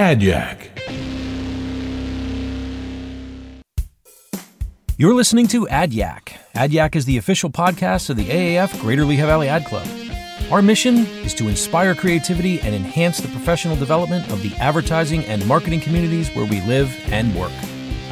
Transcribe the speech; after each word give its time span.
AdYack. 0.00 0.70
You're 4.96 5.12
listening 5.12 5.46
to 5.48 5.66
AdYack. 5.66 6.38
AdYack 6.54 6.96
is 6.96 7.04
the 7.04 7.18
official 7.18 7.50
podcast 7.50 8.08
of 8.08 8.16
the 8.16 8.24
AAF 8.24 8.80
Greater 8.80 9.04
Lehigh 9.04 9.26
Valley 9.26 9.48
Ad 9.48 9.66
Club. 9.66 9.86
Our 10.50 10.62
mission 10.62 11.04
is 11.22 11.34
to 11.34 11.48
inspire 11.48 11.94
creativity 11.94 12.62
and 12.62 12.74
enhance 12.74 13.18
the 13.18 13.28
professional 13.28 13.76
development 13.76 14.30
of 14.30 14.40
the 14.40 14.54
advertising 14.54 15.22
and 15.26 15.46
marketing 15.46 15.80
communities 15.80 16.30
where 16.30 16.46
we 16.46 16.62
live 16.62 16.98
and 17.12 17.38
work. 17.38 17.52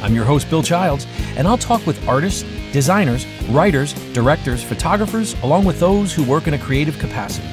I'm 0.03 0.13
your 0.13 0.25
host, 0.25 0.47
Bill 0.51 0.61
Childs, 0.61 1.07
and 1.37 1.47
I'll 1.47 1.57
talk 1.57 1.87
with 1.87 2.07
artists, 2.07 2.43
designers, 2.71 3.25
writers, 3.49 3.93
directors, 4.13 4.63
photographers, 4.63 5.33
along 5.41 5.65
with 5.65 5.79
those 5.79 6.13
who 6.13 6.23
work 6.23 6.45
in 6.45 6.53
a 6.53 6.59
creative 6.59 6.99
capacity. 6.99 7.49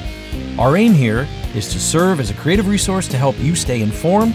Our 0.58 0.74
aim 0.78 0.94
here 0.94 1.28
is 1.54 1.70
to 1.74 1.78
serve 1.78 2.18
as 2.18 2.30
a 2.30 2.34
creative 2.34 2.66
resource 2.66 3.06
to 3.08 3.18
help 3.18 3.38
you 3.38 3.54
stay 3.54 3.82
informed, 3.82 4.34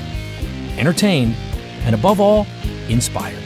entertained, 0.78 1.36
and 1.84 1.96
above 1.96 2.20
all, 2.20 2.46
inspired. 2.90 3.42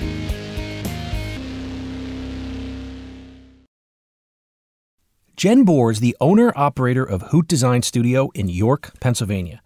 Jen 5.38 5.66
Borror 5.66 5.92
is 5.92 6.02
the 6.02 6.18
owner 6.20 6.52
operator 6.58 7.04
of 7.04 7.22
Hoot 7.24 7.48
Design 7.48 7.82
Studio 7.82 8.30
in 8.34 8.50
York, 8.50 8.92
Pennsylvania, 9.00 9.62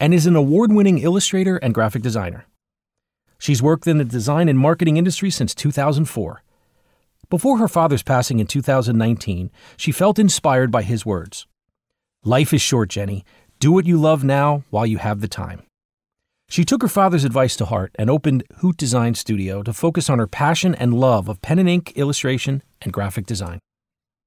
and 0.00 0.12
is 0.12 0.26
an 0.26 0.34
award 0.34 0.72
winning 0.72 0.98
illustrator 0.98 1.56
and 1.58 1.72
graphic 1.72 2.02
designer. 2.02 2.46
She's 3.38 3.62
worked 3.62 3.86
in 3.86 3.98
the 3.98 4.04
design 4.04 4.48
and 4.48 4.58
marketing 4.58 4.96
industry 4.96 5.30
since 5.30 5.54
2004. 5.54 6.42
Before 7.28 7.58
her 7.58 7.68
father's 7.68 8.02
passing 8.02 8.40
in 8.40 8.48
2019, 8.48 9.52
she 9.76 9.92
felt 9.92 10.18
inspired 10.18 10.72
by 10.72 10.82
his 10.82 11.06
words 11.06 11.46
Life 12.24 12.52
is 12.52 12.60
short, 12.60 12.90
Jenny. 12.90 13.24
Do 13.60 13.72
what 13.72 13.86
you 13.86 13.96
love 13.96 14.22
now 14.22 14.62
while 14.68 14.84
you 14.84 14.98
have 14.98 15.22
the 15.22 15.28
time. 15.28 15.62
She 16.50 16.66
took 16.66 16.82
her 16.82 16.88
father's 16.88 17.24
advice 17.24 17.56
to 17.56 17.64
heart 17.64 17.92
and 17.94 18.10
opened 18.10 18.44
Hoot 18.58 18.76
Design 18.76 19.14
Studio 19.14 19.62
to 19.62 19.72
focus 19.72 20.10
on 20.10 20.18
her 20.18 20.26
passion 20.26 20.74
and 20.74 20.92
love 20.92 21.30
of 21.30 21.40
pen 21.40 21.58
and 21.58 21.66
ink 21.66 21.92
illustration 21.96 22.62
and 22.82 22.92
graphic 22.92 23.24
design. 23.24 23.58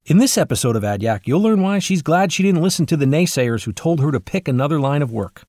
In 0.05 0.17
this 0.17 0.39
episode 0.39 0.75
of 0.75 0.81
AdYack, 0.81 1.27
you'll 1.27 1.44
learn 1.44 1.61
why 1.61 1.77
she's 1.77 2.02
glad 2.02 2.33
she 2.33 2.41
didn't 2.41 2.64
listen 2.64 2.88
to 2.88 2.97
the 2.97 3.05
naysayers 3.05 3.66
who 3.66 3.71
told 3.71 3.99
her 3.99 4.11
to 4.11 4.19
pick 4.19 4.47
another 4.47 4.80
line 4.80 5.03
of 5.03 5.11
work. 5.11 5.44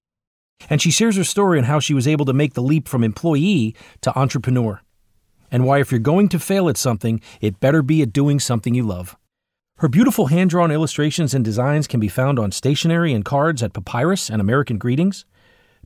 And 0.68 0.82
she 0.82 0.90
shares 0.90 1.16
her 1.16 1.24
story 1.24 1.56
on 1.56 1.64
how 1.64 1.80
she 1.80 1.94
was 1.94 2.06
able 2.06 2.26
to 2.26 2.34
make 2.34 2.52
the 2.52 2.62
leap 2.62 2.88
from 2.88 3.02
employee 3.02 3.74
to 4.02 4.18
entrepreneur. 4.18 4.82
And 5.50 5.64
why, 5.64 5.80
if 5.80 5.90
you're 5.90 5.98
going 5.98 6.28
to 6.28 6.38
fail 6.38 6.68
at 6.68 6.76
something, 6.76 7.22
it 7.40 7.58
better 7.58 7.80
be 7.80 8.02
at 8.02 8.12
doing 8.12 8.38
something 8.38 8.74
you 8.74 8.82
love. 8.82 9.16
Her 9.78 9.88
beautiful 9.88 10.28
hand 10.28 10.50
drawn 10.50 10.70
illustrations 10.70 11.34
and 11.34 11.44
designs 11.44 11.88
can 11.88 11.98
be 11.98 12.08
found 12.08 12.38
on 12.38 12.52
stationery 12.52 13.12
and 13.12 13.24
cards 13.24 13.60
at 13.60 13.72
Papyrus 13.72 14.30
and 14.30 14.40
American 14.40 14.78
Greetings, 14.78 15.24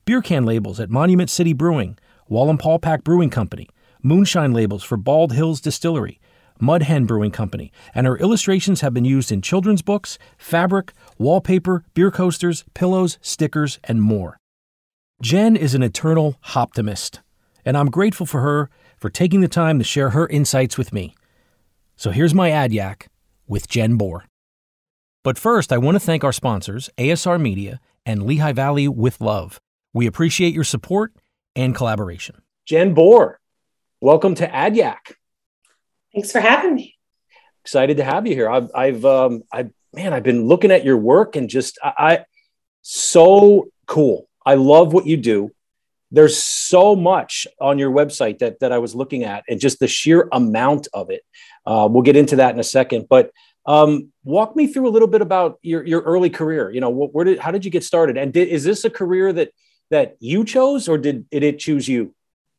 beer 0.05 0.20
can 0.20 0.45
labels 0.45 0.78
at 0.78 0.91
Monument 0.91 1.30
City 1.30 1.55
Brewing, 1.55 1.98
Wall 2.28 2.50
and 2.50 2.61
Paul 2.61 2.78
Wallenpaupack 2.78 3.03
Brewing 3.03 3.30
Company, 3.30 3.67
moonshine 4.03 4.53
labels 4.53 4.84
for 4.84 4.98
Bald 4.98 5.33
Hills 5.33 5.62
Distillery, 5.62 6.20
Mud 6.61 6.83
Hen 6.83 7.06
Brewing 7.06 7.30
Company, 7.30 7.72
and 7.95 8.06
her 8.06 8.19
illustrations 8.19 8.83
have 8.83 8.92
been 8.92 9.06
used 9.06 9.33
in 9.33 9.41
children's 9.41 9.80
books, 9.80 10.19
fabric, 10.36 10.92
wallpaper, 11.17 11.84
beer 11.95 12.11
coasters, 12.11 12.64
pillows, 12.75 13.19
stickers, 13.23 13.78
and 13.84 14.02
more. 14.02 14.36
Jen 15.23 15.56
is 15.56 15.75
an 15.75 15.83
eternal 15.83 16.36
optimist, 16.55 17.20
and 17.64 17.75
I'm 17.75 17.91
grateful 17.91 18.27
for 18.27 18.42
her 18.42 18.69
for 18.98 19.08
taking 19.08 19.41
the 19.41 19.48
time 19.48 19.78
to 19.78 19.84
share 19.84 20.11
her 20.11 20.27
insights 20.28 20.77
with 20.77 20.92
me. 20.92 21.14
So 21.97 22.11
here's 22.11 22.34
my 22.34 22.50
AdYack 22.50 23.06
with 23.49 23.69
Jen 23.69 23.99
Borror. 23.99 24.23
But 25.25 25.39
first, 25.39 25.73
I 25.73 25.79
want 25.79 25.97
to 25.97 26.01
thank 26.01 26.23
our 26.23 26.33
sponsors, 26.33 26.91
ASR 26.99 27.41
Media 27.41 27.81
and 28.07 28.23
Lehigh 28.23 28.53
Valley 28.53 28.89
with 28.89 29.21
Love. 29.21 29.61
We 29.93 30.07
appreciate 30.07 30.55
your 30.55 30.65
support 30.65 31.13
and 31.57 31.75
collaboration. 31.75 32.43
Jen 32.67 32.95
Borror, 32.95 33.37
welcome 34.01 34.35
to 34.37 34.47
AdYack. 34.47 35.15
Thanks 36.15 36.31
for 36.31 36.41
having 36.41 36.75
me. 36.75 36.95
Excited 37.65 37.97
to 37.97 38.05
have 38.05 38.27
you 38.27 38.35
here. 38.35 38.49
I've, 38.49 38.70
I've, 38.75 39.05
um, 39.05 39.42
I, 39.53 39.70
man, 39.92 40.13
I've 40.13 40.23
been 40.23 40.47
looking 40.47 40.70
at 40.70 40.85
your 40.85 40.97
work 40.97 41.37
and 41.37 41.48
just, 41.48 41.79
I, 41.83 41.92
I 41.98 42.25
so 42.83 43.69
cool. 43.87 44.29
I 44.47 44.55
love 44.55 44.92
what 44.92 45.07
you 45.07 45.17
do. 45.17 45.51
There's 46.11 46.39
so 46.39 46.97
much 46.97 47.47
on 47.61 47.79
your 47.79 47.91
website 47.91 48.39
that 48.39 48.61
that 48.61 48.73
I 48.73 48.79
was 48.79 48.95
looking 48.95 49.25
at, 49.25 49.45
and 49.47 49.61
just 49.61 49.79
the 49.79 49.89
sheer 49.89 50.27
amount 50.33 50.89
of 50.95 51.11
it. 51.11 51.20
Uh, 51.68 51.86
we'll 51.90 52.02
get 52.02 52.17
into 52.17 52.36
that 52.36 52.55
in 52.55 52.61
a 52.61 52.64
second, 52.64 53.06
but 53.11 53.30
um, 53.67 54.11
walk 54.24 54.56
me 54.56 54.67
through 54.67 54.89
a 54.89 54.95
little 54.96 55.08
bit 55.08 55.20
about 55.20 55.58
your 55.62 55.84
your 55.86 56.01
early 56.02 56.30
career. 56.30 56.70
You 56.70 56.80
know, 56.80 56.89
where 56.89 57.24
did 57.24 57.39
how 57.39 57.51
did 57.51 57.64
you 57.64 57.70
get 57.70 57.84
started, 57.84 58.17
and 58.17 58.33
did, 58.33 58.48
is 58.48 58.64
this 58.64 58.84
a 58.84 58.90
career 58.90 59.33
that 59.34 59.51
that 59.90 60.17
you 60.20 60.45
chose, 60.45 60.89
or 60.89 60.96
did, 60.96 61.28
did 61.30 61.42
it 61.42 61.58
choose 61.58 61.86
you? 61.86 62.14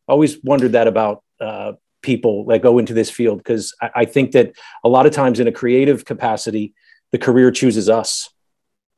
Always 0.07 0.43
wondered 0.43 0.73
that 0.73 0.87
about 0.87 1.23
uh, 1.41 1.73
people 2.01 2.45
that 2.45 2.61
go 2.61 2.77
into 2.77 2.93
this 2.93 3.09
field 3.09 3.39
because 3.39 3.73
I, 3.81 3.89
I 3.95 4.05
think 4.05 4.31
that 4.33 4.53
a 4.83 4.89
lot 4.89 5.05
of 5.07 5.11
times 5.11 5.39
in 5.39 5.47
a 5.47 5.51
creative 5.51 6.05
capacity, 6.05 6.73
the 7.11 7.17
career 7.17 7.51
chooses 7.51 7.89
us. 7.89 8.29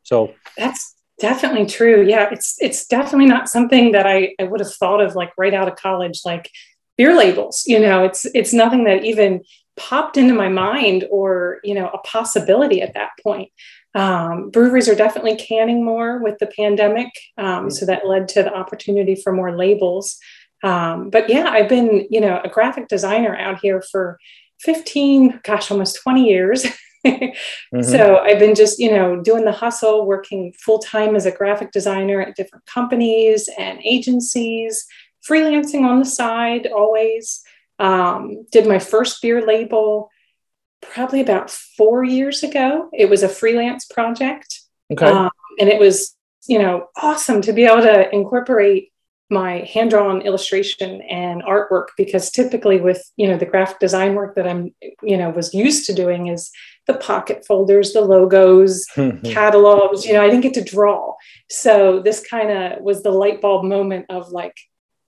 So 0.03 0.33
that's 0.57 0.95
Definitely 1.21 1.67
true. 1.67 2.01
Yeah, 2.01 2.29
it's 2.31 2.55
it's 2.59 2.87
definitely 2.87 3.27
not 3.27 3.47
something 3.47 3.91
that 3.91 4.07
I, 4.07 4.33
I 4.39 4.43
would 4.45 4.59
have 4.59 4.73
thought 4.73 5.01
of 5.01 5.13
like 5.13 5.31
right 5.37 5.53
out 5.53 5.67
of 5.67 5.75
college, 5.75 6.21
like 6.25 6.49
beer 6.97 7.15
labels. 7.15 7.63
You 7.67 7.79
know, 7.79 8.03
it's 8.03 8.25
it's 8.33 8.53
nothing 8.53 8.85
that 8.85 9.05
even 9.05 9.41
popped 9.81 10.17
into 10.17 10.33
my 10.33 10.49
mind 10.49 11.05
or 11.11 11.59
you 11.63 11.73
know 11.73 11.89
a 11.89 11.97
possibility 11.99 12.81
at 12.81 12.93
that 12.93 13.11
point. 13.23 13.51
Um, 13.93 14.49
breweries 14.51 14.87
are 14.87 14.95
definitely 14.95 15.35
canning 15.35 15.83
more 15.83 16.23
with 16.23 16.37
the 16.39 16.47
pandemic, 16.47 17.09
um, 17.37 17.69
so 17.69 17.85
that 17.85 18.07
led 18.07 18.27
to 18.29 18.43
the 18.43 18.53
opportunity 18.53 19.15
for 19.15 19.33
more 19.33 19.55
labels. 19.57 20.17
Um, 20.63 21.09
but 21.09 21.29
yeah, 21.29 21.49
I've 21.49 21.69
been 21.69 22.07
you 22.09 22.21
know 22.21 22.39
a 22.43 22.49
graphic 22.49 22.87
designer 22.87 23.35
out 23.35 23.59
here 23.61 23.81
for 23.91 24.17
15, 24.61 25.41
gosh, 25.43 25.71
almost 25.71 26.01
20 26.03 26.27
years. 26.27 26.65
mm-hmm. 27.05 27.81
So 27.81 28.19
I've 28.19 28.39
been 28.39 28.55
just, 28.55 28.79
you 28.79 28.91
know, 28.91 29.21
doing 29.21 29.43
the 29.43 29.51
hustle, 29.51 30.05
working 30.05 30.53
full 30.53 30.79
time 30.79 31.15
as 31.15 31.25
a 31.25 31.31
graphic 31.31 31.71
designer 31.71 32.21
at 32.21 32.35
different 32.35 32.65
companies 32.65 33.49
and 33.57 33.79
agencies, 33.83 34.85
freelancing 35.27 35.83
on 35.83 35.99
the 35.99 36.05
side 36.05 36.67
always. 36.67 37.41
Um, 37.81 38.45
did 38.51 38.67
my 38.67 38.79
first 38.79 39.21
beer 39.21 39.45
label 39.45 40.09
probably 40.81 41.21
about 41.21 41.49
four 41.49 42.03
years 42.03 42.43
ago. 42.43 42.89
It 42.93 43.09
was 43.09 43.23
a 43.23 43.29
freelance 43.29 43.85
project. 43.85 44.61
Okay. 44.91 45.05
Um, 45.05 45.29
and 45.59 45.69
it 45.69 45.79
was, 45.79 46.15
you 46.47 46.59
know, 46.59 46.87
awesome 46.95 47.41
to 47.41 47.53
be 47.53 47.65
able 47.65 47.81
to 47.81 48.13
incorporate 48.13 48.91
my 49.29 49.59
hand-drawn 49.73 50.21
illustration 50.21 51.01
and 51.03 51.41
artwork 51.43 51.87
because 51.95 52.29
typically 52.31 52.81
with 52.81 53.01
you 53.15 53.25
know 53.29 53.37
the 53.37 53.45
graphic 53.45 53.79
design 53.79 54.13
work 54.13 54.35
that 54.35 54.45
i'm 54.45 54.75
you 55.01 55.15
know 55.15 55.29
was 55.29 55.53
used 55.53 55.85
to 55.85 55.93
doing 55.93 56.27
is 56.27 56.51
the 56.85 56.95
pocket 56.95 57.45
folders 57.45 57.93
the 57.93 58.01
logos 58.01 58.85
catalogs 59.23 60.05
you 60.05 60.11
know 60.11 60.21
i 60.21 60.25
didn't 60.27 60.41
get 60.41 60.53
to 60.53 60.61
draw 60.61 61.15
so 61.49 62.01
this 62.01 62.27
kind 62.27 62.51
of 62.51 62.81
was 62.81 63.03
the 63.03 63.09
light 63.09 63.39
bulb 63.39 63.63
moment 63.63 64.05
of 64.09 64.27
like 64.31 64.57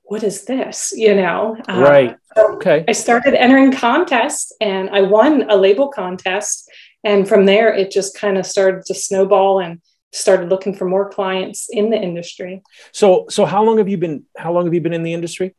what 0.03 0.24
is 0.24 0.46
this 0.46 0.94
you 0.96 1.16
know 1.16 1.58
uh, 1.69 1.81
right 1.81 2.18
uh, 2.36 2.53
okay 2.53 2.84
i 2.88 2.91
started 2.91 3.34
entering 3.34 3.72
contests 3.72 4.53
and 4.59 4.90
i 4.90 5.02
won 5.02 5.50
a 5.50 5.56
label 5.56 5.88
contest 5.88 6.69
and 7.03 7.28
from 7.28 7.46
there 7.46 7.74
it 7.74 7.91
just 7.91 8.18
kind 8.18 8.38
of 8.38 8.46
started 8.46 8.86
to 8.86 8.94
snowball 8.94 9.59
and 9.59 9.81
started 10.13 10.50
looking 10.50 10.74
for 10.74 10.86
more 10.86 11.09
clients 11.09 11.68
in 11.69 11.90
the 11.90 11.97
industry. 11.97 12.62
So, 12.92 13.25
so 13.30 13.46
how 13.46 13.63
long 13.63 13.80
have 13.80 13.90
you 13.90 13.97
been? 13.97 14.24
How 14.38 14.53
long 14.53 14.66
have 14.66 14.74
you 14.74 14.81
been 14.81 14.94
in 14.94 15.03
the 15.03 15.13
industry? 15.13 15.56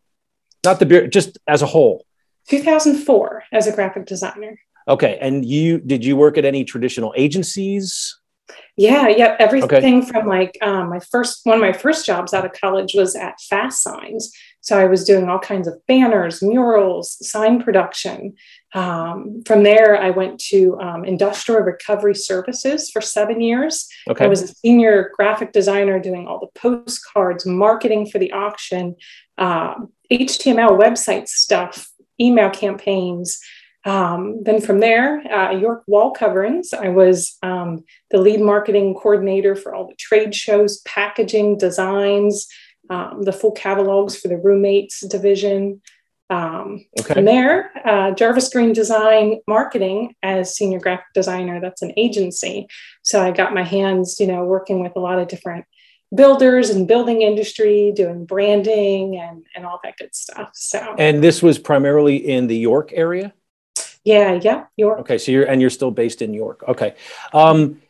Not 0.65 0.78
the 0.78 0.87
beer, 0.87 1.06
just 1.06 1.38
as 1.47 1.60
a 1.60 1.66
whole. 1.66 2.06
2004 2.49 3.44
as 3.53 3.66
a 3.66 3.72
graphic 3.72 4.06
designer. 4.06 4.59
Okay, 4.87 5.19
and 5.21 5.44
you 5.44 5.78
did 5.78 6.04
you 6.04 6.16
work 6.16 6.38
at 6.38 6.44
any 6.44 6.65
traditional 6.65 7.12
agencies? 7.16 8.19
Yeah, 8.77 9.09
yeah, 9.09 9.37
everything 9.38 10.03
okay. 10.03 10.06
from 10.06 10.27
like 10.27 10.59
um, 10.60 10.91
my 10.91 10.99
first 10.99 11.41
one 11.44 11.56
of 11.56 11.60
my 11.60 11.72
first 11.72 12.05
jobs 12.05 12.34
out 12.34 12.44
of 12.44 12.53
college 12.53 12.94
was 12.94 13.15
at 13.15 13.41
Fast 13.41 13.82
Signs. 13.82 14.32
So 14.60 14.78
I 14.78 14.86
was 14.86 15.04
doing 15.04 15.28
all 15.28 15.39
kinds 15.39 15.69
of 15.69 15.78
banners, 15.86 16.42
murals, 16.42 17.19
sign 17.28 17.63
production. 17.63 18.34
Um, 18.72 19.42
from 19.45 19.63
there, 19.63 20.01
I 20.01 20.09
went 20.09 20.41
to 20.48 20.78
um, 20.80 21.04
Industrial 21.04 21.60
Recovery 21.60 22.15
Services 22.15 22.91
for 22.91 23.03
seven 23.03 23.42
years. 23.42 23.86
Okay. 24.09 24.24
I 24.24 24.28
was 24.28 24.42
a 24.42 24.48
senior 24.48 25.13
graphic 25.15 25.53
designer 25.53 26.01
doing 26.01 26.27
all 26.27 26.41
the 26.41 26.59
postcards, 26.59 27.45
marketing 27.45 28.07
for 28.07 28.19
the 28.19 28.33
auction, 28.33 28.97
uh, 29.36 29.74
HTML 30.10 30.78
website 30.78 31.28
stuff, 31.28 31.91
email 32.19 32.51
campaigns. 32.51 33.39
Um, 33.84 34.42
then 34.42 34.60
from 34.60 34.81
there, 34.81 35.21
uh, 35.33 35.51
York 35.53 35.83
Wall 35.86 36.10
Coverings, 36.10 36.72
I 36.72 36.89
was 36.89 37.36
um, 37.42 37.84
the 38.10 38.19
lead 38.19 38.41
marketing 38.41 38.95
coordinator 38.95 39.54
for 39.54 39.75
all 39.75 39.86
the 39.86 39.95
trade 39.97 40.34
shows, 40.34 40.81
packaging, 40.83 41.59
designs, 41.59 42.48
um, 42.91 43.22
the 43.22 43.33
full 43.33 43.53
catalogs 43.53 44.16
for 44.16 44.28
the 44.28 44.39
roommates 44.39 45.07
division. 45.07 45.83
Um, 46.31 46.86
okay. 46.98 47.15
From 47.15 47.27
there, 47.27 47.71
uh, 47.86 48.13
Jarvis 48.13 48.48
Green 48.48 48.72
Design 48.72 49.41
Marketing 49.47 50.15
as 50.22 50.57
senior 50.57 50.81
graphic 50.81 51.07
designer. 51.15 51.60
That's 51.60 51.83
an 51.83 51.92
agency. 51.98 52.66
So 53.03 53.22
I 53.22 53.31
got 53.31 53.53
my 53.53 53.63
hands, 53.63 54.19
you 54.19 54.27
know, 54.27 54.45
working 54.45 54.81
with 54.81 54.97
a 54.97 55.01
lot 55.01 55.19
of 55.19 55.28
different 55.28 55.66
builders 56.15 56.71
and 56.71 56.89
building 56.89 57.22
industry, 57.22 57.92
doing 57.95 58.25
branding 58.25 59.16
and, 59.16 59.45
and 59.54 59.66
all 59.66 59.81
that 59.84 59.97
good 59.98 60.15
stuff. 60.15 60.51
So, 60.54 60.95
and 60.98 61.22
this 61.22 61.42
was 61.42 61.59
primarily 61.59 62.16
in 62.16 62.47
the 62.47 62.57
York 62.57 62.91
area? 62.95 63.34
Yeah, 64.04 64.39
yeah, 64.42 64.66
York. 64.77 65.01
Okay, 65.01 65.18
so 65.18 65.33
you're, 65.33 65.45
and 65.45 65.60
you're 65.60 65.71
still 65.71 65.91
based 65.91 66.21
in 66.21 66.34
York. 66.34 66.62
Okay. 66.68 66.95
Um, 67.33 67.80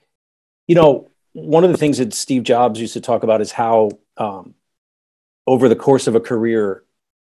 you 0.68 0.76
know, 0.76 1.10
one 1.32 1.64
of 1.64 1.72
the 1.72 1.76
things 1.76 1.98
that 1.98 2.14
Steve 2.14 2.44
Jobs 2.44 2.80
used 2.80 2.94
to 2.94 3.00
talk 3.00 3.24
about 3.24 3.40
is 3.40 3.50
how 3.50 3.90
um, 4.16 4.54
over 5.46 5.68
the 5.68 5.76
course 5.76 6.06
of 6.06 6.14
a 6.14 6.20
career, 6.20 6.84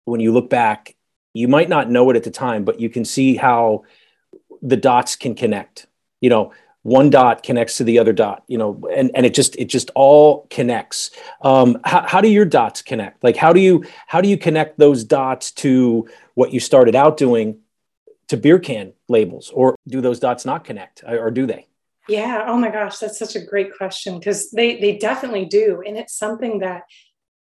when 0.05 0.19
you 0.19 0.31
look 0.31 0.49
back, 0.49 0.95
you 1.33 1.47
might 1.47 1.69
not 1.69 1.89
know 1.89 2.09
it 2.11 2.15
at 2.15 2.23
the 2.23 2.31
time, 2.31 2.63
but 2.63 2.79
you 2.79 2.89
can 2.89 3.03
see 3.03 3.35
how 3.35 3.83
the 4.61 4.77
dots 4.77 5.15
can 5.15 5.35
connect. 5.35 5.87
You 6.21 6.29
know, 6.29 6.53
one 6.83 7.09
dot 7.09 7.43
connects 7.43 7.77
to 7.77 7.83
the 7.83 7.99
other 7.99 8.13
dot. 8.13 8.43
You 8.47 8.59
know, 8.59 8.87
and 8.95 9.11
and 9.15 9.25
it 9.25 9.33
just 9.33 9.55
it 9.55 9.65
just 9.65 9.89
all 9.95 10.47
connects. 10.49 11.11
Um, 11.41 11.79
how, 11.83 12.07
how 12.07 12.21
do 12.21 12.29
your 12.29 12.45
dots 12.45 12.83
connect? 12.83 13.23
Like 13.23 13.35
how 13.35 13.53
do 13.53 13.59
you 13.59 13.83
how 14.05 14.21
do 14.21 14.29
you 14.29 14.37
connect 14.37 14.77
those 14.77 15.03
dots 15.03 15.51
to 15.53 16.07
what 16.35 16.53
you 16.53 16.59
started 16.59 16.95
out 16.95 17.17
doing 17.17 17.59
to 18.29 18.37
beer 18.37 18.59
can 18.59 18.93
labels, 19.07 19.49
or 19.53 19.75
do 19.87 20.01
those 20.01 20.19
dots 20.19 20.45
not 20.45 20.63
connect, 20.63 21.03
uh, 21.07 21.17
or 21.17 21.31
do 21.31 21.45
they? 21.45 21.67
Yeah. 22.07 22.45
Oh 22.47 22.57
my 22.57 22.69
gosh, 22.69 22.99
that's 22.99 23.19
such 23.19 23.35
a 23.35 23.45
great 23.45 23.75
question 23.75 24.17
because 24.17 24.51
they 24.51 24.79
they 24.79 24.97
definitely 24.97 25.45
do, 25.45 25.83
and 25.85 25.97
it's 25.97 26.17
something 26.17 26.59
that 26.59 26.83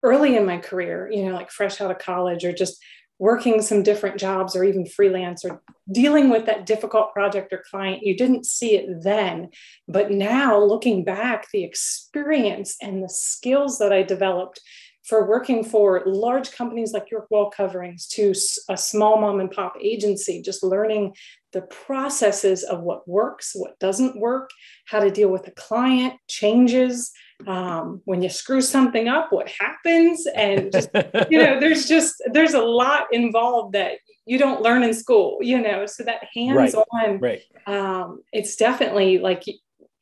early 0.02 0.36
in 0.36 0.46
my 0.46 0.58
career, 0.58 1.10
you 1.12 1.24
know, 1.24 1.34
like 1.34 1.50
fresh 1.50 1.80
out 1.80 1.90
of 1.90 1.98
college 1.98 2.44
or 2.44 2.52
just 2.52 2.82
working 3.18 3.62
some 3.62 3.82
different 3.82 4.18
jobs 4.18 4.54
or 4.54 4.62
even 4.62 4.84
freelance 4.84 5.44
or 5.44 5.62
dealing 5.90 6.28
with 6.28 6.46
that 6.46 6.66
difficult 6.66 7.12
project 7.14 7.52
or 7.52 7.64
client, 7.70 8.02
you 8.02 8.16
didn't 8.16 8.44
see 8.44 8.76
it 8.76 9.02
then. 9.02 9.48
But 9.88 10.10
now 10.10 10.58
looking 10.58 11.02
back, 11.02 11.46
the 11.50 11.64
experience 11.64 12.76
and 12.82 13.02
the 13.02 13.08
skills 13.08 13.78
that 13.78 13.92
I 13.92 14.02
developed 14.02 14.60
for 15.06 15.28
working 15.28 15.62
for 15.62 16.02
large 16.04 16.50
companies 16.50 16.92
like 16.92 17.10
York 17.10 17.30
Wall 17.30 17.48
Coverings 17.48 18.06
to 18.08 18.34
a 18.68 18.76
small 18.76 19.20
mom 19.20 19.38
and 19.38 19.50
pop 19.50 19.74
agency, 19.80 20.42
just 20.42 20.64
learning 20.64 21.14
the 21.52 21.62
processes 21.62 22.64
of 22.64 22.80
what 22.80 23.08
works, 23.08 23.52
what 23.54 23.78
doesn't 23.78 24.18
work, 24.18 24.50
how 24.86 24.98
to 24.98 25.10
deal 25.10 25.28
with 25.28 25.46
a 25.46 25.52
client, 25.52 26.14
changes, 26.28 27.12
um, 27.46 28.00
when 28.04 28.22
you 28.22 28.28
screw 28.28 28.60
something 28.60 29.08
up, 29.08 29.30
what 29.30 29.48
happens, 29.48 30.26
and 30.34 30.72
just 30.72 30.88
you 31.30 31.38
know, 31.38 31.60
there's 31.60 31.86
just 31.86 32.14
there's 32.32 32.54
a 32.54 32.62
lot 32.62 33.06
involved 33.12 33.74
that 33.74 33.98
you 34.24 34.38
don't 34.38 34.62
learn 34.62 34.82
in 34.82 34.94
school, 34.94 35.38
you 35.40 35.60
know. 35.60 35.86
So 35.86 36.02
that 36.04 36.22
hands-on, 36.34 36.84
right. 37.20 37.20
right. 37.20 37.42
Um, 37.66 38.22
it's 38.32 38.56
definitely 38.56 39.18
like 39.18 39.44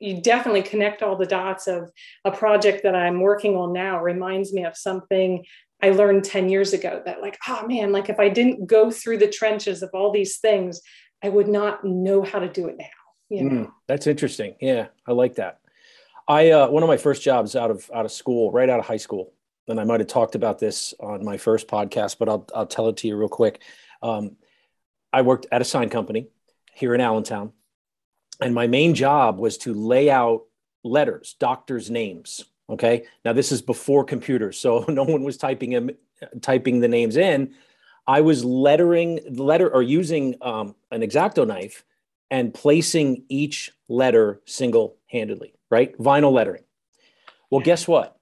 you 0.05 0.21
definitely 0.21 0.63
connect 0.63 1.03
all 1.03 1.17
the 1.17 1.27
dots 1.27 1.67
of 1.67 1.91
a 2.25 2.31
project 2.31 2.83
that 2.83 2.95
I'm 2.95 3.21
working 3.21 3.57
on 3.57 3.73
now 3.73 4.03
reminds 4.03 4.53
me 4.53 4.65
of 4.65 4.77
something 4.77 5.45
I 5.83 5.91
learned 5.91 6.25
10 6.25 6.49
years 6.49 6.73
ago 6.73 7.03
that 7.07 7.23
like, 7.23 7.39
oh 7.49 7.67
man, 7.67 7.91
like 7.91 8.11
if 8.11 8.21
I 8.21 8.29
didn't 8.29 8.67
go 8.67 8.91
through 8.91 9.19
the 9.19 9.29
trenches 9.29 9.83
of 9.83 9.91
all 9.95 10.13
these 10.13 10.39
things, 10.39 10.83
I 11.23 11.31
would 11.31 11.49
not 11.49 11.85
know 11.85 12.23
how 12.23 12.39
to 12.39 12.49
do 12.49 12.69
it 12.69 12.77
now. 12.79 12.85
You 13.31 13.45
know? 13.45 13.63
Mm, 13.63 13.73
that's 13.87 14.07
interesting. 14.07 14.57
Yeah, 14.61 14.89
I 15.07 15.13
like 15.13 15.37
that. 15.37 15.61
I 16.29 16.51
uh, 16.51 16.69
one 16.69 16.83
of 16.83 16.89
my 16.89 16.97
first 16.97 17.23
jobs 17.23 17.57
out 17.57 17.71
of 17.71 17.91
out 17.95 18.05
of 18.05 18.13
school, 18.13 18.51
right 18.51 18.69
out 18.69 18.79
of 18.79 18.87
high 18.87 18.99
school, 18.99 19.33
and 19.69 19.81
I 19.81 19.85
might 19.85 20.01
have 20.01 20.09
talked 20.09 20.35
about 20.35 20.59
this 20.59 20.95
on 21.01 21.25
my 21.25 21.37
first 21.37 21.67
podcast, 21.69 22.17
but 22.19 22.29
I'll 22.29 22.47
I'll 22.55 22.67
tell 22.67 22.89
it 22.89 22.99
to 22.99 23.09
you 23.09 23.17
real 23.17 23.29
quick. 23.29 23.63
Um, 24.03 24.37
I 25.13 25.23
worked 25.23 25.47
at 25.53 25.61
a 25.61 25.65
sign 25.65 25.91
company 25.91 26.29
here 26.73 26.95
in 26.95 27.01
Allentown, 27.01 27.53
and 28.41 28.55
my 28.55 28.67
main 28.67 28.95
job 28.95 29.39
was 29.39 29.59
to 29.59 29.75
lay 29.75 30.11
out 30.11 30.43
letters, 30.83 31.37
doctors' 31.39 31.91
names. 31.91 32.45
Okay, 32.69 33.05
now 33.25 33.33
this 33.33 33.53
is 33.53 33.61
before 33.61 34.05
computers, 34.05 34.59
so 34.59 34.85
no 34.89 35.05
one 35.05 35.23
was 35.23 35.37
typing 35.37 35.71
them, 35.71 35.91
typing 36.41 36.81
the 36.81 36.89
names 36.89 37.17
in. 37.17 37.55
I 38.07 38.21
was 38.21 38.45
lettering 38.45 39.21
the 39.31 39.43
letter 39.43 39.73
or 39.73 39.83
using 39.83 40.37
um, 40.43 40.75
an 40.91 41.01
exacto 41.01 41.47
knife 41.47 41.85
and 42.31 42.53
placing 42.53 43.25
each 43.29 43.73
letter 43.89 44.41
single 44.45 44.97
handedly 45.07 45.55
right? 45.75 45.99
Vinyl 45.99 46.33
lettering. 46.33 46.63
Well, 47.51 47.61
guess 47.61 47.89
what? 47.89 48.17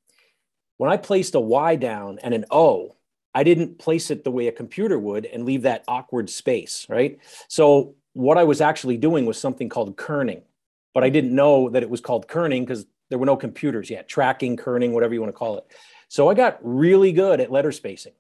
When 0.79 0.91
I 0.91 0.97
placed 0.97 1.35
a 1.35 1.41
Y 1.41 1.77
down 1.77 2.19
and 2.23 2.33
an 2.33 2.47
O, 2.51 2.97
I 3.35 3.45
didn't 3.45 3.79
place 3.79 4.11
it 4.11 4.25
the 4.25 4.31
way 4.31 4.49
a 4.49 4.53
computer 4.53 4.99
would 4.99 5.27
and 5.27 5.45
leave 5.45 5.63
that 5.63 5.85
awkward 5.87 6.31
space, 6.31 6.87
right? 6.89 7.19
So 7.49 7.95
what 8.15 8.39
I 8.39 8.45
was 8.45 8.61
actually 8.61 8.97
doing 8.97 9.27
was 9.27 9.39
something 9.39 9.69
called 9.69 9.97
kerning, 9.97 10.43
but 10.95 11.05
I 11.05 11.09
didn't 11.09 11.35
know 11.35 11.71
that 11.71 11.83
it 11.83 11.91
was 11.91 12.01
called 12.01 12.29
kerning 12.29 12.61
because 12.61 12.87
there 13.09 13.19
were 13.19 13.27
no 13.27 13.37
computers 13.37 13.91
yet, 13.91 14.09
tracking, 14.09 14.57
kerning, 14.57 14.93
whatever 14.93 15.15
you 15.15 15.21
want 15.21 15.33
to 15.33 15.39
call 15.39 15.59
it. 15.59 15.65
So 16.09 16.29
I 16.29 16.35
got 16.35 16.59
really 16.63 17.13
good 17.13 17.41
at 17.41 17.51
letter 17.51 17.73
spacing, 17.73 18.13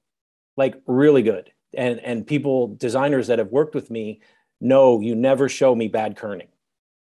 like 0.56 0.80
really 0.86 1.22
good. 1.22 1.52
And 1.74 2.00
and 2.00 2.26
people, 2.26 2.68
designers 2.68 3.28
that 3.28 3.38
have 3.38 3.48
worked 3.48 3.74
with 3.74 3.90
me, 3.90 4.20
know 4.60 5.00
you 5.00 5.14
never 5.14 5.48
show 5.48 5.74
me 5.74 5.88
bad 5.88 6.16
kerning 6.16 6.48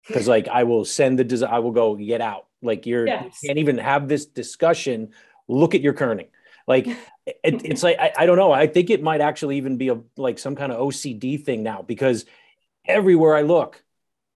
because 0.08 0.28
like 0.28 0.48
I 0.48 0.64
will 0.64 0.86
send 0.86 1.18
the 1.18 1.24
design, 1.24 1.52
I 1.52 1.60
will 1.60 1.72
go 1.72 1.96
get 1.96 2.22
out. 2.22 2.48
Like 2.62 2.86
you're 2.86 3.08
yes. 3.08 3.40
you 3.42 3.50
can't 3.50 3.60
even 3.60 3.78
have 3.78 4.08
this 4.08 4.26
discussion. 4.26 5.10
Look 5.48 5.76
at 5.76 5.82
your 5.82 5.94
kerning. 5.94 6.28
Like 6.68 6.88
it, 7.26 7.38
it's 7.44 7.84
like 7.84 7.98
I, 8.00 8.14
I 8.18 8.26
don't 8.26 8.38
know. 8.38 8.52
I 8.52 8.68
think 8.68 8.90
it 8.90 9.02
might 9.02 9.22
actually 9.22 9.58
even 9.58 9.78
be 9.78 9.90
a 9.90 10.00
like 10.18 10.40
some 10.40 10.56
kind 10.56 10.72
of 10.72 10.80
OCD 10.80 11.44
thing 11.44 11.64
now 11.64 11.82
because 11.82 12.26
everywhere 12.88 13.36
I 13.36 13.42
look, 13.42 13.84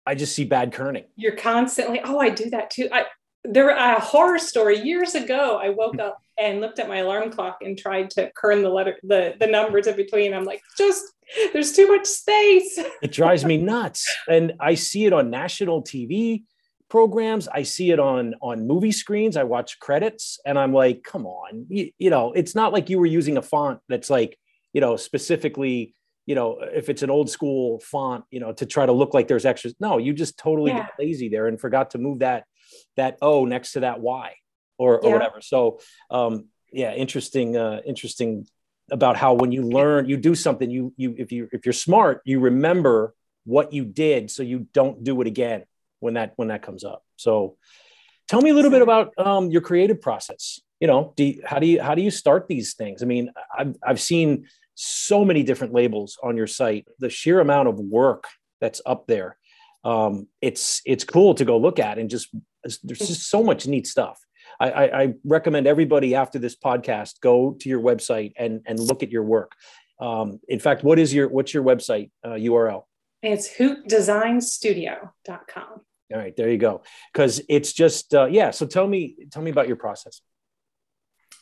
I 0.05 0.15
just 0.15 0.35
see 0.35 0.45
bad 0.45 0.73
kerning. 0.73 1.05
You're 1.15 1.35
constantly, 1.35 2.01
oh, 2.03 2.19
I 2.19 2.29
do 2.29 2.49
that 2.51 2.71
too. 2.71 2.89
I 2.91 3.05
there 3.43 3.69
a 3.69 3.99
horror 3.99 4.39
story 4.39 4.79
years 4.79 5.15
ago. 5.15 5.59
I 5.61 5.69
woke 5.69 5.99
up 5.99 6.21
and 6.39 6.61
looked 6.61 6.79
at 6.79 6.87
my 6.87 6.97
alarm 6.97 7.31
clock 7.31 7.59
and 7.61 7.77
tried 7.77 8.09
to 8.11 8.31
kern 8.35 8.61
the 8.63 8.69
letter 8.69 8.97
the 9.03 9.35
the 9.39 9.47
numbers 9.47 9.87
in 9.87 9.95
between. 9.95 10.33
I'm 10.33 10.45
like, 10.45 10.61
just 10.77 11.03
there's 11.53 11.73
too 11.73 11.87
much 11.87 12.05
space. 12.05 12.79
it 13.01 13.11
drives 13.11 13.45
me 13.45 13.57
nuts. 13.57 14.07
And 14.27 14.53
I 14.59 14.75
see 14.75 15.05
it 15.05 15.13
on 15.13 15.29
national 15.29 15.83
TV 15.83 16.43
programs. 16.89 17.47
I 17.47 17.63
see 17.63 17.91
it 17.91 17.99
on 17.99 18.35
on 18.41 18.67
movie 18.67 18.91
screens. 18.91 19.37
I 19.37 19.43
watch 19.43 19.79
credits 19.79 20.39
and 20.45 20.57
I'm 20.57 20.73
like, 20.73 21.03
come 21.03 21.25
on. 21.25 21.65
You, 21.69 21.91
you 21.97 22.09
know, 22.09 22.33
it's 22.33 22.55
not 22.55 22.73
like 22.73 22.89
you 22.89 22.99
were 22.99 23.05
using 23.05 23.37
a 23.37 23.41
font 23.41 23.79
that's 23.87 24.09
like, 24.09 24.37
you 24.73 24.81
know, 24.81 24.95
specifically 24.95 25.93
you 26.29 26.35
know, 26.35 26.59
if 26.61 26.89
it's 26.89 27.01
an 27.01 27.09
old 27.09 27.27
school 27.27 27.79
font, 27.79 28.23
you 28.29 28.39
know, 28.39 28.53
to 28.53 28.67
try 28.67 28.85
to 28.85 28.91
look 28.91 29.15
like 29.15 29.27
there's 29.27 29.47
extras. 29.47 29.73
No, 29.79 29.97
you 29.97 30.13
just 30.13 30.37
totally 30.37 30.69
yeah. 30.69 30.81
got 30.81 30.91
lazy 30.99 31.27
there 31.27 31.47
and 31.47 31.59
forgot 31.59 31.89
to 31.91 31.97
move 31.97 32.19
that 32.19 32.43
that 32.97 33.17
O 33.19 33.45
next 33.45 33.71
to 33.71 33.79
that 33.79 33.99
Y 33.99 34.35
or, 34.77 34.99
yeah. 35.01 35.09
or 35.09 35.13
whatever. 35.13 35.41
So 35.41 35.79
um, 36.11 36.45
yeah, 36.71 36.93
interesting, 36.93 37.57
uh, 37.57 37.81
interesting 37.83 38.47
about 38.91 39.17
how 39.17 39.33
when 39.33 39.51
you 39.51 39.63
learn, 39.63 40.07
you 40.07 40.17
do 40.17 40.35
something, 40.35 40.69
you 40.69 40.93
you 40.97 41.15
if 41.17 41.31
you 41.31 41.49
if 41.51 41.65
you're 41.65 41.73
smart, 41.73 42.21
you 42.25 42.39
remember 42.39 43.15
what 43.45 43.73
you 43.73 43.83
did 43.83 44.29
so 44.29 44.43
you 44.43 44.67
don't 44.71 45.03
do 45.03 45.19
it 45.21 45.25
again 45.25 45.63
when 45.99 46.13
that 46.13 46.33
when 46.35 46.49
that 46.49 46.61
comes 46.61 46.83
up. 46.83 47.03
So 47.15 47.57
tell 48.27 48.41
me 48.41 48.51
a 48.51 48.53
little 48.53 48.69
bit 48.69 48.83
about 48.83 49.13
um, 49.17 49.49
your 49.49 49.61
creative 49.61 49.99
process. 49.99 50.61
You 50.79 50.87
know, 50.87 51.11
do 51.17 51.23
you, 51.23 51.41
how 51.43 51.57
do 51.57 51.65
you 51.65 51.81
how 51.81 51.95
do 51.95 52.03
you 52.03 52.11
start 52.11 52.47
these 52.47 52.75
things? 52.75 53.01
I 53.01 53.07
mean, 53.07 53.31
I've 53.57 53.75
I've 53.83 53.99
seen 53.99 54.45
so 54.81 55.25
many 55.25 55.43
different 55.43 55.73
labels 55.73 56.17
on 56.23 56.37
your 56.37 56.47
site. 56.47 56.87
The 56.99 57.09
sheer 57.09 57.41
amount 57.41 57.67
of 57.67 57.77
work 57.79 58.23
that's 58.61 58.81
up 58.85 59.07
there, 59.07 59.35
um, 59.83 60.27
it's 60.41 60.81
it's 60.85 61.03
cool 61.03 61.35
to 61.35 61.43
go 61.43 61.57
look 61.57 61.79
at 61.79 61.99
and 61.99 62.09
just 62.09 62.33
there's 62.63 62.99
just 62.99 63.29
so 63.29 63.43
much 63.43 63.67
neat 63.67 63.87
stuff. 63.87 64.17
I, 64.59 64.71
I, 64.71 65.01
I, 65.01 65.13
recommend 65.25 65.67
everybody 65.67 66.15
after 66.15 66.39
this 66.39 66.55
podcast 66.55 67.19
go 67.21 67.57
to 67.59 67.69
your 67.69 67.81
website 67.81 68.31
and 68.37 68.61
and 68.65 68.79
look 68.79 69.03
at 69.03 69.11
your 69.11 69.23
work. 69.23 69.51
Um, 69.99 70.39
in 70.47 70.59
fact, 70.59 70.83
what 70.83 70.97
is 70.97 71.13
your 71.13 71.27
what's 71.27 71.53
your 71.53 71.63
website 71.63 72.09
uh, 72.23 72.29
URL? 72.29 72.83
It's 73.21 73.53
hootdesignstudio.com. 73.57 75.81
All 76.11 76.17
right, 76.17 76.35
there 76.35 76.49
you 76.49 76.57
go. 76.57 76.81
Because 77.13 77.39
it's 77.49 77.71
just 77.73 78.13
uh, 78.13 78.25
yeah. 78.25 78.51
So 78.51 78.65
tell 78.65 78.87
me 78.87 79.17
tell 79.29 79.43
me 79.43 79.51
about 79.51 79.67
your 79.67 79.77
process. 79.77 80.21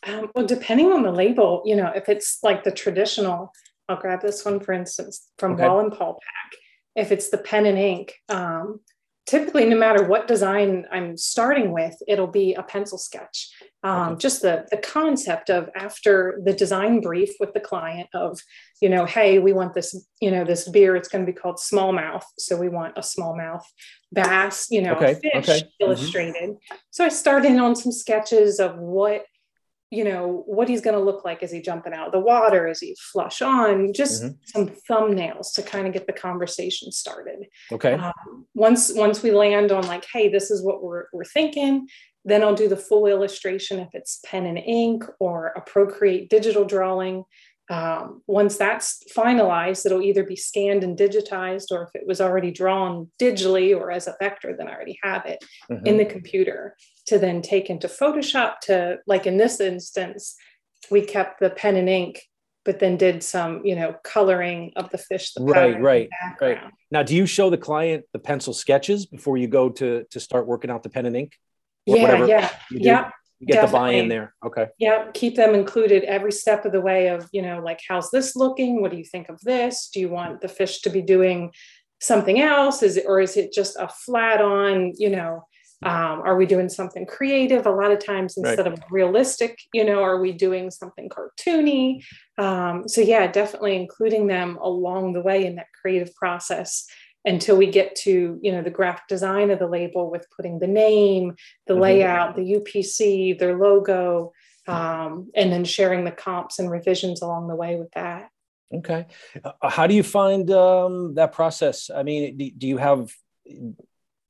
Um, 0.03 0.29
well, 0.35 0.45
depending 0.45 0.91
on 0.91 1.03
the 1.03 1.11
label, 1.11 1.63
you 1.65 1.75
know, 1.75 1.91
if 1.95 2.09
it's 2.09 2.39
like 2.43 2.63
the 2.63 2.71
traditional, 2.71 3.51
I'll 3.89 3.97
grab 3.97 4.21
this 4.21 4.45
one 4.45 4.59
for 4.59 4.73
instance 4.73 5.29
from 5.37 5.53
okay. 5.53 5.63
Pack. 5.63 6.59
If 6.95 7.11
it's 7.11 7.29
the 7.29 7.37
pen 7.37 7.65
and 7.65 7.77
ink, 7.77 8.13
um, 8.29 8.79
typically 9.27 9.65
no 9.65 9.77
matter 9.77 10.03
what 10.03 10.27
design 10.27 10.85
i'm 10.91 11.15
starting 11.17 11.71
with 11.71 11.95
it'll 12.07 12.25
be 12.25 12.53
a 12.55 12.63
pencil 12.63 12.97
sketch 12.97 13.51
um, 13.83 14.13
okay. 14.13 14.19
just 14.19 14.41
the, 14.41 14.65
the 14.71 14.77
concept 14.77 15.49
of 15.49 15.69
after 15.75 16.41
the 16.43 16.53
design 16.53 16.99
brief 16.99 17.29
with 17.39 17.53
the 17.53 17.59
client 17.59 18.07
of 18.13 18.39
you 18.81 18.89
know 18.89 19.05
hey 19.05 19.37
we 19.37 19.53
want 19.53 19.73
this 19.73 20.07
you 20.21 20.31
know 20.31 20.43
this 20.43 20.67
beer 20.69 20.95
it's 20.95 21.09
going 21.09 21.25
to 21.25 21.31
be 21.31 21.37
called 21.37 21.57
smallmouth 21.57 22.23
so 22.39 22.57
we 22.57 22.69
want 22.69 22.97
a 22.97 23.01
smallmouth 23.01 23.63
bass 24.11 24.67
you 24.71 24.81
know 24.81 24.93
okay. 24.93 25.15
fish 25.15 25.31
okay. 25.35 25.59
Mm-hmm. 25.59 25.83
illustrated 25.83 26.49
mm-hmm. 26.51 26.75
so 26.89 27.05
i 27.05 27.09
started 27.09 27.57
on 27.57 27.75
some 27.75 27.91
sketches 27.91 28.59
of 28.59 28.77
what 28.77 29.25
you 29.89 30.03
know 30.03 30.43
what 30.45 30.67
he's 30.67 30.81
going 30.81 30.95
to 30.95 31.03
look 31.03 31.23
like 31.23 31.41
as 31.41 31.51
he 31.51 31.61
jumping 31.61 31.93
out 31.93 32.07
of 32.07 32.11
the 32.11 32.19
water 32.19 32.67
as 32.67 32.79
he 32.79 32.95
flush 33.11 33.41
on 33.41 33.93
just 33.93 34.23
mm-hmm. 34.23 34.33
some 34.45 34.75
thumbnails 34.89 35.53
to 35.53 35.61
kind 35.61 35.87
of 35.87 35.93
get 35.93 36.07
the 36.07 36.13
conversation 36.13 36.91
started 36.91 37.45
okay 37.71 37.93
um, 37.93 38.45
once 38.53 38.93
once 38.93 39.23
we 39.23 39.31
land 39.31 39.71
on 39.71 39.85
like 39.87 40.05
hey 40.11 40.27
this 40.27 40.51
is 40.51 40.63
what 40.63 40.83
we're, 40.83 41.05
we're 41.13 41.23
thinking 41.23 41.87
then 42.27 42.43
I'll 42.43 42.53
do 42.53 42.67
the 42.67 42.75
full 42.75 43.07
illustration 43.07 43.79
if 43.79 43.87
it's 43.93 44.19
pen 44.25 44.45
and 44.45 44.57
ink 44.57 45.05
or 45.17 45.53
a 45.55 45.61
Procreate 45.61 46.29
digital 46.29 46.65
drawing. 46.65 47.23
Um, 47.69 48.21
once 48.27 48.57
that's 48.57 49.01
finalized, 49.15 49.85
it'll 49.85 50.01
either 50.01 50.25
be 50.25 50.35
scanned 50.35 50.83
and 50.83 50.97
digitized, 50.97 51.71
or 51.71 51.83
if 51.83 51.89
it 51.95 52.05
was 52.05 52.19
already 52.19 52.51
drawn 52.51 53.09
digitally 53.19 53.75
or 53.75 53.91
as 53.91 54.07
a 54.07 54.15
vector, 54.19 54.55
then 54.57 54.67
I 54.67 54.73
already 54.73 54.99
have 55.03 55.25
it 55.25 55.43
mm-hmm. 55.71 55.85
in 55.85 55.97
the 55.97 56.05
computer 56.05 56.75
to 57.07 57.17
then 57.17 57.41
take 57.41 57.69
into 57.69 57.87
Photoshop 57.87 58.59
to, 58.63 58.97
like 59.07 59.25
in 59.25 59.37
this 59.37 59.59
instance, 59.59 60.35
we 60.91 61.01
kept 61.01 61.39
the 61.39 61.49
pen 61.49 61.75
and 61.75 61.89
ink, 61.89 62.21
but 62.63 62.79
then 62.79 62.97
did 62.97 63.23
some, 63.23 63.65
you 63.65 63.75
know, 63.75 63.95
coloring 64.03 64.73
of 64.75 64.89
the 64.89 64.97
fish. 64.97 65.33
The 65.33 65.43
right, 65.43 65.81
right, 65.81 66.09
right. 66.41 66.59
Now, 66.91 67.03
do 67.03 67.15
you 67.15 67.25
show 67.25 67.49
the 67.49 67.57
client 67.57 68.05
the 68.13 68.19
pencil 68.19 68.53
sketches 68.53 69.05
before 69.05 69.37
you 69.37 69.47
go 69.47 69.69
to 69.69 70.05
to 70.11 70.19
start 70.19 70.47
working 70.47 70.69
out 70.69 70.83
the 70.83 70.89
pen 70.89 71.05
and 71.05 71.15
ink? 71.15 71.33
Yeah, 71.85 72.01
whatever 72.01 72.27
yeah, 72.27 72.49
yeah. 72.71 73.11
You 73.39 73.47
get 73.47 73.61
Definitely. 73.61 73.67
the 73.67 73.71
buy-in 73.71 74.09
there. 74.09 74.33
Okay. 74.43 74.65
Yeah, 74.79 75.11
keep 75.13 75.35
them 75.35 75.53
included 75.53 76.03
every 76.03 76.31
step 76.31 76.65
of 76.65 76.71
the 76.71 76.81
way 76.81 77.09
of, 77.09 77.29
you 77.31 77.43
know, 77.43 77.61
like 77.63 77.79
how's 77.87 78.09
this 78.09 78.35
looking? 78.35 78.81
What 78.81 78.89
do 78.89 78.97
you 78.97 79.03
think 79.03 79.29
of 79.29 79.39
this? 79.41 79.89
Do 79.93 79.99
you 79.99 80.09
want 80.09 80.41
the 80.41 80.47
fish 80.47 80.81
to 80.81 80.89
be 80.89 81.03
doing 81.03 81.51
something 82.01 82.41
else? 82.41 82.81
Is 82.81 82.97
it 82.97 83.05
or 83.07 83.21
is 83.21 83.37
it 83.37 83.53
just 83.53 83.77
a 83.77 83.87
flat 83.87 84.41
on, 84.41 84.93
you 84.97 85.11
know, 85.11 85.45
um, 85.83 86.21
are 86.23 86.35
we 86.35 86.45
doing 86.45 86.69
something 86.69 87.05
creative? 87.05 87.65
A 87.65 87.71
lot 87.71 87.91
of 87.91 88.03
times 88.03 88.35
instead 88.35 88.65
right. 88.65 88.73
of 88.73 88.79
realistic, 88.89 89.59
you 89.73 89.85
know, 89.85 90.01
are 90.01 90.19
we 90.19 90.31
doing 90.31 90.71
something 90.71 91.09
cartoony? 91.09 92.03
Um, 92.37 92.87
so 92.87 93.01
yeah, 93.01 93.27
definitely 93.27 93.75
including 93.75 94.27
them 94.27 94.57
along 94.57 95.13
the 95.13 95.21
way 95.21 95.45
in 95.45 95.55
that 95.55 95.67
creative 95.79 96.13
process 96.15 96.87
until 97.25 97.57
we 97.57 97.67
get 97.67 97.95
to 97.95 98.39
you 98.41 98.51
know 98.51 98.63
the 98.63 98.69
graphic 98.69 99.03
design 99.07 99.51
of 99.51 99.59
the 99.59 99.67
label 99.67 100.09
with 100.09 100.25
putting 100.35 100.59
the 100.59 100.67
name 100.67 101.35
the 101.67 101.73
mm-hmm. 101.73 101.81
layout 101.81 102.35
the 102.35 102.53
upc 102.53 103.37
their 103.37 103.57
logo 103.57 104.31
um, 104.67 105.29
and 105.35 105.51
then 105.51 105.65
sharing 105.65 106.03
the 106.03 106.11
comps 106.11 106.59
and 106.59 106.69
revisions 106.71 107.21
along 107.21 107.47
the 107.47 107.55
way 107.55 107.75
with 107.75 107.91
that 107.91 108.29
okay 108.73 109.05
uh, 109.43 109.69
how 109.69 109.87
do 109.87 109.93
you 109.93 110.03
find 110.03 110.49
um, 110.51 111.15
that 111.15 111.33
process 111.33 111.89
i 111.93 112.01
mean 112.01 112.37
do, 112.37 112.51
do 112.57 112.67
you 112.67 112.77
have 112.77 113.11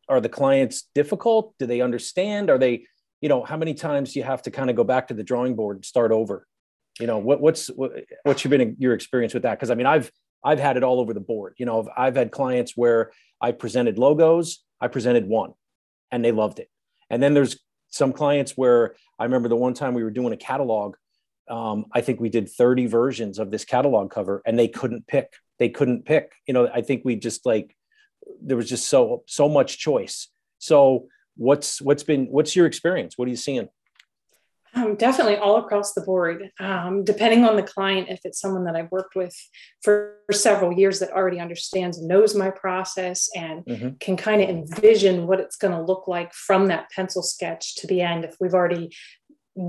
are 0.10 0.22
the 0.22 0.30
clients 0.30 0.90
difficult 0.96 1.54
do 1.60 1.66
they 1.66 1.82
understand 1.82 2.50
are 2.50 2.58
they 2.58 2.86
you 3.22 3.30
know 3.30 3.44
how 3.44 3.58
many 3.58 3.74
times 3.74 4.16
you 4.16 4.24
have 4.24 4.42
to 4.42 4.52
kind 4.52 4.70
of 4.70 4.76
go 4.76 4.84
back 4.84 5.08
to 5.08 5.14
the 5.14 5.24
drawing 5.24 5.56
board 5.56 5.78
and 5.78 5.86
start 5.86 6.12
over 6.12 6.48
you 7.00 7.08
know 7.08 7.18
what, 7.18 7.42
what's 7.42 7.68
what, 7.68 7.92
what's 8.24 8.44
been 8.44 8.76
your 8.80 8.94
experience 8.94 9.34
with 9.34 9.44
that 9.44 9.56
because 9.56 9.72
i 9.72 9.76
mean 9.76 9.86
i've 9.86 10.12
I've 10.44 10.60
had 10.60 10.78
it 10.78 10.84
all 10.84 11.00
over 11.00 11.14
the 11.14 11.20
board. 11.20 11.56
You 11.58 11.66
know, 11.66 11.88
I've 11.96 12.16
had 12.16 12.32
clients 12.32 12.74
where 12.76 13.12
I 13.42 13.52
presented 13.52 13.98
logos, 13.98 14.64
I 14.80 14.88
presented 14.88 15.28
one, 15.28 15.54
and 16.12 16.24
they 16.24 16.32
loved 16.32 16.60
it. 16.60 16.70
And 17.10 17.22
then 17.22 17.34
there's 17.34 17.60
some 17.90 18.14
clients 18.14 18.54
where 18.54 18.96
I 19.20 19.24
remember 19.24 19.50
the 19.50 19.56
one 19.56 19.74
time 19.74 19.94
we 19.94 20.04
were 20.04 20.12
doing 20.12 20.34
a 20.34 20.38
catalog. 20.38 20.96
Um, 21.50 21.86
I 21.94 22.02
think 22.02 22.20
we 22.20 22.30
did 22.30 22.50
30 22.50 22.88
versions 22.88 23.40
of 23.40 23.52
this 23.52 23.66
catalog 23.66 24.12
cover, 24.12 24.42
and 24.46 24.60
they 24.60 24.68
couldn't 24.68 25.08
pick. 25.08 25.34
They 25.60 25.70
couldn't 25.70 26.06
pick. 26.06 26.34
You 26.46 26.54
know, 26.54 26.70
I 26.74 26.82
think 26.82 27.04
we 27.04 27.16
just 27.16 27.46
like 27.46 27.76
there 28.42 28.58
was 28.58 28.70
just 28.70 28.88
so 28.88 29.24
so 29.28 29.50
much 29.50 29.80
choice. 29.80 30.28
So 30.60 31.08
what's 31.36 31.82
what's 31.82 32.04
been 32.04 32.28
what's 32.28 32.56
your 32.56 32.66
experience? 32.66 33.18
What 33.18 33.28
are 33.28 33.32
you 33.32 33.38
seeing? 33.38 33.70
Um, 34.74 34.96
definitely 34.96 35.38
all 35.38 35.58
across 35.58 35.94
the 35.94 36.02
board, 36.02 36.52
um, 36.60 37.04
depending 37.04 37.46
on 37.46 37.56
the 37.56 37.64
client. 37.64 38.10
If 38.10 38.20
it's 38.26 38.40
someone 38.40 38.66
that 38.66 38.76
I've 38.76 38.92
worked 38.92 39.16
with 39.16 39.36
for, 39.82 40.18
for 40.28 40.34
several 40.34 40.72
years 40.72 41.00
that 41.00 41.12
already 41.12 41.40
understands 41.40 41.98
and 41.98 42.08
knows 42.08 42.36
my 42.36 42.52
process 42.52 43.28
and 43.36 43.66
mm-hmm. 43.66 43.90
can 44.00 44.18
kind 44.18 44.42
of 44.42 44.50
envision 44.50 45.26
what 45.26 45.40
it's 45.40 45.56
going 45.56 45.74
to 45.74 45.82
look 45.82 46.08
like 46.08 46.32
from 46.34 46.68
that 46.68 46.92
pencil 46.92 47.24
sketch 47.24 47.76
to 47.78 47.88
the 47.88 48.02
end. 48.02 48.24
If 48.24 48.36
we've 48.40 48.54
already 48.54 48.92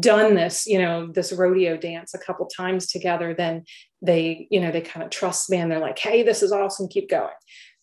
done 0.00 0.34
this, 0.34 0.66
you 0.66 0.78
know, 0.78 1.06
this 1.06 1.32
rodeo 1.32 1.78
dance 1.78 2.12
a 2.12 2.18
couple 2.18 2.46
times 2.46 2.88
together, 2.88 3.32
then 3.32 3.64
they, 4.02 4.46
you 4.50 4.60
know, 4.60 4.70
they 4.70 4.82
kind 4.82 5.02
of 5.02 5.10
trust 5.10 5.48
me 5.48 5.56
and 5.56 5.70
they're 5.70 5.78
like, 5.78 5.98
hey, 5.98 6.22
this 6.22 6.42
is 6.42 6.52
awesome, 6.52 6.88
keep 6.88 7.08
going. 7.08 7.32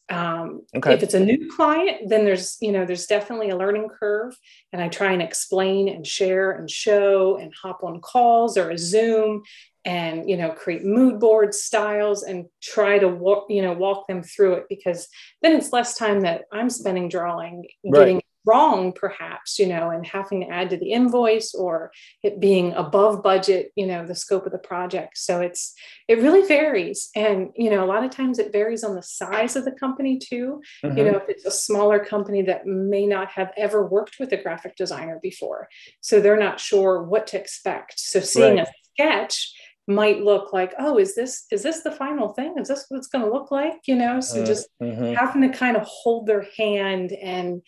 Um, 0.10 0.62
okay. 0.76 0.94
If 0.94 1.04
it's 1.04 1.16
a 1.16 1.20
new 1.20 1.50
client, 1.56 2.10
then 2.10 2.26
there's 2.26 2.58
you 2.62 2.72
know 2.72 2.86
there's 2.86 3.08
definitely 3.08 3.50
a 3.50 3.58
learning 3.58 3.90
curve, 3.90 4.38
and 4.72 4.82
I 4.82 4.88
try 4.88 5.12
and 5.12 5.22
explain 5.22 5.90
and 5.90 6.06
share 6.06 6.52
and 6.52 6.70
show 6.70 7.38
and 7.38 7.52
hop 7.60 7.84
on 7.84 8.02
calls 8.02 8.58
or 8.58 8.70
a 8.70 8.78
Zoom 8.78 9.44
and 9.86 10.30
you 10.30 10.36
know 10.36 10.50
create 10.52 10.84
mood 10.84 11.20
board 11.20 11.54
styles 11.54 12.24
and 12.24 12.46
try 12.62 12.98
to 13.00 13.08
walk 13.08 13.46
you 13.50 13.62
know 13.62 13.74
walk 13.74 14.08
them 14.08 14.24
through 14.24 14.54
it 14.54 14.66
because 14.68 15.08
then 15.42 15.56
it's 15.56 15.72
less 15.72 15.96
time 15.96 16.22
that 16.22 16.44
I'm 16.52 16.70
spending 16.70 17.10
drawing, 17.10 17.66
right. 17.86 18.00
getting 18.00 18.22
wrong 18.46 18.94
perhaps 18.94 19.60
you 19.60 19.68
know 19.68 19.90
and 19.90 20.06
having 20.06 20.42
to 20.42 20.48
add 20.48 20.70
to 20.70 20.78
the 20.78 20.92
invoice 20.92 21.54
or 21.54 21.92
it 22.24 22.40
being 22.40 22.74
above 22.74 23.24
budget 23.24 23.72
you 23.76 23.86
know 23.86 24.06
the 24.06 24.16
scope 24.16 24.46
of 24.46 24.52
the 24.52 24.58
project 24.58 25.18
so 25.18 25.42
it's 25.42 25.74
it 26.08 26.20
really 26.20 26.48
varies 26.48 27.10
and 27.16 27.50
you 27.56 27.70
know 27.70 27.84
a 27.84 27.88
lot 27.88 28.04
of 28.04 28.12
times 28.12 28.40
it 28.40 28.52
varies 28.52 28.84
on 28.84 28.96
the 28.96 29.04
size 29.04 29.56
of 29.56 29.66
the 29.66 29.72
company 29.72 30.18
too 30.18 30.62
mm-hmm. 30.84 30.98
you 30.98 31.04
know 31.04 31.18
if 31.18 31.28
it's 31.28 31.46
a 31.46 31.52
smaller 31.52 32.04
company 32.04 32.42
that 32.42 32.66
may 32.66 33.06
not 33.06 33.30
have 33.30 33.52
ever 33.58 33.86
worked 33.86 34.18
with 34.20 34.32
a 34.32 34.38
graphic 34.38 34.76
designer 34.76 35.20
before 35.22 35.68
so 36.02 36.20
they're 36.20 36.38
not 36.38 36.60
sure 36.60 37.04
what 37.04 37.28
to 37.28 37.40
expect 37.40 38.00
so 38.00 38.20
seeing 38.20 38.58
right. 38.58 38.68
a 38.68 38.72
sketch 38.94 39.54
might 39.88 40.24
look 40.24 40.52
like 40.52 40.74
oh 40.80 40.98
is 40.98 41.16
this 41.16 41.46
is 41.52 41.62
this 41.62 41.82
the 41.82 41.92
final 41.92 42.30
thing 42.30 42.56
is 42.58 42.68
this 42.68 42.86
what 42.90 42.98
it's 42.98 43.08
going 43.08 43.24
to 43.24 43.32
look 43.32 43.52
like 43.52 43.80
you 43.86 43.96
know 43.96 44.20
so 44.20 44.42
uh, 44.42 44.46
just 44.46 44.68
mm-hmm. 44.82 45.14
having 45.14 45.42
to 45.42 45.56
kind 45.56 45.78
of 45.78 45.84
hold 45.84 46.26
their 46.26 46.46
hand 46.58 47.12
and 47.12 47.62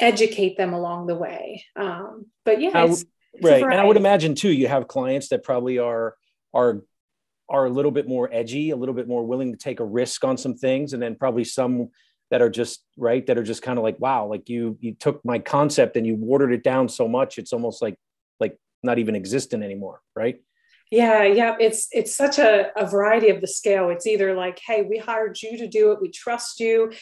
educate 0.00 0.56
them 0.56 0.72
along 0.72 1.06
the 1.06 1.14
way. 1.14 1.64
Um, 1.76 2.26
but 2.44 2.60
yeah, 2.60 2.84
it's, 2.84 3.04
it's 3.32 3.44
right. 3.44 3.62
And 3.62 3.74
I 3.74 3.84
would 3.84 3.96
imagine 3.96 4.34
too, 4.34 4.50
you 4.50 4.68
have 4.68 4.88
clients 4.88 5.28
that 5.28 5.42
probably 5.42 5.78
are 5.78 6.14
are 6.52 6.82
are 7.48 7.66
a 7.66 7.70
little 7.70 7.90
bit 7.90 8.08
more 8.08 8.28
edgy, 8.32 8.70
a 8.70 8.76
little 8.76 8.94
bit 8.94 9.08
more 9.08 9.24
willing 9.24 9.52
to 9.52 9.58
take 9.58 9.80
a 9.80 9.84
risk 9.84 10.24
on 10.24 10.36
some 10.36 10.54
things, 10.54 10.92
and 10.92 11.02
then 11.02 11.16
probably 11.16 11.44
some 11.44 11.90
that 12.30 12.40
are 12.40 12.50
just 12.50 12.84
right 12.96 13.26
that 13.26 13.36
are 13.36 13.42
just 13.42 13.62
kind 13.62 13.78
of 13.78 13.82
like 13.82 13.98
wow 13.98 14.26
like 14.26 14.48
you 14.48 14.78
you 14.80 14.94
took 14.94 15.24
my 15.24 15.38
concept 15.38 15.96
and 15.96 16.06
you 16.06 16.14
watered 16.14 16.52
it 16.52 16.62
down 16.62 16.88
so 16.88 17.08
much 17.08 17.38
it's 17.38 17.52
almost 17.52 17.82
like 17.82 17.96
like 18.38 18.56
not 18.82 18.98
even 18.98 19.14
existent 19.14 19.62
anymore 19.62 20.00
right 20.14 20.40
yeah 20.90 21.24
yeah 21.24 21.56
it's 21.60 21.88
it's 21.92 22.14
such 22.14 22.38
a, 22.38 22.70
a 22.76 22.86
variety 22.86 23.28
of 23.28 23.40
the 23.40 23.46
scale 23.46 23.90
it's 23.90 24.06
either 24.06 24.34
like 24.34 24.58
hey 24.64 24.82
we 24.82 24.96
hired 24.96 25.40
you 25.42 25.58
to 25.58 25.68
do 25.68 25.92
it 25.92 26.00
we 26.00 26.10
trust 26.10 26.60
you 26.60 26.92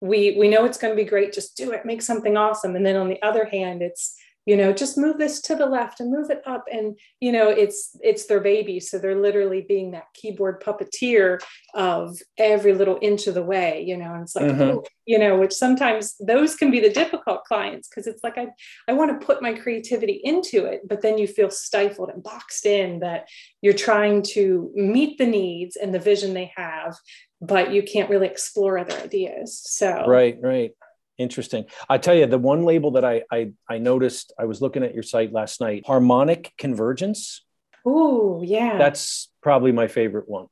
we 0.00 0.36
we 0.38 0.48
know 0.48 0.64
it's 0.64 0.78
going 0.78 0.96
to 0.96 1.02
be 1.02 1.08
great 1.08 1.32
just 1.32 1.56
do 1.56 1.72
it 1.72 1.84
make 1.84 2.02
something 2.02 2.36
awesome. 2.36 2.76
And 2.76 2.86
then 2.86 2.96
on 2.96 3.08
the 3.08 3.20
other 3.22 3.44
hand 3.44 3.82
it's 3.82 4.14
you 4.48 4.56
know 4.56 4.72
just 4.72 4.96
move 4.96 5.18
this 5.18 5.42
to 5.42 5.54
the 5.54 5.66
left 5.66 6.00
and 6.00 6.10
move 6.10 6.30
it 6.30 6.40
up 6.46 6.64
and 6.72 6.98
you 7.20 7.30
know 7.30 7.50
it's 7.50 7.94
it's 8.00 8.24
their 8.26 8.40
baby 8.40 8.80
so 8.80 8.98
they're 8.98 9.20
literally 9.20 9.60
being 9.60 9.90
that 9.90 10.06
keyboard 10.14 10.58
puppeteer 10.62 11.38
of 11.74 12.16
every 12.38 12.72
little 12.72 12.98
inch 13.02 13.26
of 13.26 13.34
the 13.34 13.42
way 13.42 13.84
you 13.86 13.94
know 13.94 14.14
and 14.14 14.22
it's 14.22 14.34
like 14.34 14.46
mm-hmm. 14.46 14.62
oh, 14.62 14.84
you 15.04 15.18
know 15.18 15.36
which 15.36 15.52
sometimes 15.52 16.16
those 16.18 16.56
can 16.56 16.70
be 16.70 16.80
the 16.80 16.88
difficult 16.88 17.44
clients 17.44 17.88
because 17.88 18.06
it's 18.06 18.24
like 18.24 18.38
i 18.38 18.46
i 18.88 18.92
want 18.94 19.10
to 19.10 19.26
put 19.26 19.42
my 19.42 19.52
creativity 19.52 20.18
into 20.24 20.64
it 20.64 20.80
but 20.88 21.02
then 21.02 21.18
you 21.18 21.26
feel 21.26 21.50
stifled 21.50 22.08
and 22.08 22.22
boxed 22.22 22.64
in 22.64 23.00
that 23.00 23.28
you're 23.60 23.74
trying 23.74 24.22
to 24.22 24.72
meet 24.74 25.18
the 25.18 25.26
needs 25.26 25.76
and 25.76 25.94
the 25.94 25.98
vision 25.98 26.32
they 26.32 26.50
have 26.56 26.96
but 27.40 27.72
you 27.72 27.82
can't 27.82 28.10
really 28.10 28.26
explore 28.26 28.78
other 28.78 28.96
ideas. 28.96 29.60
So 29.64 30.04
right, 30.06 30.36
right. 30.40 30.72
Interesting. 31.18 31.66
I 31.88 31.98
tell 31.98 32.14
you, 32.14 32.26
the 32.26 32.38
one 32.38 32.64
label 32.64 32.92
that 32.92 33.04
I, 33.04 33.24
I 33.30 33.52
I 33.68 33.78
noticed, 33.78 34.32
I 34.38 34.44
was 34.44 34.62
looking 34.62 34.84
at 34.84 34.94
your 34.94 35.02
site 35.02 35.32
last 35.32 35.60
night, 35.60 35.84
harmonic 35.86 36.52
convergence. 36.56 37.44
Oh, 37.84 38.42
yeah. 38.42 38.78
That's 38.78 39.28
probably 39.42 39.72
my 39.72 39.88
favorite 39.88 40.28
one. 40.28 40.46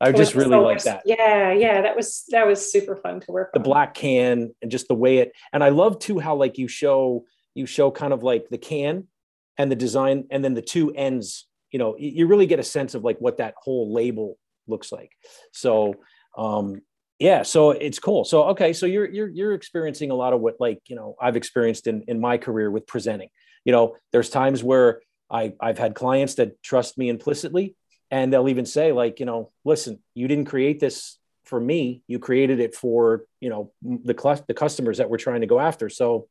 I 0.00 0.12
just 0.12 0.34
really 0.34 0.50
so 0.50 0.62
like 0.62 0.82
that. 0.84 1.02
Yeah, 1.04 1.52
yeah, 1.52 1.82
that 1.82 1.96
was 1.96 2.24
that 2.28 2.46
was 2.46 2.70
super 2.70 2.94
fun 2.94 3.20
to 3.20 3.32
work. 3.32 3.52
The 3.52 3.58
on. 3.58 3.64
black 3.64 3.94
can 3.94 4.54
and 4.62 4.70
just 4.70 4.86
the 4.86 4.94
way 4.94 5.18
it, 5.18 5.32
and 5.52 5.64
I 5.64 5.70
love 5.70 5.98
too 5.98 6.20
how 6.20 6.36
like 6.36 6.56
you 6.56 6.68
show 6.68 7.24
you 7.54 7.66
show 7.66 7.90
kind 7.90 8.12
of 8.12 8.22
like 8.22 8.48
the 8.48 8.58
can 8.58 9.08
and 9.56 9.70
the 9.70 9.76
design, 9.76 10.26
and 10.30 10.44
then 10.44 10.54
the 10.54 10.62
two 10.62 10.92
ends. 10.92 11.46
You 11.72 11.80
know, 11.80 11.96
you 11.98 12.28
really 12.28 12.46
get 12.46 12.60
a 12.60 12.62
sense 12.62 12.94
of 12.94 13.02
like 13.02 13.18
what 13.18 13.38
that 13.38 13.54
whole 13.60 13.92
label 13.92 14.38
looks 14.68 14.92
like. 14.92 15.10
So 15.52 15.94
um, 16.36 16.80
yeah, 17.18 17.42
so 17.42 17.70
it's 17.70 17.98
cool. 17.98 18.24
So 18.24 18.44
okay, 18.50 18.72
so 18.72 18.86
you're 18.86 19.08
you're 19.08 19.28
you're 19.28 19.54
experiencing 19.54 20.10
a 20.10 20.14
lot 20.14 20.32
of 20.32 20.40
what 20.40 20.56
like 20.60 20.80
you 20.86 20.94
know 20.94 21.16
I've 21.20 21.36
experienced 21.36 21.86
in 21.86 22.02
in 22.02 22.20
my 22.20 22.38
career 22.38 22.70
with 22.70 22.86
presenting. 22.86 23.28
You 23.64 23.72
know, 23.72 23.96
there's 24.12 24.30
times 24.30 24.62
where 24.62 25.00
I 25.28 25.54
I've 25.60 25.78
had 25.78 25.94
clients 25.94 26.36
that 26.36 26.62
trust 26.62 26.96
me 26.96 27.08
implicitly, 27.08 27.74
and 28.10 28.32
they'll 28.32 28.48
even 28.48 28.66
say 28.66 28.92
like 28.92 29.18
you 29.18 29.26
know, 29.26 29.50
listen, 29.64 29.98
you 30.14 30.28
didn't 30.28 30.44
create 30.44 30.78
this 30.78 31.18
for 31.44 31.58
me, 31.58 32.02
you 32.06 32.20
created 32.20 32.60
it 32.60 32.76
for 32.76 33.24
you 33.40 33.50
know 33.50 33.72
the 33.82 34.14
cl- 34.16 34.44
the 34.46 34.54
customers 34.54 34.98
that 34.98 35.10
we're 35.10 35.18
trying 35.18 35.40
to 35.40 35.48
go 35.48 35.58
after. 35.58 35.88
So 35.88 36.28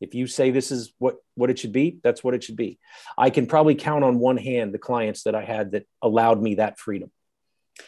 if 0.00 0.14
you 0.14 0.26
say 0.26 0.50
this 0.50 0.70
is 0.70 0.92
what 0.98 1.16
what 1.34 1.48
it 1.48 1.58
should 1.58 1.72
be 1.72 1.98
that's 2.02 2.22
what 2.22 2.34
it 2.34 2.44
should 2.44 2.54
be 2.54 2.78
i 3.16 3.30
can 3.30 3.46
probably 3.46 3.74
count 3.74 4.04
on 4.04 4.18
one 4.18 4.36
hand 4.36 4.74
the 4.74 4.78
clients 4.78 5.22
that 5.22 5.34
i 5.34 5.42
had 5.42 5.72
that 5.72 5.86
allowed 6.02 6.40
me 6.42 6.56
that 6.56 6.78
freedom 6.78 7.10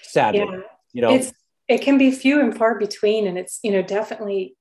sadly 0.02 0.40
yeah. 0.40 0.61
you 0.95 1.02
know 1.02 1.11
it's, 1.11 1.33
it 1.68 1.82
can 1.82 1.98
be 1.98 2.10
few 2.10 2.40
and 2.40 2.56
far 2.56 2.78
between 2.78 3.26
and 3.26 3.38
it's 3.38 3.60
you 3.62 3.70
know 3.70 3.82
definitely 3.82 4.54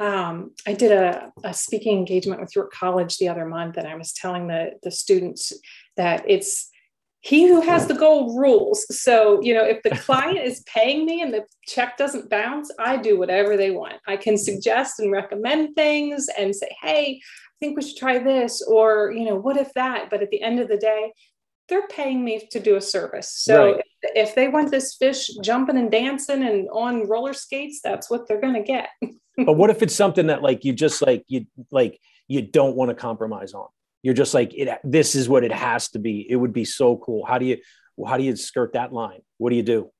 Um, 0.00 0.50
I 0.66 0.72
did 0.72 0.90
a, 0.90 1.30
a, 1.44 1.54
speaking 1.54 1.96
engagement 1.96 2.40
with 2.40 2.56
York 2.56 2.72
College 2.72 3.16
the 3.16 3.28
other 3.28 3.46
month, 3.46 3.76
and 3.76 3.86
I 3.86 3.94
was 3.94 4.12
telling 4.12 4.48
the, 4.48 4.72
the 4.82 4.90
students 4.90 5.52
that 5.96 6.24
it's 6.26 6.68
he 7.24 7.48
who 7.48 7.62
has 7.62 7.86
the 7.86 7.94
gold 7.94 8.38
rules. 8.38 8.84
So, 9.02 9.40
you 9.40 9.54
know, 9.54 9.64
if 9.64 9.82
the 9.82 9.96
client 10.06 10.38
is 10.38 10.62
paying 10.66 11.06
me 11.06 11.22
and 11.22 11.32
the 11.32 11.44
check 11.66 11.96
doesn't 11.96 12.28
bounce, 12.28 12.70
I 12.78 12.98
do 12.98 13.18
whatever 13.18 13.56
they 13.56 13.70
want. 13.70 13.94
I 14.06 14.18
can 14.18 14.36
suggest 14.36 15.00
and 15.00 15.10
recommend 15.10 15.74
things 15.74 16.28
and 16.38 16.54
say, 16.54 16.68
hey, 16.82 17.20
I 17.22 17.56
think 17.60 17.76
we 17.76 17.82
should 17.82 17.96
try 17.96 18.18
this, 18.18 18.60
or, 18.60 19.10
you 19.16 19.24
know, 19.24 19.36
what 19.36 19.56
if 19.56 19.72
that? 19.72 20.10
But 20.10 20.20
at 20.20 20.30
the 20.30 20.42
end 20.42 20.60
of 20.60 20.68
the 20.68 20.76
day, 20.76 21.14
they're 21.68 21.88
paying 21.88 22.24
me 22.24 22.46
to 22.50 22.60
do 22.60 22.76
a 22.76 22.80
service. 22.80 23.30
So 23.30 23.72
right. 23.72 23.84
if, 24.02 24.28
if, 24.28 24.34
they 24.34 24.48
want 24.48 24.70
this 24.70 24.96
fish 24.96 25.28
jumping 25.42 25.78
and 25.78 25.90
dancing 25.90 26.42
and 26.42 26.68
on 26.70 27.08
roller 27.08 27.32
skates, 27.32 27.80
that's 27.82 28.10
what 28.10 28.28
they're 28.28 28.40
going 28.40 28.54
to 28.54 28.62
get. 28.62 28.88
but 29.46 29.54
what 29.54 29.70
if 29.70 29.82
it's 29.82 29.94
something 29.94 30.26
that 30.26 30.42
like 30.42 30.64
you 30.64 30.72
just 30.72 31.00
like 31.00 31.24
you 31.26 31.46
like 31.70 31.98
you 32.28 32.42
don't 32.42 32.76
want 32.76 32.90
to 32.90 32.94
compromise 32.94 33.54
on? 33.54 33.66
you're 34.04 34.14
just 34.14 34.34
like 34.34 34.54
it 34.54 34.68
this 34.84 35.16
is 35.16 35.28
what 35.28 35.42
it 35.42 35.50
has 35.50 35.88
to 35.88 35.98
be 35.98 36.24
it 36.30 36.36
would 36.36 36.52
be 36.52 36.64
so 36.64 36.96
cool 36.98 37.24
how 37.24 37.38
do 37.38 37.46
you 37.46 37.56
how 38.06 38.16
do 38.16 38.22
you 38.22 38.36
skirt 38.36 38.74
that 38.74 38.92
line 38.92 39.20
what 39.38 39.50
do 39.50 39.56
you 39.56 39.62
do 39.62 39.90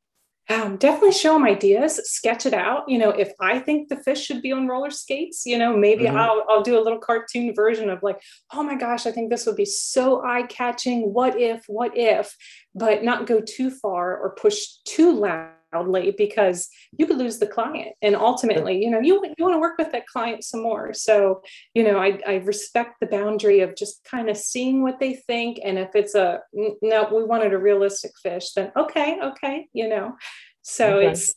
um, 0.50 0.76
definitely 0.76 1.12
show 1.12 1.32
them 1.32 1.44
ideas 1.44 2.00
sketch 2.04 2.44
it 2.44 2.52
out 2.52 2.88
you 2.88 2.98
know 2.98 3.10
if 3.10 3.32
i 3.40 3.58
think 3.58 3.88
the 3.88 3.96
fish 3.96 4.24
should 4.24 4.42
be 4.42 4.52
on 4.52 4.68
roller 4.68 4.90
skates 4.90 5.46
you 5.46 5.56
know 5.56 5.76
maybe 5.76 6.04
mm-hmm. 6.04 6.16
I'll, 6.16 6.44
I'll 6.48 6.62
do 6.62 6.78
a 6.78 6.82
little 6.82 6.98
cartoon 6.98 7.54
version 7.54 7.88
of 7.88 8.02
like 8.02 8.20
oh 8.52 8.62
my 8.62 8.76
gosh 8.76 9.06
i 9.06 9.12
think 9.12 9.30
this 9.30 9.46
would 9.46 9.56
be 9.56 9.64
so 9.64 10.22
eye-catching 10.22 11.12
what 11.12 11.40
if 11.40 11.64
what 11.66 11.96
if 11.96 12.36
but 12.74 13.02
not 13.02 13.26
go 13.26 13.40
too 13.40 13.70
far 13.70 14.18
or 14.18 14.34
push 14.34 14.60
too 14.84 15.18
loud 15.18 15.53
loudly 15.74 16.14
because 16.16 16.68
you 16.96 17.06
could 17.06 17.18
lose 17.18 17.38
the 17.38 17.46
client. 17.46 17.94
And 18.02 18.16
ultimately 18.16 18.82
you 18.82 18.90
know 18.90 19.00
you, 19.00 19.22
you 19.36 19.44
want 19.44 19.54
to 19.54 19.60
work 19.60 19.78
with 19.78 19.92
that 19.92 20.06
client 20.06 20.44
some 20.44 20.62
more. 20.62 20.94
So 20.94 21.42
you 21.74 21.82
know 21.82 21.98
I, 21.98 22.18
I 22.26 22.34
respect 22.36 23.00
the 23.00 23.06
boundary 23.06 23.60
of 23.60 23.76
just 23.76 24.04
kind 24.04 24.28
of 24.28 24.36
seeing 24.36 24.82
what 24.82 25.00
they 25.00 25.14
think. 25.14 25.60
And 25.64 25.78
if 25.78 25.90
it's 25.94 26.14
a 26.14 26.40
no 26.52 27.08
we 27.12 27.24
wanted 27.24 27.52
a 27.52 27.58
realistic 27.58 28.12
fish 28.22 28.52
then 28.52 28.72
okay 28.76 29.18
okay 29.22 29.68
you 29.72 29.88
know. 29.88 30.16
So 30.62 30.98
okay. 30.98 31.08
it's 31.08 31.34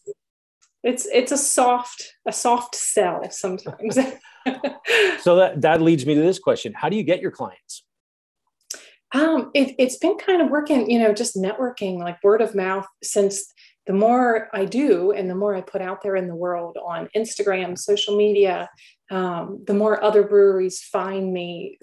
it's 0.84 1.06
it's 1.08 1.32
a 1.32 1.38
soft 1.38 2.13
a 2.27 2.32
soft 2.32 2.75
sell 2.75 3.29
sometimes. 3.32 3.98
So 5.20 5.36
that 5.36 5.62
that 5.62 5.82
leads 5.82 6.06
me 6.06 6.15
to 6.15 6.22
this 6.22 6.39
question. 6.39 6.74
How 6.74 6.88
do 6.88 6.96
you 6.96 7.03
get 7.03 7.20
your 7.20 7.32
clients? 7.32 7.84
Um, 9.13 9.51
it, 9.53 9.75
it's 9.77 9.98
been 9.98 10.17
kind 10.17 10.41
of 10.41 10.50
working, 10.50 10.89
you 10.89 11.00
know, 11.00 11.13
just 11.13 11.36
networking, 11.36 11.98
like 12.00 12.22
word 12.24 12.41
of 12.41 12.56
mouth 12.56 12.86
since 13.03 13.53
the 13.88 13.94
more 13.94 14.50
I 14.53 14.65
do 14.65 15.12
and 15.12 15.29
the 15.29 15.36
more 15.36 15.56
I 15.56 15.62
put 15.62 15.82
out 15.82 16.01
there 16.03 16.17
in 16.17 16.27
the 16.27 16.36
world 16.36 16.77
on 16.77 17.10
Instagram, 17.15 17.77
social 17.77 18.17
media, 18.17 18.70
um, 19.10 19.63
the 19.65 19.74
more 19.74 20.03
other 20.03 20.24
breweries 20.24 20.82
find 20.82 21.32
me 21.34 21.79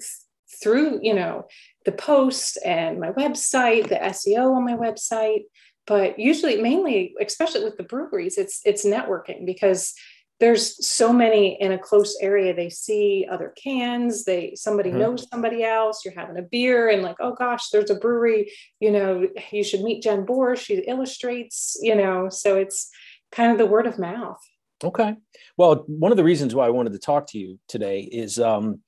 through, 0.61 0.99
you 1.01 1.15
know, 1.15 1.47
the 1.83 1.91
posts 1.91 2.57
and 2.57 2.99
my 2.99 3.11
website, 3.11 3.89
the 3.89 3.95
SEO 3.95 4.55
on 4.55 4.63
my 4.63 4.73
website. 4.73 5.45
But 5.87 6.19
usually, 6.19 6.61
mainly, 6.61 7.15
especially 7.19 7.63
with 7.63 7.77
the 7.77 7.83
breweries, 7.83 8.37
it's 8.37 8.61
it's 8.65 8.85
networking 8.85 9.45
because 9.45 9.93
there's 10.39 10.85
so 10.85 11.13
many 11.13 11.59
in 11.61 11.71
a 11.71 11.77
close 11.77 12.17
area 12.21 12.53
they 12.53 12.69
see 12.69 13.25
other 13.31 13.53
cans 13.61 14.25
they 14.25 14.53
somebody 14.55 14.89
mm-hmm. 14.89 14.99
knows 14.99 15.27
somebody 15.31 15.63
else 15.63 16.03
you're 16.03 16.13
having 16.13 16.37
a 16.37 16.41
beer 16.41 16.89
and 16.89 17.01
like 17.01 17.15
oh 17.19 17.33
gosh 17.33 17.69
there's 17.69 17.89
a 17.89 17.95
brewery 17.95 18.51
you 18.79 18.91
know 18.91 19.27
you 19.51 19.63
should 19.63 19.81
meet 19.81 20.03
jen 20.03 20.25
borror 20.25 20.57
she 20.57 20.75
illustrates 20.87 21.77
you 21.81 21.95
know 21.95 22.27
so 22.29 22.57
it's 22.57 22.89
kind 23.35 23.51
of 23.51 23.57
the 23.57 23.65
word 23.65 23.85
of 23.85 23.99
mouth. 23.99 24.39
Okay. 24.83 25.15
Well 25.57 25.83
one 25.87 26.11
of 26.11 26.17
the 26.17 26.23
reasons 26.23 26.55
why 26.55 26.65
i 26.65 26.69
wanted 26.69 26.93
to 26.93 26.99
talk 26.99 27.27
to 27.27 27.37
you 27.37 27.59
today 27.67 28.01
is 28.01 28.39
um, 28.39 28.81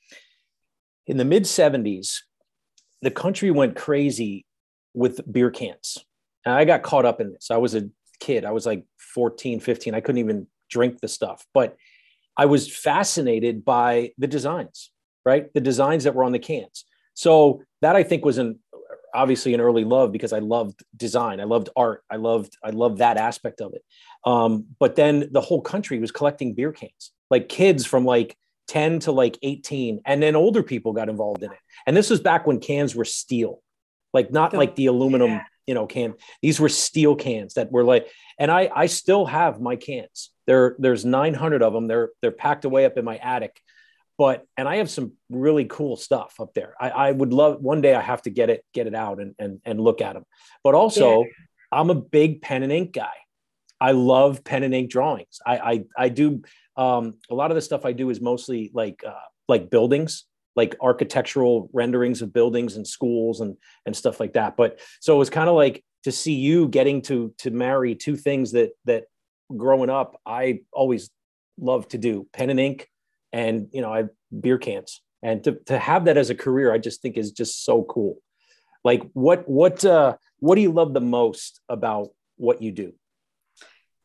in 1.06 1.18
the 1.18 1.26
mid 1.26 1.44
70s 1.44 2.18
the 3.02 3.12
country 3.12 3.52
went 3.52 3.76
crazy 3.76 4.46
with 4.94 5.22
beer 5.32 5.52
cans. 5.52 5.98
And 6.46 6.54
i 6.56 6.66
got 6.66 6.84
caught 6.84 7.06
up 7.06 7.22
in 7.22 7.32
this. 7.32 7.52
I 7.52 7.58
was 7.58 7.76
a 7.76 7.90
kid. 8.20 8.46
I 8.46 8.52
was 8.52 8.66
like 8.66 8.84
14 9.14 9.60
15 9.60 9.96
i 9.96 10.02
couldn't 10.02 10.20
even 10.20 10.48
drink 10.70 11.00
the 11.00 11.08
stuff. 11.08 11.46
But 11.54 11.76
I 12.36 12.46
was 12.46 12.74
fascinated 12.74 13.66
by 13.66 14.12
the 14.18 14.28
designs, 14.28 14.92
right? 15.26 15.52
The 15.54 15.62
designs 15.62 16.04
that 16.04 16.16
were 16.16 16.24
on 16.24 16.32
the 16.32 16.40
cans. 16.40 16.86
So 17.14 17.64
that 17.82 17.96
I 17.96 18.04
think 18.04 18.24
was 18.24 18.38
an 18.38 18.60
obviously 19.14 19.54
an 19.54 19.62
early 19.62 19.84
love 19.84 20.12
because 20.12 20.34
I 20.34 20.40
loved 20.40 20.84
design. 20.96 21.40
I 21.40 21.46
loved 21.46 21.70
art. 21.76 22.04
I 22.10 22.18
loved 22.18 22.56
I 22.64 22.70
loved 22.70 23.00
that 23.00 23.18
aspect 23.18 23.62
of 23.62 23.74
it. 23.74 23.84
Um, 24.24 24.66
but 24.80 24.96
then 24.96 25.30
the 25.32 25.42
whole 25.42 25.62
country 25.62 26.00
was 26.00 26.12
collecting 26.12 26.54
beer 26.54 26.72
cans, 26.72 27.12
like 27.32 27.50
kids 27.50 27.86
from 27.86 28.06
like 28.06 28.38
10 28.68 29.00
to 29.00 29.12
like 29.12 29.38
18, 29.42 30.02
and 30.06 30.22
then 30.22 30.36
older 30.36 30.62
people 30.62 30.94
got 30.94 31.10
involved 31.10 31.42
in 31.42 31.52
it. 31.52 31.60
And 31.86 31.96
this 31.96 32.10
was 32.10 32.20
back 32.20 32.46
when 32.46 32.60
cans 32.60 32.96
were 32.96 33.06
steel, 33.06 33.62
like 34.14 34.32
not 34.32 34.54
like 34.54 34.76
the 34.76 34.88
aluminum, 34.88 35.42
you 35.66 35.74
know, 35.74 35.88
can. 35.88 36.14
These 36.42 36.60
were 36.60 36.70
steel 36.70 37.16
cans 37.16 37.56
that 37.56 37.72
were 37.72 37.84
like, 37.84 38.08
and 38.38 38.52
I 38.52 38.70
I 38.74 38.86
still 38.86 39.26
have 39.26 39.60
my 39.60 39.76
cans. 39.76 40.30
There, 40.48 40.76
there's 40.80 41.06
900 41.06 41.62
of 41.62 41.74
them. 41.74 41.88
They're 41.88 42.10
they're 42.22 42.32
packed 42.32 42.66
away 42.66 42.86
up 42.86 42.98
in 42.98 43.06
my 43.06 43.18
attic. 43.18 43.62
But 44.18 44.46
and 44.58 44.68
I 44.68 44.78
have 44.78 44.90
some 44.90 45.14
really 45.30 45.66
cool 45.66 45.96
stuff 45.96 46.36
up 46.40 46.54
there. 46.56 46.74
I, 46.80 46.90
I 46.90 47.12
would 47.12 47.34
love 47.34 47.62
one 47.62 47.82
day 47.82 47.94
I 47.94 48.02
have 48.02 48.24
to 48.24 48.32
get 48.32 48.50
it 48.50 48.66
get 48.74 48.88
it 48.88 48.96
out 48.96 49.20
and 49.20 49.36
and, 49.38 49.62
and 49.64 49.80
look 49.80 50.02
at 50.02 50.14
them. 50.14 50.24
But 50.64 50.74
also, 50.74 51.22
yeah. 51.22 51.28
I'm 51.72 51.90
a 51.92 51.96
big 51.96 52.42
pen 52.42 52.64
and 52.64 52.72
ink 52.72 52.94
guy. 52.94 53.14
I 53.80 53.92
love 53.92 54.44
pen 54.44 54.64
and 54.64 54.74
ink 54.74 54.90
drawings. 54.90 55.40
I 55.46 55.58
I, 55.58 55.84
I 55.98 56.10
do 56.10 56.42
um, 56.78 57.16
a 57.30 57.36
lot 57.36 57.52
of 57.52 57.56
the 57.56 57.62
stuff 57.62 57.86
I 57.86 57.92
do 57.92 58.10
is 58.10 58.20
mostly 58.20 58.72
like 58.74 59.04
uh, 59.06 59.14
like 59.48 59.70
buildings, 59.70 60.26
like 60.56 60.76
architectural 60.82 61.70
renderings 61.74 62.22
of 62.22 62.34
buildings 62.34 62.76
and 62.76 62.88
schools 62.88 63.42
and 63.42 63.56
and 63.86 63.96
stuff 63.96 64.20
like 64.20 64.34
that. 64.34 64.58
But 64.58 64.80
so 65.00 65.16
it 65.16 65.20
was 65.20 65.30
kind 65.30 65.50
of 65.50 65.56
like 65.56 65.84
to 66.04 66.12
see 66.12 66.34
you 66.34 66.68
getting 66.68 67.02
to 67.04 67.34
to 67.40 67.52
marry 67.52 67.94
two 67.94 68.16
things 68.16 68.54
that 68.54 68.72
that 68.86 69.06
growing 69.56 69.90
up, 69.90 70.20
I 70.26 70.62
always 70.72 71.10
loved 71.60 71.92
to 71.92 71.98
do 71.98 72.28
pen 72.34 72.50
and 72.50 72.60
ink 72.60 72.90
and, 73.32 73.68
you 73.72 73.82
know, 73.82 73.94
I 73.94 74.06
beer 74.38 74.58
cans. 74.58 75.02
And 75.24 75.44
to, 75.46 75.60
to 75.66 75.80
have 75.80 76.06
that 76.06 76.18
as 76.18 76.30
a 76.30 76.36
career, 76.36 76.72
I 76.72 76.78
just 76.78 77.02
think 77.02 77.18
is 77.18 77.32
just 77.32 77.66
so 77.66 77.84
cool. 77.84 78.18
Like 78.84 79.04
what, 79.14 79.48
what, 79.50 79.84
uh, 79.84 80.18
what 80.40 80.56
do 80.56 80.62
you 80.62 80.72
love 80.72 80.94
the 80.94 81.02
most 81.02 81.60
about 81.68 82.10
what 82.38 82.62
you 82.62 82.72
do? 82.72 82.94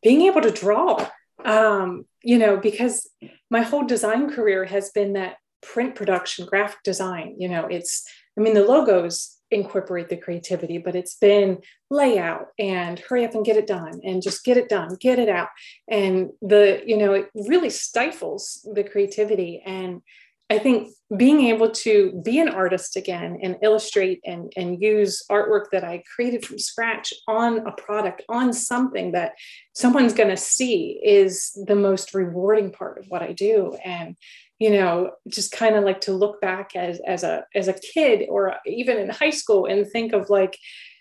Being 0.03 0.23
able 0.23 0.41
to 0.41 0.51
draw, 0.51 1.09
um, 1.45 2.07
you 2.23 2.39
know, 2.39 2.57
because 2.57 3.09
my 3.51 3.63
whole 3.63 3.85
design 3.85 4.31
career 4.31 4.65
has 4.65 4.91
been 4.91 5.13
that 5.13 5.37
print 5.61 5.95
production, 5.95 6.47
graphic 6.47 6.83
design, 6.83 7.37
you 7.39 7.49
know, 7.49 7.67
it's, 7.67 8.05
I 8.37 8.41
mean, 8.41 8.55
the 8.55 8.65
logos 8.65 9.37
incorporate 9.53 10.09
the 10.09 10.17
creativity, 10.17 10.79
but 10.79 10.97
it's 10.97 11.17
been 11.17 11.59
layout 11.91 12.49
and 12.59 12.99
hurry 12.99 13.25
up 13.25 13.35
and 13.35 13.45
get 13.45 13.57
it 13.57 13.67
done 13.67 14.01
and 14.03 14.23
just 14.23 14.45
get 14.45 14.57
it 14.57 14.69
done, 14.69 14.97
get 15.01 15.19
it 15.19 15.29
out. 15.29 15.49
And 15.89 16.31
the, 16.41 16.83
you 16.87 16.97
know, 16.97 17.13
it 17.15 17.31
really 17.35 17.71
stifles 17.71 18.67
the 18.75 18.85
creativity. 18.85 19.63
And 19.65 20.03
I 20.51 20.59
think 20.59 20.89
being 21.17 21.43
able 21.47 21.71
to 21.71 22.21
be 22.23 22.39
an 22.39 22.49
artist 22.49 22.97
again 22.97 23.39
and 23.43 23.57
illustrate 23.63 24.21
and, 24.25 24.53
and 24.55 24.83
use 24.83 25.23
artwork 25.31 25.67
that 25.73 25.83
I 25.83 26.03
created 26.15 26.45
from 26.45 26.59
scratch 26.59 27.15
on 27.27 27.67
a 27.67 27.73
product, 27.73 28.23
on 28.29 28.53
something 28.53 29.13
that 29.13 29.33
someone's 29.75 30.13
going 30.13 30.29
to 30.29 30.37
see 30.37 31.01
is 31.03 31.59
the 31.67 31.75
most 31.75 32.13
rewarding 32.13 32.71
part 32.71 32.99
of 32.99 33.07
what 33.09 33.23
I 33.23 33.33
do. 33.33 33.79
And 33.83 34.17
you 34.63 34.71
know 34.71 35.11
just 35.29 35.51
kind 35.51 35.75
of 35.75 35.83
like 35.83 36.01
to 36.01 36.13
look 36.13 36.41
back 36.41 36.77
as 36.77 37.01
as 37.05 37.25
a 37.25 37.45
as 37.53 37.67
a 37.67 37.81
kid 37.95 38.27
or 38.29 38.55
even 38.65 38.97
in 38.97 39.09
high 39.09 39.31
school 39.31 39.67
and 39.67 39.91
think 39.91 40.13
of 40.13 40.31
like 40.31 40.57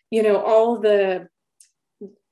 you 0.09 0.23
know 0.23 0.43
all 0.43 0.79
the 0.79 1.27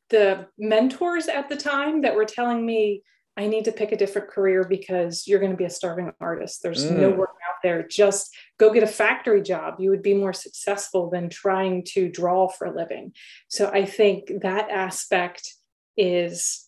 the 0.10 0.48
mentors 0.58 1.28
at 1.28 1.48
the 1.48 1.56
time 1.56 2.02
that 2.02 2.16
were 2.16 2.26
telling 2.26 2.66
me 2.66 3.04
I 3.38 3.48
need 3.48 3.66
to 3.66 3.72
pick 3.72 3.92
a 3.92 3.96
different 3.96 4.28
career 4.28 4.66
because 4.68 5.26
you're 5.28 5.40
going 5.40 5.52
to 5.52 5.58
be 5.58 5.64
a 5.64 5.70
starving 5.70 6.12
artist. 6.20 6.62
There's 6.62 6.84
mm. 6.84 6.98
no 6.98 7.10
work 7.12 7.36
out 7.48 7.56
there. 7.64 7.88
Just 7.88 8.36
go 8.58 8.74
get 8.74 8.84
a 8.84 8.88
factory 8.88 9.42
job. 9.42 9.76
You 9.80 9.92
would 9.92 10.02
be 10.02 10.14
more 10.14 10.34
successful 10.34 11.10
than 11.10 11.30
trying 11.30 11.86
to 11.94 12.10
draw 12.10 12.50
for 12.50 12.68
a 12.68 12.76
living. 12.76 13.14
So 13.48 13.70
I 13.70 13.86
think 13.86 14.30
that 14.42 14.70
aspect 14.70 15.54
is, 15.96 16.68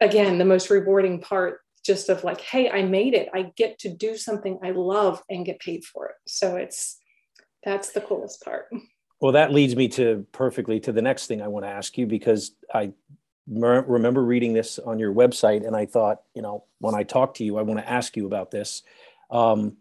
again, 0.00 0.38
the 0.38 0.44
most 0.44 0.70
rewarding 0.70 1.20
part 1.20 1.62
just 1.88 2.08
of 2.10 2.22
like, 2.22 2.40
hey, 2.40 2.70
I 2.70 2.82
made 2.82 3.14
it. 3.14 3.28
I 3.34 3.50
get 3.56 3.78
to 3.80 3.88
do 3.88 4.16
something 4.16 4.60
I 4.62 4.70
love 4.70 5.22
and 5.28 5.44
get 5.44 5.58
paid 5.58 5.84
for 5.84 6.06
it. 6.06 6.16
So 6.26 6.56
it's 6.56 6.98
that's 7.64 7.90
the 7.90 8.02
coolest 8.02 8.44
part. 8.44 8.66
Well, 9.20 9.32
that 9.32 9.52
leads 9.52 9.74
me 9.74 9.88
to 9.88 10.24
perfectly 10.30 10.78
to 10.80 10.92
the 10.92 11.02
next 11.02 11.26
thing 11.26 11.42
I 11.42 11.48
want 11.48 11.64
to 11.64 11.70
ask 11.70 11.98
you 11.98 12.06
because 12.06 12.52
I 12.72 12.92
remember 13.48 14.22
reading 14.22 14.52
this 14.52 14.78
on 14.78 14.98
your 14.98 15.12
website 15.12 15.66
and 15.66 15.74
I 15.74 15.86
thought, 15.86 16.18
you 16.34 16.42
know, 16.42 16.64
when 16.78 16.94
I 16.94 17.02
talk 17.02 17.34
to 17.34 17.44
you, 17.44 17.58
I 17.58 17.62
want 17.62 17.80
to 17.80 17.90
ask 17.90 18.16
you 18.16 18.26
about 18.26 18.50
this. 18.52 18.82
Um, 19.30 19.78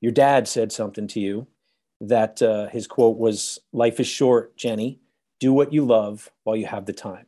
your 0.00 0.12
dad 0.12 0.48
said 0.48 0.72
something 0.72 1.06
to 1.08 1.20
you 1.20 1.46
that 2.00 2.40
uh, 2.42 2.68
his 2.68 2.86
quote 2.86 3.18
was, 3.18 3.58
Life 3.72 4.00
is 4.00 4.06
short, 4.06 4.56
Jenny. 4.56 5.00
Do 5.38 5.52
what 5.52 5.72
you 5.72 5.84
love 5.84 6.30
while 6.44 6.56
you 6.56 6.66
have 6.66 6.86
the 6.86 6.92
time. 6.92 7.26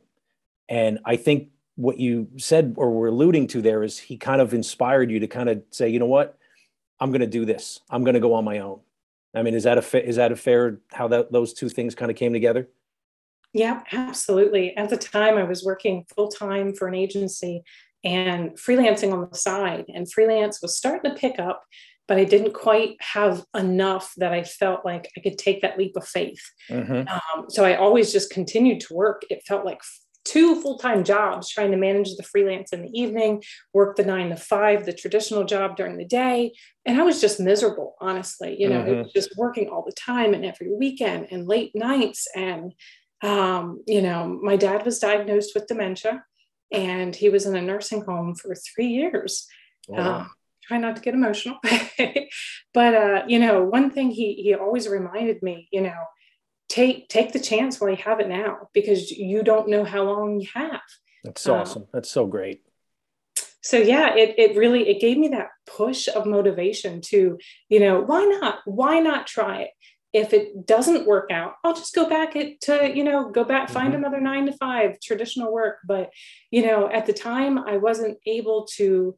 And 0.67 0.99
I 1.05 1.15
think 1.15 1.49
what 1.81 1.99
you 1.99 2.27
said 2.37 2.75
or 2.77 2.91
were 2.91 3.07
alluding 3.07 3.47
to 3.47 3.61
there 3.61 3.83
is 3.83 3.97
he 3.97 4.15
kind 4.15 4.39
of 4.39 4.53
inspired 4.53 5.09
you 5.09 5.19
to 5.19 5.27
kind 5.27 5.49
of 5.49 5.63
say, 5.71 5.89
you 5.89 5.97
know 5.97 6.05
what, 6.05 6.37
I'm 6.99 7.09
going 7.09 7.21
to 7.21 7.27
do 7.27 7.43
this. 7.43 7.79
I'm 7.89 8.03
going 8.03 8.13
to 8.13 8.19
go 8.19 8.35
on 8.35 8.45
my 8.45 8.59
own. 8.59 8.79
I 9.35 9.41
mean, 9.41 9.55
is 9.55 9.63
that 9.63 9.77
a 9.77 9.81
fa- 9.81 10.07
is 10.07 10.17
that 10.17 10.31
a 10.31 10.35
fair 10.35 10.79
how 10.91 11.07
that 11.07 11.31
those 11.31 11.53
two 11.53 11.69
things 11.69 11.95
kind 11.95 12.11
of 12.11 12.17
came 12.17 12.33
together? 12.33 12.69
Yeah, 13.53 13.81
absolutely. 13.91 14.75
At 14.77 14.89
the 14.89 14.97
time, 14.97 15.37
I 15.37 15.43
was 15.43 15.63
working 15.63 16.05
full 16.15 16.27
time 16.29 16.73
for 16.73 16.87
an 16.87 16.95
agency 16.95 17.63
and 18.03 18.51
freelancing 18.51 19.11
on 19.13 19.27
the 19.29 19.37
side, 19.37 19.85
and 19.93 20.11
freelance 20.11 20.61
was 20.61 20.77
starting 20.77 21.09
to 21.11 21.17
pick 21.17 21.39
up, 21.39 21.63
but 22.07 22.17
I 22.17 22.23
didn't 22.25 22.53
quite 22.53 22.97
have 22.99 23.43
enough 23.55 24.13
that 24.17 24.33
I 24.33 24.43
felt 24.43 24.85
like 24.85 25.09
I 25.17 25.21
could 25.21 25.37
take 25.37 25.61
that 25.61 25.77
leap 25.77 25.95
of 25.95 26.07
faith. 26.07 26.43
Mm-hmm. 26.69 27.07
Um, 27.07 27.45
so 27.49 27.63
I 27.63 27.75
always 27.75 28.11
just 28.11 28.31
continued 28.31 28.81
to 28.81 28.93
work. 28.93 29.23
It 29.29 29.43
felt 29.47 29.65
like 29.65 29.81
two 30.23 30.61
full-time 30.61 31.03
jobs 31.03 31.49
trying 31.49 31.71
to 31.71 31.77
manage 31.77 32.15
the 32.15 32.23
freelance 32.23 32.73
in 32.73 32.83
the 32.83 32.99
evening 32.99 33.41
work 33.73 33.95
the 33.95 34.05
nine 34.05 34.29
to 34.29 34.35
five 34.35 34.85
the 34.85 34.93
traditional 34.93 35.43
job 35.43 35.75
during 35.75 35.97
the 35.97 36.05
day 36.05 36.53
and 36.85 36.99
i 36.99 37.03
was 37.03 37.19
just 37.19 37.39
miserable 37.39 37.95
honestly 37.99 38.55
you 38.59 38.69
know 38.69 38.79
mm-hmm. 38.79 38.93
it 38.93 39.03
was 39.03 39.13
just 39.13 39.35
working 39.37 39.69
all 39.69 39.83
the 39.83 39.93
time 39.93 40.33
and 40.33 40.45
every 40.45 40.71
weekend 40.73 41.27
and 41.31 41.47
late 41.47 41.71
nights 41.75 42.27
and 42.35 42.73
um, 43.23 43.83
you 43.87 44.01
know 44.01 44.27
my 44.41 44.55
dad 44.55 44.83
was 44.85 44.99
diagnosed 44.99 45.51
with 45.53 45.67
dementia 45.67 46.23
and 46.71 47.15
he 47.15 47.29
was 47.29 47.45
in 47.45 47.55
a 47.55 47.61
nursing 47.61 48.01
home 48.01 48.35
for 48.35 48.55
three 48.55 48.87
years 48.87 49.47
wow. 49.87 50.21
um, 50.21 50.31
try 50.63 50.77
not 50.77 50.95
to 50.95 51.01
get 51.01 51.13
emotional 51.13 51.57
but 52.73 52.95
uh, 52.95 53.23
you 53.27 53.39
know 53.39 53.63
one 53.63 53.91
thing 53.91 54.11
he 54.11 54.35
he 54.35 54.53
always 54.53 54.87
reminded 54.87 55.41
me 55.43 55.67
you 55.71 55.81
know 55.81 56.03
take 56.71 57.09
take 57.09 57.33
the 57.33 57.39
chance 57.39 57.79
while 57.79 57.89
you 57.89 57.97
have 57.97 58.21
it 58.21 58.29
now 58.29 58.69
because 58.73 59.11
you 59.11 59.43
don't 59.43 59.67
know 59.67 59.83
how 59.83 60.03
long 60.03 60.39
you 60.39 60.47
have. 60.53 60.81
That's 61.23 61.47
awesome 61.47 61.83
um, 61.83 61.87
that's 61.93 62.09
so 62.09 62.25
great. 62.25 62.61
So 63.61 63.77
yeah 63.77 64.15
it, 64.15 64.35
it 64.37 64.55
really 64.55 64.87
it 64.89 65.01
gave 65.01 65.17
me 65.17 65.27
that 65.29 65.49
push 65.67 66.07
of 66.07 66.25
motivation 66.25 67.01
to 67.01 67.37
you 67.69 67.79
know 67.79 68.01
why 68.01 68.23
not? 68.23 68.59
Why 68.65 68.99
not 68.99 69.27
try 69.27 69.63
it? 69.63 69.71
If 70.13 70.33
it 70.33 70.65
doesn't 70.65 71.07
work 71.07 71.29
out 71.31 71.53
i'll 71.63 71.73
just 71.73 71.95
go 71.95 72.07
back 72.09 72.35
it 72.35 72.61
to 72.61 72.91
you 72.95 73.03
know 73.03 73.29
go 73.29 73.43
back 73.43 73.69
find 73.69 73.89
mm-hmm. 73.89 74.03
another 74.03 74.21
nine 74.21 74.45
to 74.45 74.53
five 74.53 74.99
traditional 75.01 75.51
work. 75.51 75.79
But 75.85 76.09
you 76.51 76.65
know 76.65 76.89
at 76.89 77.05
the 77.05 77.13
time 77.13 77.59
i 77.59 77.77
wasn't 77.77 78.17
able 78.25 78.65
to 78.77 79.15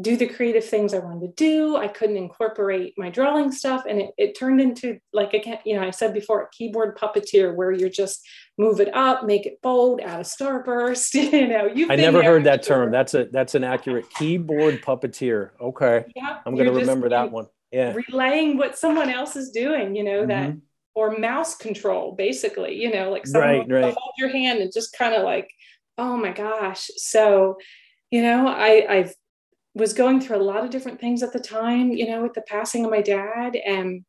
do 0.00 0.16
the 0.16 0.26
creative 0.26 0.64
things 0.64 0.94
I 0.94 0.98
wanted 0.98 1.26
to 1.26 1.32
do. 1.34 1.76
I 1.76 1.88
couldn't 1.88 2.16
incorporate 2.16 2.94
my 2.96 3.10
drawing 3.10 3.52
stuff. 3.52 3.84
And 3.88 4.00
it, 4.00 4.10
it 4.16 4.38
turned 4.38 4.60
into 4.60 4.98
like, 5.12 5.34
again, 5.34 5.58
you 5.64 5.76
know, 5.76 5.86
I 5.86 5.90
said 5.90 6.14
before, 6.14 6.42
a 6.42 6.48
keyboard 6.50 6.96
puppeteer 6.96 7.54
where 7.54 7.72
you're 7.72 7.88
just 7.88 8.26
move 8.58 8.80
it 8.80 8.94
up, 8.94 9.24
make 9.24 9.46
it 9.46 9.60
bold, 9.62 10.00
add 10.00 10.20
a 10.20 10.22
starburst. 10.22 11.14
you 11.32 11.48
know, 11.48 11.66
you 11.66 11.88
I 11.90 11.96
never 11.96 12.22
heard 12.22 12.44
that 12.44 12.62
term. 12.62 12.90
That's 12.90 13.14
a, 13.14 13.26
that's 13.26 13.54
an 13.54 13.64
accurate 13.64 14.10
keyboard 14.10 14.82
puppeteer. 14.82 15.50
Okay. 15.60 16.04
Yeah, 16.16 16.38
I'm 16.44 16.54
going 16.54 16.66
to 16.66 16.72
remember 16.72 17.08
that 17.10 17.30
one. 17.30 17.46
Yeah. 17.72 17.94
Relaying 17.94 18.58
what 18.58 18.76
someone 18.76 19.10
else 19.10 19.36
is 19.36 19.50
doing, 19.50 19.94
you 19.96 20.04
know, 20.04 20.20
mm-hmm. 20.20 20.28
that, 20.28 20.56
or 20.94 21.16
mouse 21.16 21.56
control, 21.56 22.12
basically, 22.12 22.74
you 22.74 22.92
know, 22.92 23.10
like 23.10 23.26
someone 23.26 23.68
right, 23.68 23.70
right. 23.70 23.94
hold 23.96 24.12
your 24.18 24.28
hand 24.28 24.58
and 24.58 24.72
just 24.72 24.92
kind 24.92 25.14
of 25.14 25.22
like, 25.22 25.50
oh 25.96 26.16
my 26.16 26.32
gosh. 26.32 26.90
So, 26.96 27.58
you 28.10 28.22
know, 28.22 28.48
I, 28.48 28.86
I've 28.88 29.14
was 29.74 29.92
going 29.92 30.20
through 30.20 30.36
a 30.36 30.42
lot 30.42 30.64
of 30.64 30.70
different 30.70 31.00
things 31.00 31.22
at 31.22 31.32
the 31.32 31.40
time, 31.40 31.92
you 31.92 32.08
know, 32.08 32.22
with 32.22 32.34
the 32.34 32.42
passing 32.42 32.84
of 32.84 32.90
my 32.90 33.02
dad. 33.02 33.56
And 33.56 34.04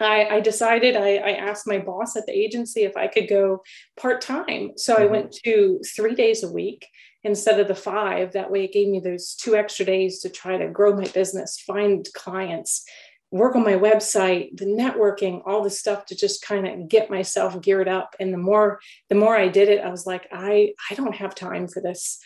I, 0.00 0.26
I 0.26 0.40
decided, 0.40 0.96
I, 0.96 1.16
I, 1.16 1.30
asked 1.32 1.66
my 1.66 1.78
boss 1.78 2.16
at 2.16 2.26
the 2.26 2.32
agency 2.32 2.84
if 2.84 2.96
I 2.96 3.08
could 3.08 3.28
go 3.28 3.62
part 3.96 4.20
time. 4.20 4.72
So 4.76 4.94
mm-hmm. 4.94 5.02
I 5.02 5.06
went 5.06 5.32
to 5.44 5.80
three 5.96 6.14
days 6.14 6.44
a 6.44 6.52
week 6.52 6.86
instead 7.24 7.58
of 7.58 7.68
the 7.68 7.74
five. 7.74 8.32
That 8.32 8.50
way 8.50 8.64
it 8.64 8.72
gave 8.72 8.88
me 8.88 9.00
those 9.00 9.34
two 9.34 9.56
extra 9.56 9.84
days 9.84 10.20
to 10.20 10.30
try 10.30 10.56
to 10.56 10.68
grow 10.68 10.94
my 10.94 11.06
business, 11.08 11.60
find 11.60 12.06
clients, 12.14 12.84
work 13.30 13.56
on 13.56 13.64
my 13.64 13.74
website, 13.74 14.56
the 14.56 14.66
networking, 14.66 15.42
all 15.44 15.62
the 15.62 15.70
stuff 15.70 16.06
to 16.06 16.16
just 16.16 16.42
kind 16.42 16.66
of 16.66 16.88
get 16.88 17.10
myself 17.10 17.60
geared 17.60 17.88
up. 17.88 18.14
And 18.20 18.32
the 18.32 18.38
more, 18.38 18.80
the 19.08 19.16
more 19.16 19.36
I 19.36 19.48
did 19.48 19.68
it, 19.68 19.84
I 19.84 19.90
was 19.90 20.06
like, 20.06 20.28
I, 20.32 20.74
I 20.90 20.94
don't 20.94 21.16
have 21.16 21.34
time 21.34 21.68
for 21.68 21.82
this 21.82 22.20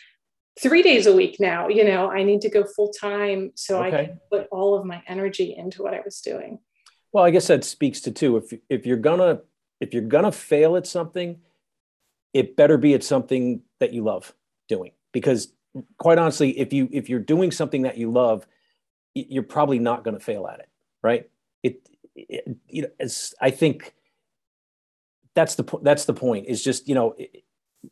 three 0.60 0.82
days 0.82 1.06
a 1.06 1.14
week 1.14 1.38
now. 1.40 1.68
You 1.68 1.84
know, 1.84 2.10
I 2.10 2.22
need 2.22 2.40
to 2.42 2.50
go 2.50 2.64
full 2.64 2.92
time 2.92 3.52
so 3.54 3.82
okay. 3.82 3.86
I 3.86 4.04
can 4.06 4.20
put 4.30 4.48
all 4.50 4.74
of 4.74 4.84
my 4.84 5.02
energy 5.06 5.54
into 5.56 5.82
what 5.82 5.94
I 5.94 6.00
was 6.04 6.20
doing. 6.20 6.58
Well, 7.12 7.24
I 7.24 7.30
guess 7.30 7.46
that 7.48 7.64
speaks 7.64 8.00
to 8.02 8.10
too. 8.10 8.36
If 8.38 8.58
if 8.68 8.86
you're 8.86 8.96
gonna 8.96 9.40
if 9.80 9.92
you're 9.92 10.02
gonna 10.02 10.32
fail 10.32 10.76
at 10.76 10.86
something, 10.86 11.40
it 12.32 12.56
better 12.56 12.78
be 12.78 12.94
at 12.94 13.04
something 13.04 13.62
that 13.80 13.92
you 13.92 14.04
love 14.04 14.34
doing. 14.68 14.92
Because 15.12 15.52
quite 15.98 16.18
honestly, 16.18 16.58
if 16.58 16.72
you 16.72 16.88
if 16.92 17.08
you're 17.08 17.20
doing 17.20 17.50
something 17.50 17.82
that 17.82 17.98
you 17.98 18.10
love, 18.10 18.46
you're 19.14 19.42
probably 19.42 19.78
not 19.78 20.04
going 20.04 20.16
to 20.16 20.24
fail 20.24 20.46
at 20.46 20.60
it, 20.60 20.68
right? 21.02 21.28
It, 21.62 21.88
it 22.14 22.56
you 22.68 22.82
know, 22.82 22.88
as 22.98 23.34
I 23.40 23.50
think 23.50 23.94
that's 25.34 25.54
the 25.54 25.64
that's 25.82 26.04
the 26.04 26.14
point. 26.14 26.46
Is 26.46 26.62
just 26.62 26.88
you 26.88 26.94
know. 26.94 27.14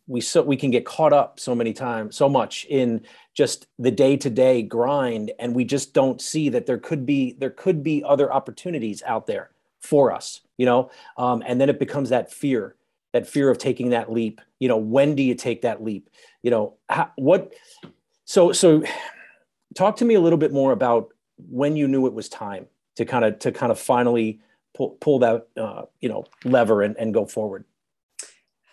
We 0.06 0.20
so 0.20 0.42
we 0.42 0.56
can 0.56 0.70
get 0.70 0.84
caught 0.84 1.12
up 1.12 1.40
so 1.40 1.54
many 1.54 1.72
times 1.72 2.16
so 2.16 2.28
much 2.28 2.64
in 2.68 3.02
just 3.34 3.66
the 3.78 3.90
day-to-day 3.90 4.62
grind 4.62 5.32
and 5.38 5.54
we 5.54 5.64
just 5.64 5.94
don't 5.94 6.20
see 6.20 6.48
that 6.50 6.66
there 6.66 6.78
could 6.78 7.04
be 7.04 7.36
there 7.38 7.50
could 7.50 7.82
be 7.82 8.04
other 8.04 8.32
opportunities 8.32 9.02
out 9.04 9.26
there 9.26 9.50
for 9.80 10.12
us 10.12 10.42
you 10.60 10.66
know? 10.66 10.90
Um, 11.16 11.42
and 11.46 11.58
then 11.58 11.70
it 11.70 11.78
becomes 11.78 12.10
that 12.10 12.30
fear 12.30 12.76
that 13.12 13.26
fear 13.26 13.50
of 13.50 13.58
taking 13.58 13.90
that 13.90 14.12
leap. 14.12 14.40
You 14.58 14.68
know 14.68 14.76
when 14.76 15.14
do 15.14 15.22
you 15.22 15.34
take 15.34 15.62
that 15.62 15.82
leap? 15.82 16.10
You 16.42 16.50
know 16.50 16.74
how, 16.90 17.10
what 17.16 17.52
so 18.26 18.52
so 18.52 18.84
talk 19.74 19.96
to 19.96 20.04
me 20.04 20.14
a 20.14 20.20
little 20.20 20.38
bit 20.38 20.52
more 20.52 20.72
about 20.72 21.08
when 21.48 21.76
you 21.76 21.88
knew 21.88 22.06
it 22.06 22.12
was 22.12 22.28
time 22.28 22.66
to 22.96 23.06
kind 23.06 23.24
of 23.24 23.38
to 23.38 23.52
kind 23.52 23.72
of 23.72 23.78
finally 23.80 24.40
pull, 24.74 24.90
pull 25.00 25.18
that 25.20 25.48
uh, 25.56 25.82
you 26.00 26.10
know 26.10 26.24
lever 26.44 26.82
and, 26.82 26.94
and 26.98 27.14
go 27.14 27.24
forward 27.24 27.64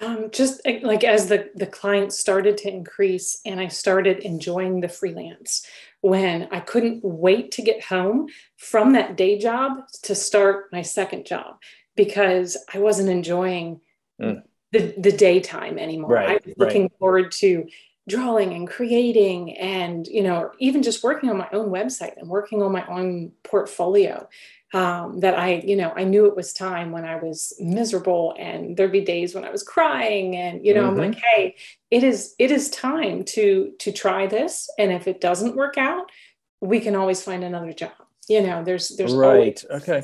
um, 0.02 0.30
just 0.32 0.62
eh, 0.66 0.80
like 0.84 1.04
as 1.04 1.28
the 1.28 1.50
the 1.56 1.66
clients 1.66 2.18
started 2.18 2.58
to 2.60 2.72
increase 2.72 3.42
and 3.46 3.60
I 3.60 3.68
started 3.68 4.20
enjoying 4.20 4.82
the 4.82 4.90
freelance 4.90 5.66
when 6.02 6.48
I 6.52 6.60
couldn't 6.60 7.04
wait 7.04 7.52
to 7.54 7.62
get 7.62 7.84
home 7.84 8.28
from 8.58 8.94
that 8.94 9.18
day 9.18 9.40
job 9.40 9.80
to 10.04 10.16
start 10.16 10.66
my 10.72 10.84
second 10.84 11.26
job 11.26 11.58
because 11.96 12.58
I 12.72 12.80
wasn't 12.80 13.10
enjoying 13.10 13.82
mm. 14.22 14.44
the, 14.72 14.94
the 14.98 15.12
daytime 15.12 15.80
anymore. 15.80 16.12
Right, 16.12 16.30
I 16.30 16.34
was 16.46 16.58
looking 16.58 16.84
right. 16.84 17.00
forward 17.00 17.32
to 17.34 17.68
drawing 18.08 18.54
and 18.54 18.68
creating 18.70 19.58
and 19.58 20.08
you 20.08 20.24
know 20.24 20.52
even 20.60 20.82
just 20.82 21.04
working 21.04 21.30
on 21.30 21.38
my 21.38 21.50
own 21.52 21.70
website 21.70 22.16
and 22.18 22.30
working 22.30 22.62
on 22.62 22.72
my 22.72 22.86
own 22.88 23.34
portfolio 23.44 24.28
um, 24.74 25.22
that 25.22 25.38
I, 25.38 25.56
you 25.66 25.76
know, 25.76 25.94
I 25.96 26.04
knew 26.04 26.26
it 26.26 26.36
was 26.36 26.52
time 26.52 26.92
when 26.92 27.06
I 27.06 27.16
was 27.16 27.54
miserable 27.60 28.36
and 28.38 28.76
there'd 28.76 28.92
be 28.92 29.02
days 29.02 29.34
when 29.34 29.46
I 29.46 29.50
was 29.50 29.64
crying 29.64 30.36
and, 30.36 30.66
you 30.66 30.74
know, 30.74 30.90
mm-hmm. 30.90 31.00
I'm 31.00 31.12
like, 31.12 31.20
hey, 31.20 31.56
it 31.90 32.04
is, 32.04 32.36
it 32.38 32.52
is 32.52 32.70
time 32.70 33.24
to, 33.26 33.72
to 33.80 33.92
try 33.92 34.28
this. 34.28 34.70
And 34.78 34.92
if 34.92 35.08
it 35.08 35.22
doesn't 35.22 35.56
work 35.56 35.78
out, 35.78 36.12
we 36.60 36.82
can 36.82 36.96
always 36.96 37.24
find 37.24 37.44
another 37.44 37.72
job. 37.72 37.94
You 38.28 38.42
know, 38.42 38.64
there's, 38.64 38.90
there's 38.90 39.14
right. 39.14 39.64
Always, 39.70 39.84
okay. 39.84 40.04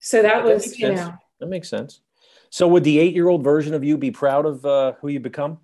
So 0.00 0.20
that, 0.20 0.44
was, 0.44 0.78
you 0.78 0.92
know, 0.92 1.14
that 1.40 1.46
makes 1.46 1.70
sense. 1.70 2.00
So 2.50 2.68
would 2.68 2.84
the 2.84 2.98
eight-year-old 2.98 3.42
version 3.42 3.72
of 3.72 3.82
you 3.82 3.96
be 3.96 4.10
proud 4.10 4.44
of 4.46 4.64
uh, 4.64 4.92
who 5.00 5.08
you 5.08 5.20
become? 5.20 5.58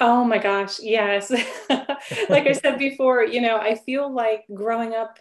Oh 0.00 0.24
my 0.24 0.38
gosh, 0.38 0.80
yes. 0.80 1.30
like 1.70 2.46
I 2.46 2.52
said 2.52 2.78
before, 2.78 3.24
you 3.24 3.40
know, 3.40 3.56
I 3.56 3.76
feel 3.76 4.12
like 4.12 4.44
growing 4.52 4.94
up 4.94 5.18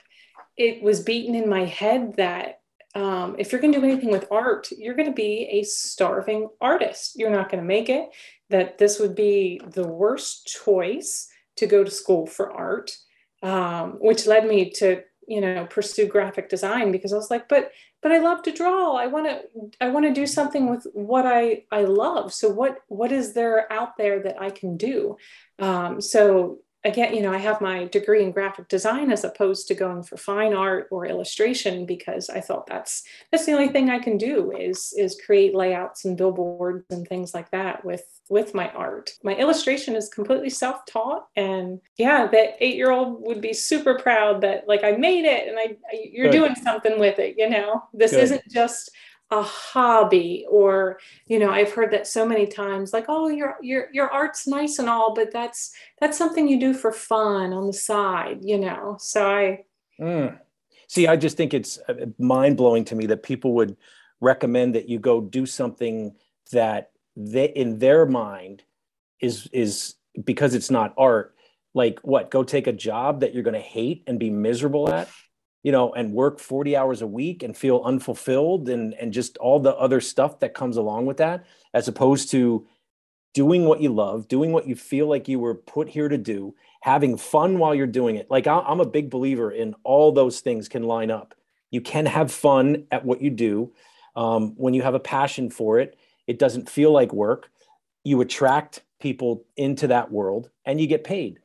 it 0.57 0.81
was 0.81 1.01
beaten 1.01 1.35
in 1.35 1.49
my 1.49 1.65
head 1.65 2.15
that 2.17 2.61
um, 2.95 3.35
if 3.37 3.51
you're 3.51 3.61
going 3.61 3.73
to 3.73 3.79
do 3.79 3.85
anything 3.85 4.09
with 4.09 4.31
art, 4.31 4.69
you're 4.71 4.95
going 4.95 5.09
to 5.09 5.13
be 5.13 5.47
a 5.51 5.63
starving 5.63 6.47
artist. 6.61 7.17
You're 7.17 7.29
not 7.29 7.51
going 7.51 7.61
to 7.61 7.67
make 7.67 7.89
it. 7.89 8.09
That 8.49 8.77
this 8.77 8.99
would 8.99 9.15
be 9.15 9.59
the 9.67 9.87
worst 9.87 10.47
choice 10.47 11.27
to 11.57 11.65
go 11.65 11.83
to 11.83 11.91
school 11.91 12.25
for 12.25 12.51
art, 12.51 12.95
um, 13.43 13.93
which 13.99 14.27
led 14.27 14.47
me 14.47 14.69
to 14.71 15.01
you 15.27 15.41
know 15.41 15.65
pursue 15.69 16.07
graphic 16.07 16.47
design 16.49 16.91
because 16.91 17.11
I 17.11 17.17
was 17.17 17.31
like, 17.31 17.49
but 17.49 17.71
but 18.01 18.11
I 18.11 18.19
love 18.19 18.43
to 18.43 18.51
draw. 18.51 18.95
I 18.95 19.07
want 19.07 19.25
to 19.25 19.41
I 19.81 19.89
want 19.89 20.05
to 20.05 20.13
do 20.13 20.27
something 20.27 20.69
with 20.69 20.85
what 20.93 21.25
I 21.25 21.63
I 21.71 21.85
love. 21.85 22.33
So 22.33 22.49
what 22.49 22.77
what 22.87 23.11
is 23.11 23.33
there 23.33 23.71
out 23.73 23.97
there 23.97 24.21
that 24.23 24.39
I 24.39 24.51
can 24.51 24.77
do? 24.77 25.17
Um, 25.59 25.99
so 25.99 26.59
again, 26.85 27.15
you 27.15 27.21
know, 27.21 27.33
I 27.33 27.39
have 27.39 27.59
my 27.59 27.85
degree 27.85 28.23
in 28.23 28.31
graphic 28.31 28.67
design 28.67 29.11
as 29.11 29.23
opposed 29.23 29.67
to 29.67 29.73
going 29.73 30.03
for 30.03 30.17
fine 30.17 30.53
art 30.53 30.87
or 30.91 31.07
illustration 31.07 31.85
because 31.85 32.29
I 32.29 32.39
thought 32.39 32.67
that's 32.67 33.03
that's 33.31 33.45
the 33.45 33.53
only 33.53 33.69
thing 33.69 33.89
I 33.89 33.99
can 33.99 34.17
do 34.17 34.55
is 34.55 34.93
is 34.95 35.19
create 35.25 35.55
layouts 35.55 36.05
and 36.05 36.15
billboards 36.15 36.85
and 36.91 37.07
things 37.07 37.33
like 37.33 37.49
that 37.51 37.83
with 37.83 38.03
with 38.29 38.53
my 38.53 38.69
art. 38.71 39.11
My 39.23 39.35
illustration 39.35 39.95
is 39.95 40.09
completely 40.09 40.49
self-taught 40.49 41.27
and 41.35 41.81
yeah, 41.97 42.27
that 42.27 42.59
8-year-old 42.61 43.21
would 43.21 43.41
be 43.41 43.53
super 43.53 43.97
proud 43.97 44.41
that 44.41 44.67
like 44.67 44.83
I 44.83 44.91
made 44.91 45.25
it 45.25 45.47
and 45.47 45.57
I, 45.59 45.75
I 45.91 46.09
you're 46.11 46.29
Good. 46.29 46.37
doing 46.37 46.55
something 46.55 46.99
with 46.99 47.19
it, 47.19 47.35
you 47.37 47.49
know. 47.49 47.83
This 47.93 48.11
Good. 48.11 48.23
isn't 48.23 48.43
just 48.51 48.91
a 49.31 49.41
hobby 49.41 50.45
or 50.49 50.99
you 51.25 51.39
know 51.39 51.49
i've 51.49 51.71
heard 51.71 51.91
that 51.91 52.05
so 52.05 52.25
many 52.27 52.45
times 52.45 52.93
like 52.93 53.05
oh 53.07 53.27
your 53.27 53.55
your 53.61 53.87
your 53.91 54.09
art's 54.09 54.45
nice 54.45 54.77
and 54.77 54.87
all 54.87 55.15
but 55.15 55.31
that's 55.33 55.73
that's 55.99 56.17
something 56.17 56.47
you 56.47 56.59
do 56.59 56.73
for 56.73 56.91
fun 56.91 57.51
on 57.51 57.65
the 57.65 57.73
side 57.73 58.37
you 58.41 58.57
know 58.59 58.95
so 58.99 59.27
i 59.27 59.63
mm. 59.99 60.37
see 60.87 61.07
i 61.07 61.15
just 61.15 61.37
think 61.37 61.55
it's 61.55 61.79
uh, 61.89 62.05
mind-blowing 62.19 62.85
to 62.85 62.95
me 62.95 63.07
that 63.07 63.23
people 63.23 63.53
would 63.53 63.75
recommend 64.21 64.75
that 64.75 64.87
you 64.87 64.99
go 64.99 65.19
do 65.19 65.45
something 65.45 66.15
that 66.51 66.91
they 67.15 67.45
in 67.45 67.79
their 67.79 68.05
mind 68.05 68.63
is 69.19 69.47
is 69.51 69.95
because 70.23 70.53
it's 70.53 70.69
not 70.69 70.93
art 70.97 71.35
like 71.73 71.99
what 72.03 72.29
go 72.29 72.43
take 72.43 72.67
a 72.67 72.73
job 72.73 73.21
that 73.21 73.33
you're 73.33 73.43
going 73.43 73.53
to 73.55 73.59
hate 73.59 74.03
and 74.05 74.19
be 74.19 74.29
miserable 74.29 74.91
at 74.93 75.09
you 75.65 75.71
know, 75.71 75.91
and 75.93 76.13
work 76.13 76.39
40 76.39 76.77
hours 76.77 77.01
a 77.01 77.07
week 77.07 77.41
and 77.41 77.57
feel 77.57 77.81
unfulfilled 77.83 78.69
and, 78.69 78.93
and 78.93 79.11
just 79.11 79.35
all 79.37 79.59
the 79.59 79.75
other 79.77 79.99
stuff 79.99 80.39
that 80.41 80.53
comes 80.53 80.77
along 80.77 81.07
with 81.07 81.17
that, 81.17 81.43
as 81.73 81.87
opposed 81.87 82.29
to 82.29 82.67
doing 83.33 83.65
what 83.65 83.81
you 83.81 83.91
love, 83.91 84.27
doing 84.27 84.51
what 84.51 84.67
you 84.67 84.75
feel 84.75 85.07
like 85.07 85.27
you 85.27 85.39
were 85.39 85.55
put 85.55 85.89
here 85.89 86.07
to 86.07 86.19
do, 86.19 86.53
having 86.81 87.17
fun 87.17 87.57
while 87.57 87.73
you're 87.73 87.87
doing 87.87 88.15
it. 88.15 88.29
Like 88.29 88.45
I'm 88.45 88.79
a 88.79 88.85
big 88.85 89.09
believer 89.09 89.51
in 89.51 89.73
all 89.83 90.11
those 90.11 90.39
things 90.39 90.69
can 90.69 90.83
line 90.83 91.09
up. 91.09 91.33
You 91.71 91.81
can 91.81 92.05
have 92.05 92.31
fun 92.31 92.85
at 92.91 93.03
what 93.03 93.23
you 93.23 93.31
do. 93.31 93.73
Um, 94.15 94.53
when 94.57 94.75
you 94.75 94.83
have 94.83 94.93
a 94.93 94.99
passion 94.99 95.49
for 95.49 95.79
it, 95.79 95.97
it 96.27 96.37
doesn't 96.37 96.69
feel 96.69 96.91
like 96.91 97.11
work. 97.11 97.49
You 98.03 98.21
attract 98.21 98.83
people 98.99 99.47
into 99.57 99.87
that 99.87 100.11
world 100.11 100.51
and 100.63 100.79
you 100.79 100.85
get 100.85 101.03
paid. 101.03 101.39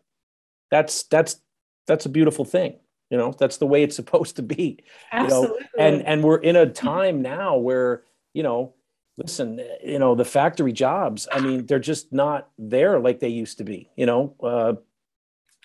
That's 0.70 1.04
that's 1.04 1.40
that's 1.86 2.04
a 2.04 2.10
beautiful 2.10 2.44
thing 2.44 2.80
you 3.10 3.18
know 3.18 3.32
that's 3.38 3.58
the 3.58 3.66
way 3.66 3.82
it's 3.82 3.96
supposed 4.02 4.36
to 4.36 4.42
be 4.42 4.82
Absolutely. 5.12 5.58
you 5.58 5.64
know? 5.76 5.84
And 5.84 6.02
and 6.06 6.24
we're 6.24 6.38
in 6.38 6.56
a 6.56 6.66
time 6.66 7.22
now 7.22 7.56
where 7.56 8.04
you 8.32 8.42
know 8.42 8.74
listen 9.16 9.60
you 9.84 9.98
know 9.98 10.14
the 10.14 10.24
factory 10.24 10.72
jobs 10.72 11.28
i 11.32 11.40
mean 11.40 11.66
they're 11.66 11.78
just 11.78 12.12
not 12.12 12.48
there 12.58 12.98
like 12.98 13.20
they 13.20 13.28
used 13.28 13.58
to 13.58 13.64
be 13.64 13.90
you 13.96 14.06
know? 14.06 14.34
Uh, 14.42 14.74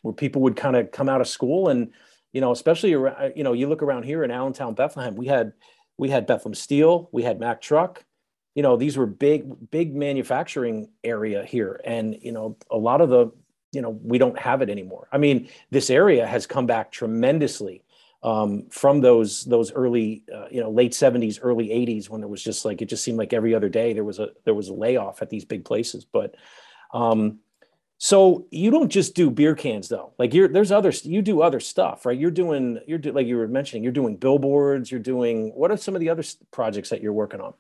where 0.02 0.14
people 0.14 0.44
would 0.44 0.56
kind 0.56 0.76
of 0.76 0.92
come 0.92 1.10
out 1.10 1.22
of 1.22 1.28
school 1.28 1.70
and 1.70 1.92
you 2.34 2.42
know 2.42 2.52
especially 2.52 2.94
around 2.94 3.34
you 3.36 3.44
know 3.44 3.54
you 3.54 3.68
look 3.68 3.82
around 3.82 4.04
here 4.04 4.24
in 4.24 4.30
allentown 4.30 4.74
bethlehem 4.74 5.16
we 5.16 5.26
had 5.26 5.54
we 5.98 6.10
had 6.10 6.26
bethlehem 6.26 6.54
steel 6.54 7.10
we 7.12 7.24
had 7.24 7.40
mack 7.40 7.62
truck. 7.62 8.04
You 8.54 8.64
know 8.64 8.78
these 8.78 8.98
were 8.98 9.06
big 9.06 9.70
big 9.70 9.96
manufacturing 9.96 10.90
area 11.04 11.44
here. 11.44 11.82
And 11.84 12.18
you 12.22 12.32
know 12.32 12.58
a 12.72 12.78
lot 12.78 13.02
of 13.02 13.10
the 13.10 13.32
you 13.76 13.82
know 13.82 14.00
we 14.04 14.18
don't 14.18 14.40
have 14.40 14.62
it 14.62 14.70
anymore. 14.70 15.08
I 15.12 15.18
mean 15.18 15.50
this 15.70 15.90
area 15.90 16.26
has 16.26 16.48
come 16.48 16.66
back 16.66 16.92
tremendously 16.92 17.84
um, 18.24 18.66
from 18.72 19.02
those 19.02 19.46
those 19.46 19.72
early 19.74 20.24
uh, 20.34 20.48
you 20.50 20.62
know 20.62 20.72
late 20.72 20.94
70s 20.94 21.40
early 21.42 21.68
80s 21.68 22.10
when 22.10 22.24
it 22.24 22.30
was 22.30 22.42
just 22.42 22.66
like 22.66 22.82
it 22.82 22.90
just 22.90 23.04
seemed 23.04 23.20
like 23.20 23.34
every 23.34 23.54
other 23.54 23.70
day 23.70 23.94
there 23.94 24.04
was 24.04 24.20
a 24.20 24.30
there 24.46 24.56
was 24.56 24.70
a 24.70 24.74
layoff 24.74 25.22
at 25.22 25.30
these 25.30 25.46
big 25.46 25.64
places. 25.64 26.06
But 26.06 26.36
um, 26.94 27.40
so 27.98 28.48
you 28.52 28.72
don't 28.72 28.90
just 28.90 29.16
do 29.16 29.30
beer 29.30 29.56
cans 29.56 29.90
though. 29.90 30.14
Like 30.18 30.34
you're 30.34 30.48
there's 30.48 30.72
other 30.72 30.92
you 31.04 31.22
do 31.22 31.42
other 31.42 31.60
stuff 31.60 32.06
right? 32.06 32.18
You're 32.18 32.32
doing 32.32 32.80
you're 32.88 32.98
do, 32.98 33.12
like 33.12 33.28
you 33.28 33.38
were 33.38 33.48
mentioning 33.48 33.84
you're 33.84 33.94
doing 33.94 34.18
billboards 34.18 34.92
you're 34.92 35.00
doing 35.00 35.52
what 35.56 35.72
are 35.72 35.78
some 35.78 35.96
of 35.96 36.02
the 36.02 36.10
other 36.10 36.24
projects 36.52 36.90
that 36.90 37.02
you're 37.02 37.14
working 37.14 37.42
on 37.42 37.54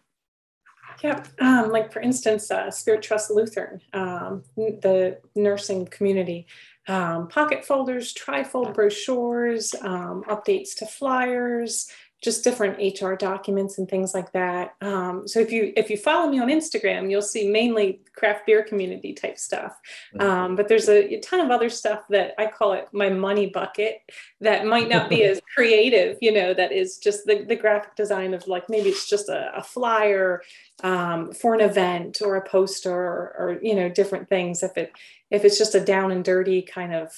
yeah, 1.04 1.24
um, 1.40 1.72
like 1.72 1.92
for 1.92 2.02
instance, 2.02 2.52
uh, 2.52 2.72
Spirit 2.72 3.02
Trust 3.02 3.32
Lutheran, 3.32 3.82
um, 3.94 4.44
the 4.56 5.20
nursing 5.36 5.86
community, 5.86 6.48
um, 6.88 7.28
pocket 7.28 7.66
folders, 7.66 8.14
trifold 8.14 8.74
brochures, 8.74 9.74
um, 9.82 10.24
updates 10.28 10.76
to 10.78 10.86
flyers, 10.86 11.90
just 12.22 12.44
different 12.44 12.80
HR 12.80 13.14
documents 13.14 13.78
and 13.78 13.88
things 13.88 14.14
like 14.14 14.32
that. 14.32 14.76
Um, 14.82 15.28
so 15.28 15.40
if 15.40 15.52
you 15.52 15.74
if 15.76 15.90
you 15.90 15.98
follow 15.98 16.30
me 16.30 16.40
on 16.40 16.48
Instagram, 16.48 17.10
you'll 17.10 17.22
see 17.22 17.50
mainly 17.50 18.02
craft 18.16 18.46
beer 18.46 18.64
community 18.64 19.14
type 19.14 19.38
stuff. 19.38 19.78
Um, 20.20 20.56
but 20.56 20.68
there's 20.68 20.90
a, 20.90 21.14
a, 21.14 21.20
ton 21.20 21.42
of 21.42 21.52
other 21.52 21.70
stuff 21.70 22.04
that 22.10 22.34
I 22.38 22.48
call 22.48 22.74
it 22.74 22.88
my 22.94 23.10
money 23.10 23.48
bucket 23.48 24.02
that 24.42 24.66
might 24.66 24.90
not 24.90 25.10
be 25.10 25.24
as 25.30 25.42
creative, 25.54 26.18
you 26.22 26.32
know, 26.32 26.54
that 26.54 26.72
is 26.72 26.98
just 26.98 27.26
the, 27.26 27.44
the 27.44 27.56
graphic 27.56 27.96
design 27.96 28.34
of 28.34 28.48
like 28.48 28.70
maybe 28.70 28.90
it's 28.90 29.10
just 29.10 29.30
a, 29.30 29.52
a 29.56 29.64
flyer 29.64 30.42
um, 30.84 31.32
for 31.32 31.54
an 31.54 31.62
event 31.62 32.22
or 32.24 32.36
a 32.36 32.48
poster 32.48 32.94
or, 32.94 33.36
or 33.38 33.60
you 33.62 33.76
know 33.76 33.90
different 33.90 34.30
things. 34.30 34.64
If 34.64 34.78
it 34.78 34.92
if 35.32 35.44
it's 35.44 35.58
just 35.58 35.76
a 35.76 35.80
down 35.80 36.12
and 36.12 36.24
dirty 36.24 36.62
kind 36.62 36.94
of 36.94 37.12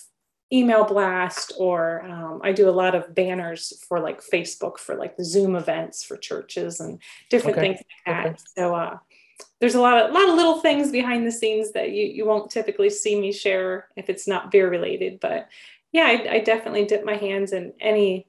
email 0.51 0.85
blast 0.85 1.51
or 1.57 2.03
um, 2.03 2.39
i 2.43 2.51
do 2.51 2.69
a 2.69 2.71
lot 2.71 2.95
of 2.95 3.13
banners 3.13 3.73
for 3.87 3.99
like 3.99 4.21
facebook 4.21 4.77
for 4.77 4.95
like 4.95 5.17
the 5.17 5.25
zoom 5.25 5.55
events 5.55 6.03
for 6.03 6.15
churches 6.15 6.79
and 6.79 6.99
different 7.29 7.57
okay. 7.57 7.67
things 7.67 7.79
like 7.79 8.15
that. 8.15 8.25
Okay. 8.27 8.37
so 8.57 8.73
uh, 8.73 8.97
there's 9.59 9.75
a 9.75 9.81
lot 9.81 9.97
of 9.97 10.11
a 10.11 10.13
lot 10.13 10.29
of 10.29 10.35
little 10.35 10.61
things 10.61 10.91
behind 10.91 11.27
the 11.27 11.31
scenes 11.31 11.73
that 11.73 11.91
you, 11.91 12.05
you 12.05 12.25
won't 12.25 12.49
typically 12.49 12.89
see 12.89 13.19
me 13.19 13.31
share 13.31 13.89
if 13.97 14.09
it's 14.09 14.27
not 14.27 14.51
beer 14.51 14.69
related 14.69 15.19
but 15.19 15.49
yeah 15.91 16.05
I, 16.05 16.35
I 16.35 16.39
definitely 16.39 16.85
dip 16.85 17.03
my 17.03 17.15
hands 17.15 17.51
in 17.51 17.73
any 17.81 18.27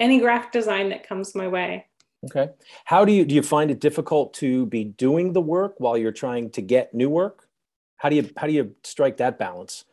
any 0.00 0.20
graphic 0.20 0.52
design 0.52 0.90
that 0.90 1.06
comes 1.06 1.34
my 1.34 1.48
way. 1.48 1.86
Okay. 2.24 2.50
How 2.84 3.04
do 3.04 3.12
you 3.12 3.24
do 3.24 3.34
you 3.34 3.42
find 3.42 3.70
it 3.70 3.80
difficult 3.80 4.34
to 4.34 4.66
be 4.66 4.84
doing 4.84 5.32
the 5.32 5.40
work 5.40 5.74
while 5.78 5.96
you're 5.96 6.12
trying 6.12 6.50
to 6.50 6.62
get 6.62 6.94
new 6.94 7.10
work? 7.10 7.48
How 7.96 8.08
do 8.08 8.16
you 8.16 8.30
how 8.36 8.46
do 8.46 8.52
you 8.52 8.74
strike 8.84 9.18
that 9.18 9.38
balance 9.38 9.84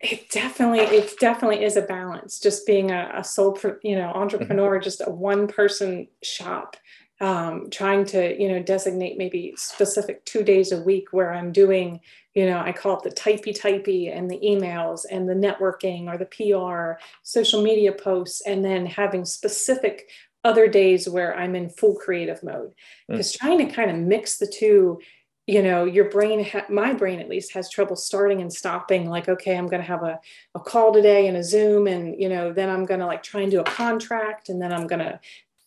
it 0.00 0.30
definitely 0.30 0.80
it 0.80 1.18
definitely 1.18 1.64
is 1.64 1.76
a 1.76 1.82
balance 1.82 2.38
just 2.38 2.66
being 2.66 2.90
a, 2.90 3.10
a 3.16 3.24
sole 3.24 3.58
you 3.82 3.96
know 3.96 4.10
entrepreneur 4.10 4.76
mm-hmm. 4.76 4.84
just 4.84 5.02
a 5.04 5.10
one 5.10 5.48
person 5.48 6.06
shop 6.22 6.76
um, 7.20 7.68
trying 7.70 8.04
to 8.04 8.40
you 8.40 8.48
know 8.48 8.62
designate 8.62 9.18
maybe 9.18 9.52
specific 9.56 10.24
two 10.24 10.44
days 10.44 10.70
a 10.70 10.80
week 10.80 11.08
where 11.10 11.32
i'm 11.34 11.50
doing 11.50 12.00
you 12.34 12.46
know 12.46 12.60
i 12.60 12.70
call 12.70 12.96
it 12.96 13.02
the 13.02 13.10
typey 13.10 13.58
typey 13.58 14.16
and 14.16 14.30
the 14.30 14.38
emails 14.38 15.00
and 15.10 15.28
the 15.28 15.34
networking 15.34 16.06
or 16.06 16.16
the 16.16 16.26
pr 16.26 17.00
social 17.24 17.60
media 17.60 17.92
posts 17.92 18.42
and 18.46 18.64
then 18.64 18.86
having 18.86 19.24
specific 19.24 20.08
other 20.44 20.68
days 20.68 21.08
where 21.08 21.36
i'm 21.36 21.56
in 21.56 21.68
full 21.68 21.96
creative 21.96 22.40
mode 22.44 22.72
because 23.08 23.32
mm. 23.32 23.38
trying 23.38 23.58
to 23.58 23.74
kind 23.74 23.90
of 23.90 23.96
mix 23.96 24.38
the 24.38 24.46
two 24.46 25.00
you 25.48 25.62
know 25.62 25.84
your 25.86 26.10
brain 26.10 26.44
ha- 26.44 26.66
my 26.68 26.92
brain 26.92 27.18
at 27.18 27.28
least 27.28 27.54
has 27.54 27.70
trouble 27.70 27.96
starting 27.96 28.42
and 28.42 28.52
stopping 28.52 29.08
like 29.08 29.28
okay 29.28 29.56
i'm 29.56 29.66
going 29.66 29.80
to 29.80 29.88
have 29.88 30.02
a, 30.02 30.20
a 30.54 30.60
call 30.60 30.92
today 30.92 31.26
and 31.26 31.38
a 31.38 31.42
zoom 31.42 31.86
and 31.86 32.20
you 32.20 32.28
know 32.28 32.52
then 32.52 32.68
i'm 32.68 32.84
going 32.84 33.00
to 33.00 33.06
like 33.06 33.22
try 33.22 33.40
and 33.40 33.50
do 33.50 33.60
a 33.60 33.64
contract 33.64 34.50
and 34.50 34.60
then 34.60 34.72
i'm 34.72 34.86
going 34.86 35.00
to 35.00 35.18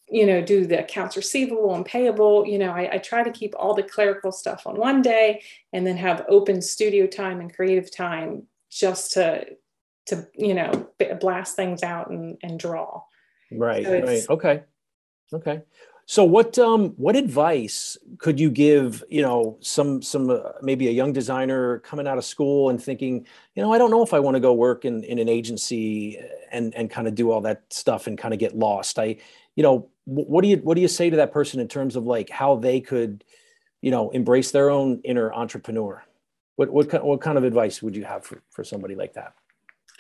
you 0.08 0.26
know 0.26 0.42
do 0.42 0.68
the 0.68 0.80
accounts 0.80 1.16
receivable 1.16 1.74
and 1.74 1.86
payable. 1.86 2.46
You 2.46 2.60
know 2.60 2.72
I, 2.72 2.96
I 2.96 2.98
try 2.98 3.24
to 3.24 3.32
keep 3.32 3.56
all 3.58 3.74
the 3.74 3.82
clerical 3.82 4.32
stuff 4.32 4.68
on 4.68 4.76
one 4.76 5.02
day 5.02 5.42
and 5.74 5.88
then 5.88 5.98
have 5.98 6.26
open 6.28 6.62
studio 6.62 7.08
time 7.08 7.40
and 7.40 7.54
creative 7.54 7.90
time 7.90 8.44
just 8.70 9.14
to 9.14 9.46
to 10.08 10.28
you 10.36 10.54
know 10.54 10.90
blast 11.22 11.56
things 11.56 11.82
out 11.82 12.10
and, 12.10 12.38
and 12.44 12.60
draw. 12.60 13.04
Right 13.54 13.86
so 13.86 14.02
right. 14.02 14.30
Okay. 14.30 14.64
Okay 15.34 15.62
so 16.12 16.26
what 16.26 16.60
um, 16.60 16.90
what 16.98 17.16
advice 17.16 17.98
could 18.18 18.38
you 18.38 18.50
give 18.52 19.02
you 19.10 19.22
know 19.22 19.56
some 19.62 20.02
some 20.02 20.30
uh, 20.30 20.40
maybe 20.62 20.90
a 20.90 20.92
young 20.92 21.14
designer 21.14 21.80
coming 21.80 22.06
out 22.06 22.18
of 22.18 22.26
school 22.26 22.70
and 22.70 22.84
thinking 22.84 23.26
you 23.56 23.64
know 23.64 23.72
I 23.72 23.78
don't 23.78 23.92
know 23.92 24.04
if 24.04 24.14
I 24.14 24.20
want 24.20 24.36
to 24.36 24.42
go 24.42 24.52
work 24.54 24.84
in 24.84 25.06
in 25.06 25.20
an 25.20 25.30
agency 25.30 26.20
and 26.52 26.76
and 26.76 26.92
kind 26.92 27.08
of 27.08 27.16
do 27.16 27.32
all 27.32 27.40
that 27.44 27.64
stuff 27.70 28.08
and 28.08 28.18
kind 28.18 28.34
of 28.34 28.42
get 28.42 28.58
lost. 28.58 29.00
I 29.00 29.16
you 29.56 29.64
know 29.64 29.88
what 30.04 30.42
do 30.42 30.50
you 30.50 30.58
what 30.58 30.76
do 30.76 30.82
you 30.82 30.90
say 30.90 31.10
to 31.10 31.16
that 31.16 31.32
person 31.32 31.62
in 31.62 31.70
terms 31.70 31.96
of 31.96 32.04
like 32.04 32.30
how 32.30 32.58
they 32.58 32.82
could 32.82 33.24
you 33.82 33.92
know 33.92 34.10
embrace 34.10 34.52
their 34.52 34.70
own 34.70 35.00
inner 35.06 35.32
entrepreneur? 35.32 36.04
What 36.58 36.74
what 36.74 37.06
what 37.06 37.22
kind 37.22 37.38
of 37.38 37.46
advice 37.46 37.82
would 37.82 37.96
you 37.96 38.04
have 38.04 38.26
for 38.26 38.44
for 38.50 38.66
somebody 38.66 38.96
like 38.96 39.14
that? 39.14 39.34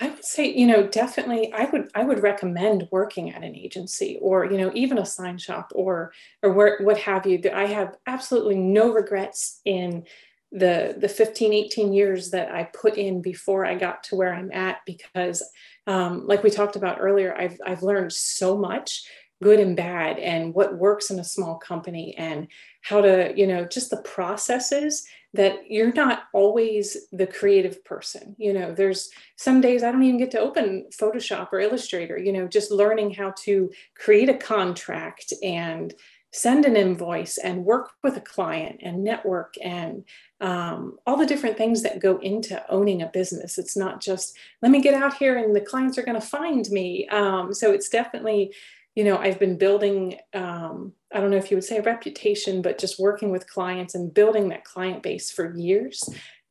I 0.02 0.10
would 0.10 0.26
say, 0.26 0.52
you 0.52 0.66
know, 0.66 0.88
definitely 0.88 1.54
I 1.54 1.66
would 1.66 1.92
I 1.94 2.04
would 2.04 2.24
recommend 2.24 2.88
working 2.92 3.30
at 3.30 3.44
an 3.44 3.56
agency 3.56 4.18
or, 4.20 4.46
you 4.46 4.58
know, 4.58 4.72
even 4.74 4.98
a 4.98 5.06
sign 5.06 5.38
shop 5.38 5.72
or 5.76 6.12
or 6.42 6.52
where, 6.54 6.80
what 6.82 6.98
have 6.98 7.28
you. 7.28 7.40
I 7.54 7.68
have 7.68 7.96
absolutely 8.08 8.58
no 8.58 8.92
regrets 8.92 9.62
in 9.64 10.06
the 10.52 10.96
the 10.98 11.08
15 11.08 11.54
18 11.54 11.94
years 11.94 12.32
that 12.32 12.52
I 12.52 12.64
put 12.64 12.98
in 12.98 13.22
before 13.22 13.64
I 13.64 13.76
got 13.76 14.04
to 14.06 14.16
where 14.16 14.34
I'm 14.34 14.52
at 14.52 14.80
because 14.88 15.44
um, 15.86 16.26
like 16.26 16.44
we 16.44 16.50
talked 16.50 16.76
about 16.76 16.98
earlier, 17.00 17.36
I've 17.38 17.60
I've 17.66 17.84
learned 17.84 18.12
so 18.12 18.58
much 18.58 19.04
good 19.42 19.60
and 19.60 19.76
bad 19.76 20.20
and 20.20 20.54
what 20.54 20.78
works 20.78 21.10
in 21.10 21.20
a 21.20 21.24
small 21.24 21.56
company 21.58 22.16
and 22.18 22.48
how 22.82 23.02
to 23.02 23.34
you 23.36 23.48
know 23.48 23.66
just 23.66 23.90
the 23.90 24.02
processes 24.04 25.06
that 25.34 25.60
you're 25.70 25.94
not 25.94 26.24
always 26.34 26.98
the 27.12 27.28
creative 27.28 27.84
person 27.84 28.36
you 28.38 28.54
know 28.54 28.74
there's 28.74 29.10
some 29.36 29.62
days 29.62 29.84
i 29.84 29.92
don't 29.92 30.04
even 30.04 30.20
get 30.20 30.32
to 30.32 30.40
open 30.40 30.86
photoshop 30.92 31.50
or 31.52 31.60
illustrator 31.60 32.18
you 32.18 32.32
know 32.32 32.48
just 32.48 32.72
learning 32.72 33.14
how 33.14 33.34
to 33.38 33.72
create 33.96 34.30
a 34.30 34.38
contract 34.38 35.34
and 35.44 35.94
send 36.34 36.66
an 36.66 36.78
invoice 36.78 37.38
and 37.38 37.66
work 37.66 37.92
with 38.04 38.16
a 38.16 38.22
client 38.22 38.80
and 38.82 39.04
network 39.04 39.56
and 39.62 40.06
um, 40.40 40.98
all 41.06 41.18
the 41.18 41.26
different 41.26 41.58
things 41.58 41.84
that 41.84 42.00
go 42.00 42.18
into 42.20 42.64
owning 42.70 43.02
a 43.02 43.08
business. 43.08 43.58
It's 43.58 43.76
not 43.76 44.02
just 44.02 44.38
let 44.62 44.72
me 44.72 44.82
get 44.82 44.94
out 44.94 45.16
here 45.16 45.38
and 45.38 45.54
the 45.54 45.62
clients 45.62 45.98
are 45.98 46.04
going 46.04 46.20
to 46.20 46.26
find 46.26 46.70
me. 46.70 47.08
Um, 47.10 47.54
so 47.54 47.72
it's 47.72 47.90
definitely 47.90 48.54
you 48.96 49.04
know, 49.04 49.18
I've 49.18 49.40
been 49.40 49.58
building 49.58 50.18
um, 50.34 50.94
I 51.14 51.20
don't 51.20 51.30
know 51.30 51.38
if 51.38 51.52
you 51.52 51.58
would 51.58 51.64
say 51.64 51.78
a 51.78 51.84
reputation, 51.84 52.62
but 52.62 52.78
just 52.78 53.00
working 53.00 53.32
with 53.32 53.50
clients 53.50 53.96
and 53.96 54.14
building 54.14 54.50
that 54.50 54.64
client 54.64 55.04
base 55.04 55.32
for 55.32 55.56
years. 55.56 56.04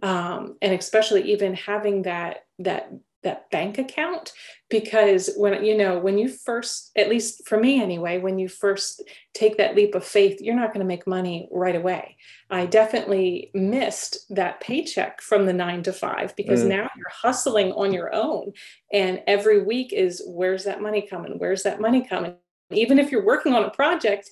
Um, 0.03 0.57
and 0.62 0.72
especially 0.72 1.33
even 1.33 1.55
having 1.55 2.03
that 2.03 2.44
that 2.59 2.90
that 3.23 3.51
bank 3.51 3.79
account 3.79 4.33
because 4.69 5.31
when 5.37 5.65
you 5.65 5.77
know 5.77 5.99
when 5.99 6.17
you 6.17 6.29
first 6.29 6.91
at 6.97 7.09
least 7.09 7.47
for 7.47 7.59
me 7.59 7.83
anyway 7.83 8.19
when 8.19 8.39
you 8.39 8.49
first 8.49 9.03
take 9.35 9.59
that 9.59 9.75
leap 9.75 9.95
of 9.95 10.05
faith 10.05 10.41
you're 10.41 10.55
not 10.55 10.69
going 10.69 10.81
to 10.81 10.87
make 10.87 11.07
money 11.07 11.49
right 11.53 11.77
away 11.77 12.17
i 12.51 12.65
definitely 12.65 13.51
missed 13.53 14.19
that 14.35 14.61
paycheck 14.61 15.21
from 15.21 15.45
the 15.45 15.53
9 15.53 15.83
to 15.83 15.93
5 15.93 16.35
because 16.37 16.65
mm. 16.65 16.69
now 16.69 16.89
you're 16.97 17.13
hustling 17.13 17.73
on 17.73 17.93
your 17.93 18.15
own 18.15 18.53
and 18.93 19.23
every 19.27 19.63
week 19.63 19.93
is 19.93 20.23
where's 20.27 20.65
that 20.65 20.81
money 20.81 21.07
coming 21.09 21.39
where's 21.39 21.63
that 21.65 21.81
money 21.81 22.07
coming 22.07 22.35
even 22.73 22.99
if 22.99 23.11
you're 23.11 23.25
working 23.25 23.55
on 23.55 23.65
a 23.65 23.71
project 23.71 24.31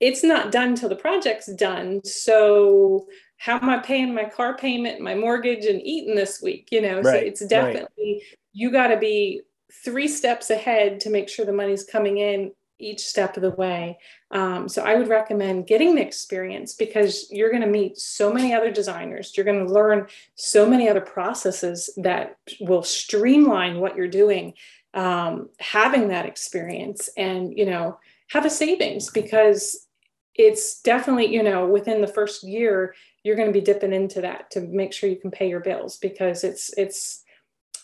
it's 0.00 0.24
not 0.24 0.50
done 0.50 0.74
till 0.74 0.88
the 0.88 0.96
project's 0.96 1.46
done. 1.54 2.02
So 2.04 3.06
how 3.40 3.56
am 3.56 3.70
I 3.70 3.78
paying 3.78 4.12
my 4.12 4.26
car 4.26 4.54
payment, 4.54 5.00
my 5.00 5.14
mortgage, 5.14 5.64
and 5.64 5.80
eating 5.82 6.14
this 6.14 6.42
week? 6.42 6.68
You 6.70 6.82
know, 6.82 7.00
right, 7.00 7.04
so 7.04 7.14
it's 7.14 7.46
definitely 7.46 7.88
right. 7.98 8.38
you 8.52 8.70
got 8.70 8.88
to 8.88 8.98
be 8.98 9.40
three 9.82 10.08
steps 10.08 10.50
ahead 10.50 11.00
to 11.00 11.10
make 11.10 11.26
sure 11.26 11.46
the 11.46 11.52
money's 11.52 11.84
coming 11.84 12.18
in 12.18 12.52
each 12.78 13.00
step 13.00 13.38
of 13.38 13.42
the 13.42 13.50
way. 13.52 13.98
Um, 14.30 14.68
so 14.68 14.82
I 14.82 14.94
would 14.94 15.08
recommend 15.08 15.66
getting 15.66 15.94
the 15.94 16.02
experience 16.02 16.74
because 16.74 17.28
you're 17.30 17.50
going 17.50 17.62
to 17.62 17.68
meet 17.68 17.96
so 17.96 18.30
many 18.30 18.52
other 18.52 18.70
designers. 18.70 19.34
You're 19.34 19.46
going 19.46 19.66
to 19.66 19.72
learn 19.72 20.08
so 20.34 20.68
many 20.68 20.86
other 20.90 21.00
processes 21.00 21.88
that 21.96 22.36
will 22.60 22.82
streamline 22.82 23.80
what 23.80 23.96
you're 23.96 24.06
doing. 24.06 24.52
Um, 24.92 25.48
having 25.60 26.08
that 26.08 26.26
experience 26.26 27.08
and 27.16 27.56
you 27.56 27.64
know 27.64 28.00
have 28.28 28.44
a 28.44 28.50
savings 28.50 29.08
because 29.08 29.86
it's 30.34 30.80
definitely 30.80 31.32
you 31.32 31.42
know 31.42 31.66
within 31.66 32.00
the 32.00 32.08
first 32.08 32.42
year 32.42 32.94
you're 33.22 33.36
going 33.36 33.48
to 33.48 33.58
be 33.58 33.64
dipping 33.64 33.92
into 33.92 34.20
that 34.22 34.50
to 34.52 34.60
make 34.60 34.92
sure 34.92 35.08
you 35.08 35.16
can 35.16 35.30
pay 35.30 35.48
your 35.48 35.60
bills 35.60 35.98
because 35.98 36.44
it's 36.44 36.72
it's 36.76 37.22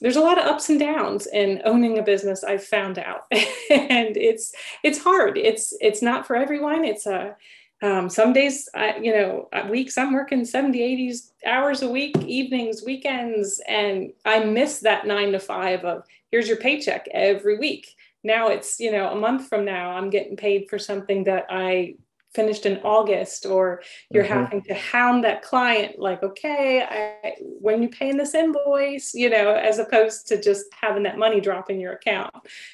there's 0.01 0.17
a 0.17 0.21
lot 0.21 0.39
of 0.39 0.45
ups 0.47 0.69
and 0.69 0.79
downs 0.79 1.27
in 1.27 1.63
owning 1.65 1.99
a 1.99 2.03
business 2.03 2.45
i've 2.45 2.65
found 2.65 2.99
out. 2.99 3.23
And 3.71 4.17
it's 4.17 4.53
it's 4.85 5.03
hard. 5.03 5.37
It's 5.37 5.77
it's 5.81 6.01
not 6.01 6.27
for 6.27 6.37
everyone. 6.37 6.85
It's 6.85 7.07
a 7.07 7.37
um, 7.83 8.09
some 8.09 8.33
days 8.33 8.69
I, 8.75 8.97
you 8.97 9.13
know 9.13 9.49
weeks 9.69 9.99
i'm 9.99 10.15
working 10.15 10.47
70 10.47 10.83
80 10.83 11.15
hours 11.47 11.83
a 11.83 11.91
week 11.91 12.17
evenings 12.25 12.83
weekends 12.83 13.61
and 13.69 14.13
i 14.25 14.43
miss 14.43 14.81
that 14.81 15.07
nine 15.07 15.33
to 15.33 15.39
five 15.39 15.85
of 15.85 16.05
here's 16.31 16.49
your 16.49 16.57
paycheck 16.57 17.07
every 17.11 17.59
week. 17.59 17.95
Now 18.25 18.49
it's 18.49 18.81
you 18.81 18.91
know 18.91 19.11
a 19.11 19.15
month 19.15 19.49
from 19.49 19.67
now 19.67 19.91
i'm 19.91 20.11
getting 20.11 20.37
paid 20.37 20.71
for 20.71 20.79
something 20.79 21.25
that 21.25 21.47
i 21.51 21.97
finished 22.37 22.67
in 22.67 22.77
August, 22.85 23.47
or 23.47 23.83
you're 24.11 24.23
mm-hmm. 24.23 24.33
having 24.33 24.63
to 24.65 24.75
hound 24.75 25.25
that 25.25 25.43
client, 25.43 25.99
like, 25.99 26.23
okay, 26.23 26.83
I, 26.83 27.33
when 27.41 27.83
you 27.83 27.89
paying 27.89 28.19
this 28.19 28.35
invoice, 28.35 29.15
you 29.15 29.31
know, 29.31 29.55
as 29.55 29.79
opposed 29.79 30.29
to 30.29 30.41
just 30.41 30.67
having 30.81 31.03
that 31.05 31.19
money 31.19 31.41
drop 31.41 31.71
in 31.71 31.81
your 31.81 31.95
account. 31.95 32.33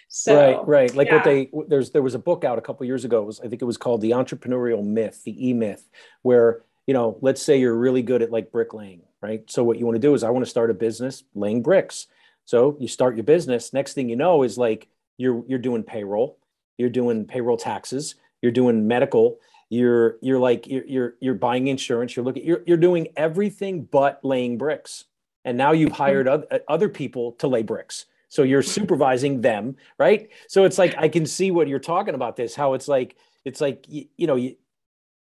So, 0.09 0.37
right, 0.37 0.69
right. 0.69 0.95
Like 0.95 1.07
yeah. 1.07 1.15
what 1.15 1.25
they 1.25 1.51
there's 1.69 1.91
there 1.93 2.03
was 2.03 2.15
a 2.15 2.19
book 2.19 2.45
out 2.45 2.59
a 2.59 2.61
couple 2.61 2.85
years 2.85 3.05
ago. 3.05 3.23
It 3.23 3.27
was 3.27 3.41
I 3.41 3.49
think 3.49 3.63
it 3.63 3.67
was 3.67 3.79
called 3.79 4.01
The 4.03 4.11
Entrepreneurial 4.11 4.85
Myth, 4.85 5.23
the 5.25 5.49
E 5.49 5.53
Myth, 5.55 5.89
where 6.23 6.63
you 6.87 6.95
know, 6.95 7.17
let's 7.21 7.41
say 7.41 7.59
you're 7.59 7.77
really 7.77 8.03
good 8.03 8.23
at 8.23 8.33
like 8.33 8.51
bricklaying, 8.51 9.03
right? 9.21 9.49
So 9.49 9.63
what 9.63 9.79
you 9.79 9.87
want 9.87 9.97
to 9.97 10.01
do 10.01 10.15
is 10.15 10.25
I 10.25 10.31
want 10.31 10.45
to 10.45 10.51
start 10.51 10.71
a 10.71 10.75
business 10.75 11.23
laying 11.35 11.63
bricks. 11.63 12.09
So 12.45 12.77
you 12.81 12.89
start 12.89 13.15
your 13.17 13.25
business. 13.25 13.73
Next 13.73 13.95
thing 13.95 14.09
you 14.09 14.17
know 14.17 14.43
is 14.43 14.59
like 14.59 14.89
you're 15.17 15.45
you're 15.47 15.59
doing 15.59 15.85
payroll, 15.85 16.39
you're 16.77 16.91
doing 16.91 17.25
payroll 17.25 17.57
taxes, 17.57 18.17
you're 18.41 18.53
doing 18.53 18.89
medical, 18.89 19.39
you're 19.73 20.19
you're 20.21 20.39
like 20.39 20.67
you're 20.67 20.85
you're, 20.85 21.15
you're 21.21 21.35
buying 21.35 21.69
insurance 21.69 22.15
you're 22.15 22.25
looking 22.27 22.45
you're, 22.45 22.63
you're 22.67 22.77
doing 22.77 23.09
everything 23.17 23.85
but 23.85 24.21
laying 24.23 24.59
bricks. 24.59 25.05
And 25.47 25.57
now 25.57 25.73
you've 25.73 25.93
mm-hmm. 25.93 26.03
hired 26.03 26.29
other, 26.29 26.47
uh, 26.51 26.59
other 26.69 26.89
people 26.91 27.33
to 27.33 27.49
lay 27.49 27.63
bricks. 27.63 28.05
So 28.29 28.43
you're 28.43 28.63
supervising 28.63 29.41
them 29.41 29.77
right? 29.99 30.29
So 30.47 30.65
it's 30.65 30.77
like 30.77 30.95
i 30.99 31.09
can 31.09 31.25
see 31.25 31.51
what 31.51 31.69
you're 31.69 31.79
talking 31.79 32.15
about 32.15 32.37
this 32.37 32.55
how 32.55 32.75
it's 32.75 32.87
like 32.87 33.17
it's 33.47 33.63
like 33.63 33.87
you, 33.89 34.05
you 34.19 34.27
know 34.27 34.37
you, 34.37 34.57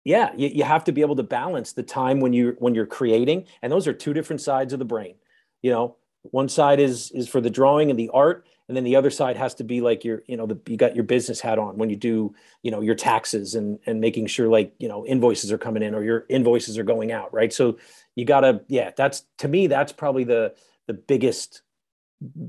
yeah 0.02 0.32
you, 0.36 0.48
you 0.48 0.64
have 0.64 0.82
to 0.84 0.92
be 0.92 1.00
able 1.00 1.16
to 1.16 1.22
balance 1.22 1.72
the 1.72 1.84
time 1.84 2.18
when 2.18 2.32
you 2.32 2.56
when 2.58 2.74
you're 2.74 2.86
creating. 2.86 3.46
And 3.62 3.70
those 3.70 3.86
are 3.86 3.92
two 3.92 4.12
different 4.12 4.42
sides 4.42 4.72
of 4.72 4.80
the 4.80 4.84
brain. 4.84 5.14
You 5.62 5.70
know 5.70 5.96
one 6.22 6.48
side 6.48 6.80
is 6.80 7.12
is 7.12 7.28
for 7.28 7.40
the 7.40 7.50
drawing 7.50 7.88
and 7.90 7.98
the 7.98 8.10
art 8.12 8.46
and 8.68 8.76
then 8.76 8.84
the 8.84 8.96
other 8.96 9.10
side 9.10 9.36
has 9.36 9.54
to 9.54 9.64
be 9.64 9.80
like 9.80 10.04
your 10.04 10.22
you 10.26 10.36
know 10.36 10.46
the, 10.46 10.58
you 10.66 10.76
got 10.76 10.94
your 10.94 11.04
business 11.04 11.40
hat 11.40 11.58
on 11.58 11.76
when 11.76 11.90
you 11.90 11.96
do 11.96 12.34
you 12.62 12.70
know 12.70 12.80
your 12.80 12.94
taxes 12.94 13.54
and 13.54 13.78
and 13.86 14.00
making 14.00 14.26
sure 14.26 14.48
like 14.48 14.74
you 14.78 14.88
know 14.88 15.06
invoices 15.06 15.52
are 15.52 15.58
coming 15.58 15.82
in 15.82 15.94
or 15.94 16.02
your 16.02 16.24
invoices 16.28 16.78
are 16.78 16.84
going 16.84 17.12
out 17.12 17.32
right? 17.32 17.52
So 17.52 17.78
you 18.14 18.24
gotta 18.24 18.62
yeah 18.68 18.90
that's 18.96 19.24
to 19.38 19.48
me 19.48 19.66
that's 19.66 19.92
probably 19.92 20.24
the 20.24 20.54
the 20.86 20.94
biggest 20.94 21.62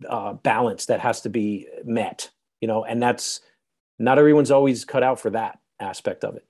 uh, 0.10 0.34
balance 0.34 0.86
that 0.86 1.00
has 1.02 1.22
to 1.22 1.30
be 1.30 1.68
met 1.84 2.30
you 2.62 2.68
know? 2.68 2.84
And 2.84 3.02
that's 3.02 3.42
not 4.00 4.18
everyone's 4.18 4.52
always 4.52 4.86
cut 4.86 5.04
out 5.04 5.20
for 5.20 5.30
that 5.32 5.60
aspect 5.80 6.24
of 6.24 6.36
it 6.36 6.46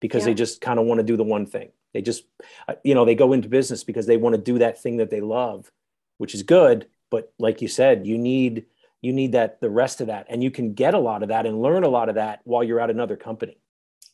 because 0.00 0.22
yeah. 0.22 0.26
they 0.26 0.34
just 0.34 0.60
kind 0.60 0.80
of 0.80 0.86
want 0.86 0.98
to 0.98 1.04
do 1.04 1.16
the 1.16 1.22
one 1.22 1.46
thing. 1.46 1.70
They 1.92 2.02
just 2.02 2.24
uh, 2.68 2.74
you 2.84 2.94
know 2.94 3.04
they 3.04 3.14
go 3.14 3.32
into 3.32 3.48
business 3.48 3.84
because 3.84 4.06
they 4.06 4.16
want 4.16 4.34
to 4.34 4.40
do 4.40 4.58
that 4.58 4.80
thing 4.80 4.98
that 4.98 5.10
they 5.10 5.20
love 5.20 5.70
which 6.18 6.34
is 6.34 6.42
good 6.42 6.86
but 7.10 7.32
like 7.38 7.62
you 7.62 7.66
said 7.68 8.06
you 8.06 8.18
need 8.18 8.66
you 9.02 9.12
need 9.12 9.32
that 9.32 9.60
the 9.60 9.70
rest 9.70 10.00
of 10.00 10.08
that 10.08 10.26
and 10.28 10.42
you 10.42 10.50
can 10.50 10.74
get 10.74 10.94
a 10.94 10.98
lot 10.98 11.22
of 11.22 11.28
that 11.28 11.46
and 11.46 11.60
learn 11.60 11.84
a 11.84 11.88
lot 11.88 12.08
of 12.08 12.16
that 12.16 12.40
while 12.44 12.62
you're 12.62 12.80
at 12.80 12.90
another 12.90 13.16
company 13.16 13.58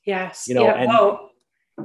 yes 0.04 0.46
you 0.48 0.54
know 0.54 0.64
yeah. 0.64 0.74
and, 0.74 0.88
well, 0.88 1.30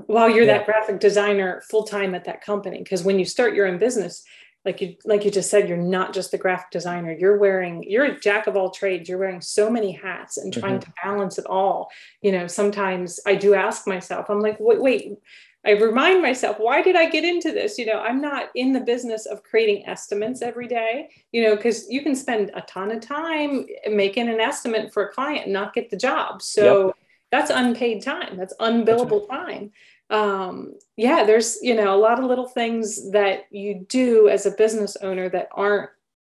while 0.05 0.29
you're 0.29 0.45
yeah. 0.45 0.57
that 0.57 0.65
graphic 0.65 0.99
designer 0.99 1.61
full 1.69 1.83
time 1.83 2.15
at 2.15 2.25
that 2.25 2.41
company 2.41 2.77
because 2.79 3.03
when 3.03 3.19
you 3.19 3.25
start 3.25 3.53
your 3.53 3.67
own 3.67 3.77
business 3.77 4.23
like 4.65 4.79
you 4.79 4.95
like 5.05 5.25
you 5.25 5.31
just 5.31 5.49
said 5.49 5.67
you're 5.67 5.77
not 5.77 6.13
just 6.13 6.31
the 6.31 6.37
graphic 6.37 6.69
designer 6.71 7.11
you're 7.11 7.37
wearing 7.37 7.83
you're 7.87 8.05
a 8.05 8.19
jack 8.19 8.47
of 8.47 8.55
all 8.55 8.69
trades 8.69 9.09
you're 9.09 9.17
wearing 9.17 9.41
so 9.41 9.69
many 9.69 9.91
hats 9.91 10.37
and 10.37 10.53
trying 10.53 10.79
mm-hmm. 10.79 10.91
to 10.91 10.93
balance 11.03 11.37
it 11.37 11.45
all 11.45 11.89
you 12.21 12.31
know 12.31 12.47
sometimes 12.47 13.19
i 13.25 13.35
do 13.35 13.53
ask 13.53 13.87
myself 13.87 14.29
i'm 14.29 14.39
like 14.39 14.57
wait 14.59 14.81
wait 14.81 15.17
I 15.63 15.71
remind 15.71 16.23
myself, 16.23 16.57
why 16.59 16.81
did 16.81 16.95
I 16.95 17.09
get 17.09 17.23
into 17.23 17.51
this? 17.51 17.77
You 17.77 17.85
know, 17.85 17.99
I'm 17.99 18.19
not 18.19 18.49
in 18.55 18.73
the 18.73 18.79
business 18.79 19.27
of 19.27 19.43
creating 19.43 19.85
estimates 19.87 20.41
every 20.41 20.67
day, 20.67 21.09
you 21.31 21.43
know, 21.43 21.55
because 21.55 21.87
you 21.89 22.01
can 22.01 22.15
spend 22.15 22.49
a 22.55 22.61
ton 22.61 22.91
of 22.91 23.01
time 23.01 23.67
making 23.89 24.27
an 24.27 24.39
estimate 24.39 24.91
for 24.91 25.05
a 25.05 25.13
client 25.13 25.45
and 25.45 25.53
not 25.53 25.75
get 25.75 25.91
the 25.91 25.97
job. 25.97 26.41
So 26.41 26.87
yep. 26.87 26.95
that's 27.29 27.51
unpaid 27.51 28.01
time, 28.01 28.37
that's 28.37 28.55
unbillable 28.59 29.27
that's 29.27 29.29
right. 29.29 29.57
time. 29.57 29.71
Um, 30.09 30.73
yeah, 30.97 31.23
there's, 31.23 31.59
you 31.61 31.75
know, 31.75 31.95
a 31.95 31.99
lot 31.99 32.19
of 32.19 32.25
little 32.25 32.47
things 32.47 33.11
that 33.11 33.45
you 33.51 33.85
do 33.87 34.29
as 34.29 34.45
a 34.45 34.51
business 34.51 34.97
owner 34.97 35.29
that 35.29 35.49
aren't 35.51 35.91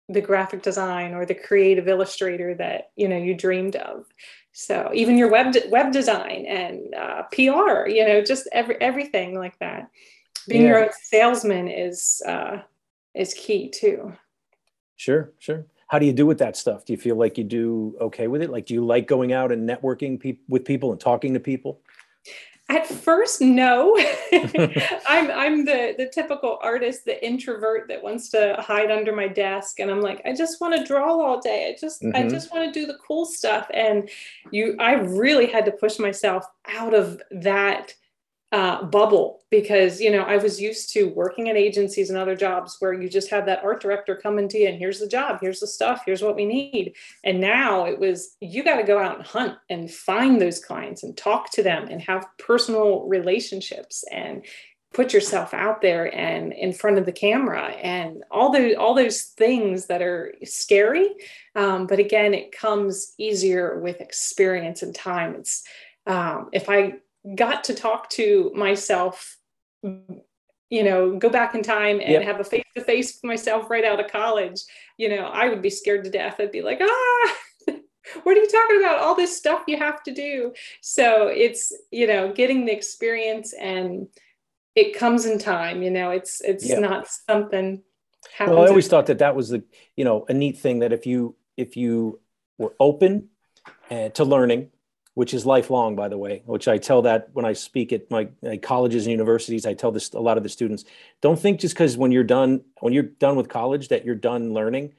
the 0.10 0.22
graphic 0.22 0.64
design 0.64 1.14
or 1.14 1.26
the 1.26 1.36
creative 1.36 1.88
illustrator 1.88 2.56
that, 2.56 2.90
you 2.96 3.08
know, 3.08 3.16
you 3.16 3.36
dreamed 3.36 3.76
of. 3.76 4.06
So 4.60 4.92
even 4.94 5.18
your 5.18 5.30
web 5.30 5.54
de- 5.54 5.70
web 5.70 5.94
design 5.94 6.46
and 6.46 6.94
uh, 6.94 7.24
PR, 7.32 7.88
you 7.88 8.06
know, 8.06 8.22
just 8.22 8.46
every 8.52 8.76
everything 8.82 9.40
like 9.40 9.58
that. 9.60 9.90
Being 10.50 10.64
yeah. 10.64 10.68
your 10.68 10.84
own 10.84 10.90
salesman 11.02 11.70
is 11.70 12.22
uh, 12.28 12.58
is 13.16 13.34
key 13.34 13.70
too. 13.70 14.12
Sure, 14.98 15.32
sure. 15.40 15.66
How 15.88 15.98
do 15.98 16.06
you 16.06 16.12
do 16.12 16.26
with 16.26 16.40
that 16.40 16.58
stuff? 16.58 16.84
Do 16.84 16.92
you 16.92 16.98
feel 17.00 17.16
like 17.16 17.38
you 17.38 17.46
do 17.46 17.96
okay 18.02 18.28
with 18.28 18.42
it? 18.42 18.50
Like, 18.50 18.66
do 18.66 18.74
you 18.74 18.86
like 18.86 19.08
going 19.08 19.32
out 19.32 19.54
and 19.54 19.68
networking 19.68 20.20
pe- 20.20 20.40
with 20.50 20.66
people 20.66 20.92
and 20.92 21.00
talking 21.00 21.34
to 21.36 21.40
people? 21.40 21.80
At 22.70 22.86
first, 22.86 23.42
no. 23.42 23.98
I'm 25.08 25.32
I'm 25.32 25.66
the 25.66 25.96
the 25.98 26.10
typical 26.14 26.60
artist, 26.62 27.04
the 27.04 27.26
introvert 27.26 27.88
that 27.88 28.04
wants 28.04 28.30
to 28.30 28.56
hide 28.60 28.92
under 28.92 29.16
my 29.16 29.28
desk, 29.28 29.80
and 29.80 29.90
I'm 29.90 30.02
like, 30.02 30.22
I 30.24 30.36
just 30.36 30.62
want 30.62 30.76
to 30.76 30.86
draw 30.86 31.20
all 31.20 31.42
day. 31.42 31.74
I 31.74 31.80
just 31.80 32.04
mm-hmm. 32.04 32.16
I 32.16 32.30
just 32.30 32.54
want 32.54 32.72
to 32.72 32.80
do 32.80 32.86
the 32.86 33.00
cool 33.06 33.26
stuff. 33.26 33.68
And 33.74 34.08
you, 34.52 34.76
I 34.80 34.94
really 34.94 35.48
had 35.48 35.66
to 35.66 35.72
push 35.72 35.98
myself 35.98 36.46
out 36.68 36.94
of 36.94 37.20
that 37.32 37.96
uh, 38.52 38.84
bubble 38.84 39.42
because 39.52 40.02
you 40.02 40.12
know 40.12 40.24
I 40.24 40.38
was 40.38 40.60
used 40.60 40.92
to 40.94 41.10
working 41.10 41.50
at 41.50 41.56
agencies 41.56 42.10
and 42.10 42.18
other 42.18 42.36
jobs 42.36 42.78
where 42.80 42.94
you 42.94 43.08
just 43.08 43.30
have 43.30 43.46
that 43.46 43.64
art 43.64 43.80
director 43.80 44.16
coming 44.16 44.48
to 44.50 44.58
you 44.58 44.68
and 44.68 44.78
here's 44.78 45.00
the 45.00 45.08
job, 45.08 45.38
here's 45.40 45.60
the 45.60 45.68
stuff, 45.68 46.02
here's 46.06 46.24
what 46.24 46.36
we 46.36 46.46
need. 46.46 46.96
And 47.24 47.40
now 47.40 47.86
it 47.86 48.00
was 48.00 48.36
you 48.42 48.64
got 48.64 48.78
to 48.78 48.84
go 48.84 48.98
out 48.98 49.18
and 49.18 49.26
hunt 49.26 49.58
and 49.70 49.92
find 49.92 50.42
those 50.42 50.60
clients 50.60 51.04
and 51.04 51.16
talk 51.16 51.52
to 51.52 51.64
them 51.64 51.88
and 51.90 52.02
have 52.02 52.26
personal 52.40 53.08
relationships 53.08 54.04
and 54.12 54.44
put 54.94 55.14
yourself 55.14 55.54
out 55.54 55.84
there 55.84 56.14
and 56.16 56.52
in 56.52 56.74
front 56.74 56.98
of 56.98 57.06
the 57.06 57.12
camera 57.12 57.68
and 57.84 58.24
all 58.32 58.52
those 58.52 58.76
all 58.76 58.96
those 58.96 59.22
things 59.22 59.86
that 59.86 60.02
are 60.02 60.34
scary. 60.44 61.10
Um, 61.56 61.86
but 61.86 62.00
again, 62.00 62.34
it 62.34 62.52
comes 62.52 63.14
easier 63.20 63.80
with 63.80 64.02
experience 64.02 64.82
and 64.82 64.96
time. 64.96 65.36
It's 65.36 65.64
um, 66.08 66.50
if 66.52 66.68
I 66.68 66.96
got 67.36 67.64
to 67.64 67.74
talk 67.74 68.10
to 68.10 68.52
myself 68.56 69.38
you 69.84 70.84
know 70.84 71.18
go 71.18 71.30
back 71.30 71.56
in 71.56 71.64
time 71.64 72.00
and 72.00 72.12
yep. 72.12 72.24
have 72.24 72.40
a 72.40 72.44
face 72.44 72.66
to 72.76 72.84
face 72.84 73.16
with 73.16 73.28
myself 73.28 73.70
right 73.70 73.86
out 73.86 74.00
of 74.04 74.12
college 74.12 74.62
you 74.98 75.10
know 75.10 75.26
i 75.26 75.48
would 75.48 75.62
be 75.62 75.70
scared 75.70 76.04
to 76.04 76.10
death 76.10 76.36
i'd 76.40 76.52
be 76.52 76.62
like 76.62 76.80
ah 76.82 77.34
what 78.24 78.38
are 78.38 78.42
you 78.42 78.48
talking 78.48 78.80
about? 78.80 79.00
All 79.00 79.16
this 79.16 79.36
stuff 79.36 79.64
you 79.68 79.78
have 79.78 80.04
to 80.04 80.14
do. 80.14 80.54
So 80.82 81.28
it's, 81.28 81.74
you 81.92 82.08
know, 82.08 82.34
getting 82.34 82.66
the 82.66 82.72
experience 82.72 83.54
and 83.54 84.08
it 84.76 84.98
comes 84.98 85.26
in 85.26 85.40
time, 85.40 85.82
you 85.82 85.90
know, 85.90 86.12
it's, 86.12 86.42
it's 86.42 86.68
yeah. 86.68 86.80
not 86.80 87.08
something. 87.08 87.82
Well, 88.40 88.60
I 88.60 88.68
always 88.68 88.88
thought 88.88 89.08
that 89.08 89.20
that 89.20 89.36
was 89.36 89.50
the, 89.50 89.64
you 89.96 90.06
know, 90.06 90.26
a 90.28 90.34
neat 90.34 90.60
thing 90.60 90.80
that 90.80 90.94
if 90.94 91.06
you, 91.06 91.36
if 91.58 91.78
you 91.78 92.20
were 92.58 92.74
open 92.80 93.30
uh, 93.90 94.10
to 94.10 94.24
learning, 94.24 94.70
which 95.20 95.34
is 95.34 95.46
lifelong, 95.46 95.98
by 95.98 96.08
the 96.08 96.18
way, 96.18 96.42
which 96.46 96.70
I 96.70 96.78
tell 96.78 97.02
that 97.02 97.28
when 97.34 97.44
I 97.44 97.52
speak 97.52 97.92
at 97.92 98.10
my, 98.10 98.30
my 98.42 98.56
colleges 98.56 99.06
and 99.06 99.12
universities, 99.12 99.66
I 99.66 99.74
tell 99.74 99.92
this 99.92 100.14
a 100.14 100.20
lot 100.22 100.38
of 100.38 100.44
the 100.44 100.50
students, 100.50 100.86
don't 101.20 101.38
think 101.38 101.60
just 101.60 101.76
because 101.76 101.98
when 101.98 102.14
you're 102.14 102.24
done, 102.24 102.62
when 102.80 102.94
you're 102.94 103.04
done 103.04 103.36
with 103.36 103.50
college 103.50 103.90
that 103.90 104.06
you're 104.06 104.16
done 104.16 104.54
learning. 104.54 104.94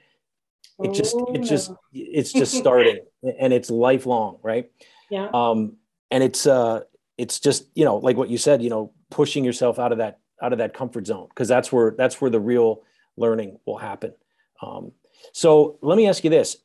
It 0.85 0.93
just 0.93 1.17
oh, 1.19 1.33
it 1.33 1.39
just 1.45 1.73
it's 1.95 2.35
just 2.35 2.53
starting 2.53 2.99
and 3.23 3.55
it's 3.55 3.71
lifelong 3.71 4.39
right? 4.43 4.71
Yeah. 5.09 5.29
Um 5.33 5.77
and 6.11 6.23
it's 6.23 6.47
uh 6.47 6.81
it's 7.17 7.41
just 7.41 7.69
you 7.75 7.87
know 7.87 7.97
like 7.97 8.19
what 8.19 8.29
you 8.29 8.37
said 8.37 8.63
you 8.63 8.69
know 8.69 8.93
pushing 9.09 9.43
yourself 9.43 9.79
out 9.79 9.91
of 9.91 9.99
that 9.99 10.19
out 10.43 10.53
of 10.53 10.59
that 10.59 10.75
comfort 10.75 11.07
zone 11.07 11.29
because 11.31 11.49
that's 11.49 11.73
where 11.73 11.95
that's 11.97 12.21
where 12.21 12.31
the 12.31 12.41
real 12.41 12.83
learning 13.17 13.59
will 13.65 13.79
happen. 13.79 14.13
Um 14.61 14.93
so 15.33 15.79
let 15.81 15.97
me 15.97 16.07
ask 16.07 16.25
you 16.25 16.31
this. 16.31 16.59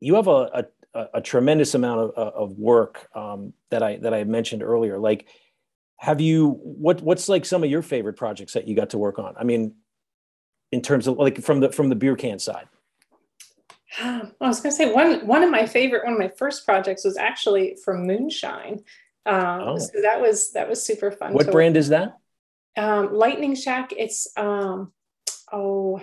You 0.00 0.14
have 0.14 0.28
a 0.28 0.50
a, 0.60 0.64
a 0.94 1.20
tremendous 1.20 1.74
amount 1.74 2.00
of, 2.00 2.10
of 2.34 2.58
work 2.58 3.08
um, 3.14 3.52
that 3.70 3.82
i 3.82 3.96
that 3.96 4.12
i 4.12 4.24
mentioned 4.24 4.62
earlier 4.62 4.98
like 4.98 5.26
have 5.96 6.20
you 6.20 6.50
what 6.62 7.00
what's 7.00 7.28
like 7.28 7.44
some 7.44 7.64
of 7.64 7.70
your 7.70 7.82
favorite 7.82 8.16
projects 8.16 8.52
that 8.52 8.68
you 8.68 8.74
got 8.74 8.90
to 8.90 8.98
work 8.98 9.18
on 9.18 9.34
i 9.38 9.44
mean 9.44 9.74
in 10.72 10.80
terms 10.80 11.06
of 11.06 11.18
like 11.18 11.40
from 11.42 11.60
the 11.60 11.70
from 11.70 11.90
the 11.90 11.94
beer 11.94 12.16
can 12.16 12.38
side? 12.38 12.66
I 14.00 14.30
was 14.40 14.60
going 14.60 14.70
to 14.72 14.76
say 14.76 14.92
one 14.92 15.26
one 15.26 15.42
of 15.42 15.50
my 15.50 15.66
favorite 15.66 16.04
one 16.04 16.14
of 16.14 16.18
my 16.18 16.32
first 16.36 16.64
projects 16.64 17.04
was 17.04 17.18
actually 17.18 17.76
from 17.84 18.06
Moonshine. 18.06 18.82
Um, 19.26 19.60
oh. 19.60 19.78
So 19.78 20.00
that 20.00 20.20
was 20.20 20.52
that 20.52 20.68
was 20.68 20.84
super 20.84 21.12
fun. 21.12 21.34
What 21.34 21.52
brand 21.52 21.74
work. 21.74 21.80
is 21.80 21.88
that? 21.90 22.18
Um, 22.76 23.14
Lightning 23.14 23.54
Shack. 23.54 23.92
It's 23.96 24.26
um, 24.36 24.92
oh 25.52 26.02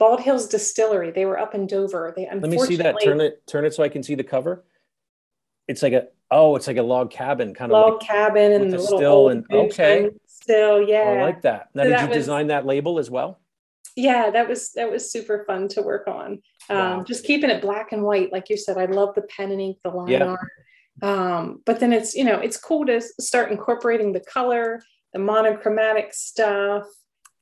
Bald 0.00 0.20
Hills 0.20 0.48
Distillery. 0.48 1.12
They 1.12 1.26
were 1.26 1.38
up 1.38 1.54
in 1.54 1.68
Dover. 1.68 2.12
They 2.16 2.26
let 2.28 2.50
me 2.50 2.58
see 2.58 2.76
that. 2.76 2.96
Turn 3.04 3.20
it 3.20 3.46
turn 3.46 3.64
it 3.64 3.74
so 3.74 3.84
I 3.84 3.88
can 3.88 4.02
see 4.02 4.16
the 4.16 4.24
cover. 4.24 4.64
It's 5.68 5.82
like 5.82 5.92
a 5.92 6.08
oh, 6.32 6.56
it's 6.56 6.66
like 6.66 6.78
a 6.78 6.82
log 6.82 7.12
cabin 7.12 7.54
kind 7.54 7.70
log 7.70 7.84
of 7.84 7.92
log 7.92 8.00
like, 8.00 8.08
cabin 8.08 8.52
and 8.52 8.72
the 8.72 8.80
still 8.80 9.28
and 9.28 9.44
okay 9.52 10.10
still 10.26 10.82
yeah. 10.82 11.18
I 11.18 11.22
like 11.22 11.42
that. 11.42 11.68
Now, 11.74 11.82
so 11.82 11.88
did 11.88 11.92
that 11.92 12.02
you 12.02 12.08
was, 12.08 12.16
design 12.16 12.48
that 12.48 12.66
label 12.66 12.98
as 12.98 13.08
well? 13.08 13.38
yeah 13.96 14.30
that 14.30 14.48
was 14.48 14.72
that 14.72 14.90
was 14.90 15.10
super 15.10 15.44
fun 15.46 15.68
to 15.68 15.82
work 15.82 16.06
on 16.06 16.40
um, 16.68 16.78
wow. 16.78 17.04
just 17.06 17.24
keeping 17.24 17.50
it 17.50 17.60
black 17.60 17.92
and 17.92 18.02
white 18.02 18.32
like 18.32 18.48
you 18.48 18.56
said 18.56 18.78
i 18.78 18.84
love 18.86 19.14
the 19.14 19.22
pen 19.22 19.50
and 19.50 19.60
ink 19.60 19.76
the 19.82 19.90
line 19.90 20.08
yeah. 20.08 20.24
art 20.24 20.50
um, 21.02 21.62
but 21.64 21.80
then 21.80 21.92
it's 21.92 22.14
you 22.14 22.24
know 22.24 22.38
it's 22.38 22.56
cool 22.56 22.84
to 22.86 23.00
start 23.00 23.50
incorporating 23.50 24.12
the 24.12 24.20
color 24.20 24.82
the 25.12 25.18
monochromatic 25.18 26.12
stuff 26.12 26.86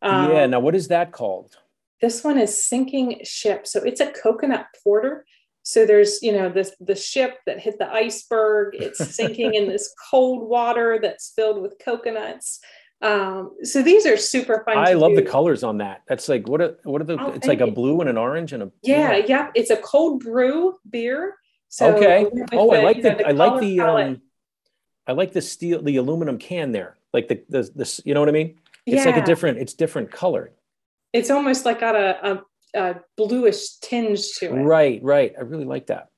um, 0.02 0.32
yeah 0.32 0.46
now 0.46 0.61
what 0.61 0.74
is 0.74 0.88
that 0.88 1.12
called 1.12 1.56
this 2.01 2.22
one 2.24 2.38
is 2.38 2.66
sinking 2.66 3.20
ship 3.24 3.66
so 3.66 3.82
it's 3.82 4.01
a 4.01 4.12
coconut 4.12 4.66
porter 4.82 5.24
so 5.62 5.84
there's 5.84 6.22
you 6.22 6.32
know 6.32 6.49
this 6.49 6.72
the 6.80 6.94
ship 6.94 7.38
that 7.46 7.61
hit 7.61 7.78
the 7.78 7.92
iceberg 7.92 8.74
it's 8.74 9.05
sinking 9.14 9.55
in 9.55 9.68
this 9.68 9.94
cold 10.11 10.49
water 10.49 10.99
that's 11.01 11.32
filled 11.34 11.61
with 11.61 11.74
coconuts 11.84 12.61
um, 13.01 13.53
so 13.62 13.80
these 13.82 14.07
are 14.07 14.16
super 14.16 14.62
fun. 14.64 14.76
I 14.76 14.94
love 14.94 15.12
do. 15.12 15.16
the 15.16 15.22
colors 15.22 15.62
on 15.62 15.78
that. 15.78 16.03
That's 16.09 16.28
like 16.28 16.49
what 16.49 16.61
are 16.61 16.76
what 16.82 17.01
are 17.01 17.05
the? 17.05 17.16
Oh, 17.16 17.30
it's 17.30 17.46
like 17.46 17.61
a 17.61 17.70
blue 17.70 18.01
and 18.01 18.11
an 18.11 18.18
orange 18.18 18.53
and 18.53 18.62
a 18.64 18.72
yeah, 18.82 19.16
yeah. 19.16 19.24
yeah. 19.28 19.51
It's 19.55 19.70
a 19.70 19.76
cold 19.76 20.24
brew 20.24 20.76
beer. 20.90 21.36
So 21.68 21.94
okay. 21.94 22.26
Oh, 22.53 22.70
the, 22.70 22.78
I 22.78 22.82
like 22.82 23.03
the, 23.03 23.11
know, 23.11 23.18
the 23.18 23.28
I 23.28 23.30
like 23.30 23.61
the 23.61 23.80
um, 23.80 24.22
I 25.07 25.12
like 25.12 25.32
the 25.32 25.40
steel, 25.40 25.80
the 25.80 25.96
aluminum 25.96 26.38
can 26.38 26.72
there. 26.72 26.96
Like 27.12 27.28
the 27.28 27.40
the 27.49 27.70
this, 27.74 28.01
you 28.05 28.14
know 28.14 28.20
what 28.20 28.28
I 28.28 28.32
mean? 28.32 28.59
It's 28.84 29.05
yeah. 29.05 29.12
like 29.12 29.22
a 29.22 29.24
different. 29.24 29.59
It's 29.59 29.74
different 29.74 30.11
color. 30.11 30.51
It's 31.12 31.30
almost 31.30 31.64
like 31.64 31.80
got 31.80 31.96
a, 31.96 32.42
a, 32.74 32.80
a 32.80 32.96
bluish 33.16 33.76
tinge 33.78 34.32
to 34.38 34.46
it. 34.46 34.62
Right, 34.62 35.00
right. 35.02 35.32
I 35.36 35.42
really 35.42 35.64
like 35.64 35.86
that. 35.86 36.09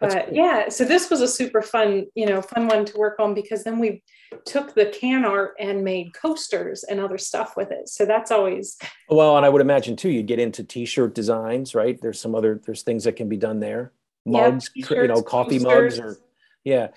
That's 0.00 0.14
but 0.14 0.26
cool. 0.26 0.36
yeah, 0.36 0.68
so 0.68 0.84
this 0.84 1.10
was 1.10 1.20
a 1.22 1.28
super 1.28 1.60
fun, 1.60 2.06
you 2.14 2.26
know, 2.26 2.40
fun 2.40 2.68
one 2.68 2.84
to 2.84 2.96
work 2.96 3.18
on 3.18 3.34
because 3.34 3.64
then 3.64 3.80
we 3.80 4.02
took 4.44 4.74
the 4.74 4.86
can 4.86 5.24
art 5.24 5.54
and 5.58 5.82
made 5.82 6.14
coasters 6.14 6.84
and 6.84 7.00
other 7.00 7.18
stuff 7.18 7.56
with 7.56 7.72
it. 7.72 7.88
So 7.88 8.04
that's 8.04 8.30
always 8.30 8.76
well, 9.08 9.36
and 9.36 9.44
I 9.44 9.48
would 9.48 9.60
imagine 9.60 9.96
too, 9.96 10.10
you'd 10.10 10.26
get 10.26 10.38
into 10.38 10.62
t-shirt 10.62 11.14
designs, 11.14 11.74
right? 11.74 12.00
There's 12.00 12.20
some 12.20 12.36
other 12.36 12.60
there's 12.64 12.82
things 12.82 13.04
that 13.04 13.16
can 13.16 13.28
be 13.28 13.36
done 13.36 13.58
there. 13.58 13.92
Mugs, 14.24 14.70
yeah, 14.76 14.86
you 14.90 15.08
know, 15.08 15.22
coffee 15.22 15.58
coasters. 15.58 15.98
mugs 15.98 15.98
or 15.98 16.18
yeah. 16.62 16.88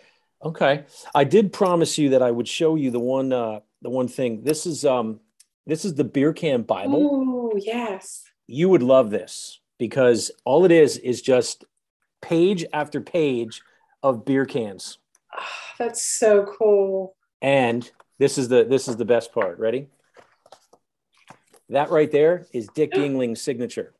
Okay. 0.43 0.86
I 1.15 1.23
did 1.23 1.53
promise 1.53 1.97
you 1.97 2.09
that 2.09 2.21
I 2.21 2.29
would 2.29 2.47
show 2.47 2.75
you 2.75 2.91
the 2.91 2.99
one 2.99 3.34
uh 3.34 3.61
the 3.82 3.89
one 3.89 4.09
thing. 4.09 4.43
This 4.43 4.67
is 4.67 4.86
um 4.86 5.21
this 5.66 5.86
is 5.86 5.95
the 5.95 6.03
beer 6.03 6.34
can 6.34 6.64
Bible. 6.64 7.51
Oh, 7.53 7.57
yes. 7.57 8.24
You 8.47 8.70
would 8.70 8.84
love 8.84 9.09
this 9.09 9.59
because 9.78 10.32
all 10.45 10.66
it 10.66 10.72
is 10.72 10.97
is 10.97 11.22
just 11.22 11.66
page 12.22 12.66
after 12.74 13.01
page 13.01 13.62
of 14.03 14.26
beer 14.26 14.45
cans. 14.45 14.97
Oh, 15.36 15.43
that's 15.80 16.03
so 16.03 16.45
cool. 16.57 17.16
And 17.41 17.89
this 18.20 18.38
is 18.38 18.49
the 18.49 18.64
this 18.64 18.88
is 18.88 18.97
the 18.97 19.05
best 19.05 19.34
part. 19.34 19.59
Ready? 19.59 19.88
That 21.70 21.89
right 21.89 22.12
there 22.12 22.47
is 22.53 22.68
Dick 22.68 22.91
Yuengling's 22.95 23.41
signature. 23.41 23.93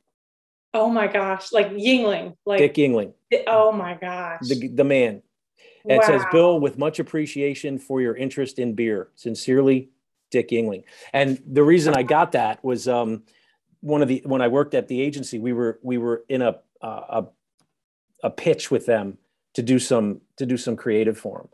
Oh 0.74 0.89
my 0.89 1.07
gosh, 1.07 1.51
like 1.51 1.72
Yuengling, 1.72 2.36
like 2.45 2.59
Dick 2.59 2.76
Yuengling. 2.76 3.14
Oh 3.47 3.72
my 3.72 3.95
gosh, 3.95 4.41
the 4.47 4.68
the 4.68 4.84
man. 4.84 5.22
Wow. 5.84 5.95
It 5.95 6.03
says, 6.03 6.22
"Bill, 6.32 6.59
with 6.59 6.78
much 6.78 6.99
appreciation 6.99 7.80
for 7.80 8.01
your 8.01 8.16
interest 8.16 8.59
in 8.59 8.74
beer, 8.74 9.09
sincerely, 9.16 9.89
Dick 10.32 10.49
Yuengling." 10.49 10.84
And 11.13 11.41
the 11.45 11.63
reason 11.63 11.93
I 11.93 12.03
got 12.03 12.32
that 12.32 12.63
was 12.63 12.88
um, 12.88 13.23
one 13.82 14.01
of 14.01 14.07
the 14.07 14.23
when 14.25 14.41
I 14.41 14.47
worked 14.47 14.73
at 14.73 14.88
the 14.88 15.01
agency, 15.01 15.38
we 15.38 15.53
were 15.53 15.79
we 15.84 15.97
were 15.97 16.23
in 16.27 16.41
a 16.41 16.59
a 16.82 17.25
a 18.23 18.29
pitch 18.29 18.71
with 18.71 18.86
them 18.86 19.17
to 19.53 19.61
do 19.61 19.77
some 19.77 20.21
to 20.38 20.45
do 20.45 20.57
some 20.57 20.75
creative 20.75 21.17
for 21.17 21.39
them, 21.39 21.49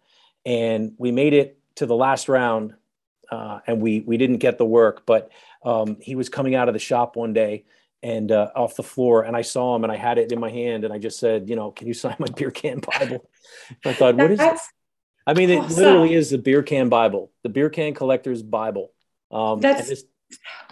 and 0.46 0.94
we 0.98 1.12
made 1.12 1.34
it 1.34 1.60
to 1.76 1.86
the 1.86 1.96
last 1.96 2.30
round, 2.30 2.74
uh, 3.32 3.60
and 3.68 3.82
we 3.82 4.02
we 4.02 4.18
didn't 4.18 4.38
get 4.38 4.58
the 4.58 4.66
work, 4.66 5.06
but 5.06 5.32
um, 5.64 5.98
he 6.00 6.16
was 6.16 6.30
coming 6.30 6.56
out 6.56 6.68
of 6.68 6.74
the 6.74 6.80
shop 6.80 7.16
one 7.16 7.34
day 7.34 7.66
and 8.04 8.32
uh, 8.32 8.50
off 8.56 8.76
the 8.76 8.84
floor, 8.84 9.24
and 9.24 9.36
I 9.36 9.42
saw 9.42 9.76
him, 9.76 9.84
and 9.84 9.92
I 9.92 9.96
had 9.96 10.18
it 10.18 10.32
in 10.32 10.40
my 10.40 10.50
hand, 10.50 10.84
and 10.84 10.94
I 10.94 11.00
just 11.00 11.20
said, 11.20 11.50
you 11.50 11.56
know, 11.56 11.72
can 11.72 11.88
you 11.88 11.94
sign 11.94 12.16
my 12.20 12.28
beer 12.28 12.52
can 12.52 12.80
Bible? 12.80 13.28
I 13.86 13.94
thought, 13.94 14.16
what 14.16 14.32
is 14.32 14.38
that? 14.40 14.60
I 15.28 15.34
mean, 15.34 15.50
it 15.50 15.60
awesome. 15.60 15.84
literally 15.84 16.14
is 16.14 16.32
the 16.32 16.38
beer 16.38 16.64
can 16.64 16.90
Bible, 16.90 17.32
the 17.44 17.50
beer 17.50 17.70
can 17.70 17.94
collector's 17.94 18.42
Bible. 18.42 18.94
Um, 19.30 19.60
That's 19.60 19.90
this, 19.90 20.06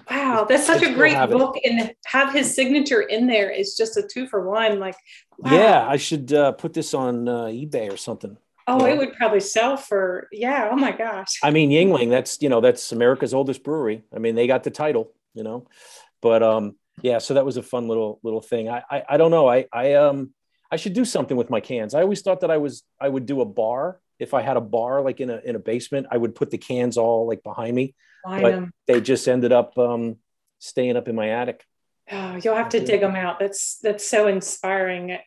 Wow, 0.09 0.45
that's 0.47 0.65
such 0.65 0.83
a 0.83 0.93
great 0.93 1.17
book, 1.29 1.57
it. 1.63 1.71
and 1.71 1.93
have 2.05 2.33
his 2.33 2.53
signature 2.53 3.01
in 3.01 3.25
there 3.25 3.49
is 3.49 3.75
just 3.75 3.97
a 3.97 4.03
two 4.03 4.27
for 4.27 4.47
one. 4.47 4.79
Like, 4.79 4.95
wow. 5.39 5.51
yeah, 5.51 5.87
I 5.87 5.97
should 5.97 6.31
uh, 6.31 6.51
put 6.51 6.73
this 6.73 6.93
on 6.93 7.27
uh, 7.27 7.45
eBay 7.45 7.91
or 7.91 7.97
something. 7.97 8.37
Oh, 8.67 8.85
it 8.85 8.97
would 8.97 9.13
probably 9.13 9.39
sell 9.39 9.77
for 9.77 10.27
yeah. 10.31 10.69
Oh 10.71 10.75
my 10.75 10.91
gosh. 10.91 11.39
I 11.43 11.51
mean, 11.51 11.69
Yuengling. 11.69 12.09
That's 12.09 12.41
you 12.41 12.49
know 12.49 12.61
that's 12.61 12.91
America's 12.91 13.33
oldest 13.33 13.63
brewery. 13.63 14.03
I 14.13 14.19
mean, 14.19 14.35
they 14.35 14.47
got 14.47 14.63
the 14.63 14.71
title, 14.71 15.11
you 15.33 15.43
know, 15.43 15.67
but 16.21 16.43
um, 16.43 16.75
yeah. 17.01 17.19
So 17.19 17.35
that 17.35 17.45
was 17.45 17.57
a 17.57 17.63
fun 17.63 17.87
little 17.87 18.19
little 18.23 18.41
thing. 18.41 18.69
I 18.69 18.83
I, 18.89 19.03
I 19.09 19.17
don't 19.17 19.31
know. 19.31 19.47
I 19.47 19.65
I 19.71 19.93
um 19.93 20.31
I 20.71 20.77
should 20.77 20.93
do 20.93 21.05
something 21.05 21.37
with 21.37 21.49
my 21.49 21.61
cans. 21.61 21.95
I 21.95 22.01
always 22.01 22.21
thought 22.21 22.41
that 22.41 22.51
I 22.51 22.57
was 22.57 22.83
I 22.99 23.09
would 23.09 23.25
do 23.25 23.41
a 23.41 23.45
bar 23.45 23.99
if 24.19 24.33
I 24.33 24.41
had 24.41 24.57
a 24.57 24.61
bar 24.61 25.01
like 25.01 25.19
in 25.19 25.29
a 25.29 25.37
in 25.43 25.55
a 25.55 25.59
basement. 25.59 26.07
I 26.11 26.17
would 26.17 26.35
put 26.35 26.51
the 26.51 26.57
cans 26.57 26.97
all 26.97 27.27
like 27.27 27.43
behind 27.43 27.75
me 27.75 27.95
but 28.25 28.63
they 28.87 29.01
just 29.01 29.27
ended 29.27 29.51
up 29.51 29.77
um, 29.77 30.17
staying 30.59 30.97
up 30.97 31.07
in 31.07 31.15
my 31.15 31.29
attic. 31.29 31.63
Oh, 32.11 32.35
you'll 32.35 32.55
have 32.55 32.69
to 32.69 32.83
dig 32.83 33.01
them 33.01 33.15
out. 33.15 33.39
That's 33.39 33.77
that's 33.81 34.07
so 34.07 34.27
inspiring. 34.27 35.17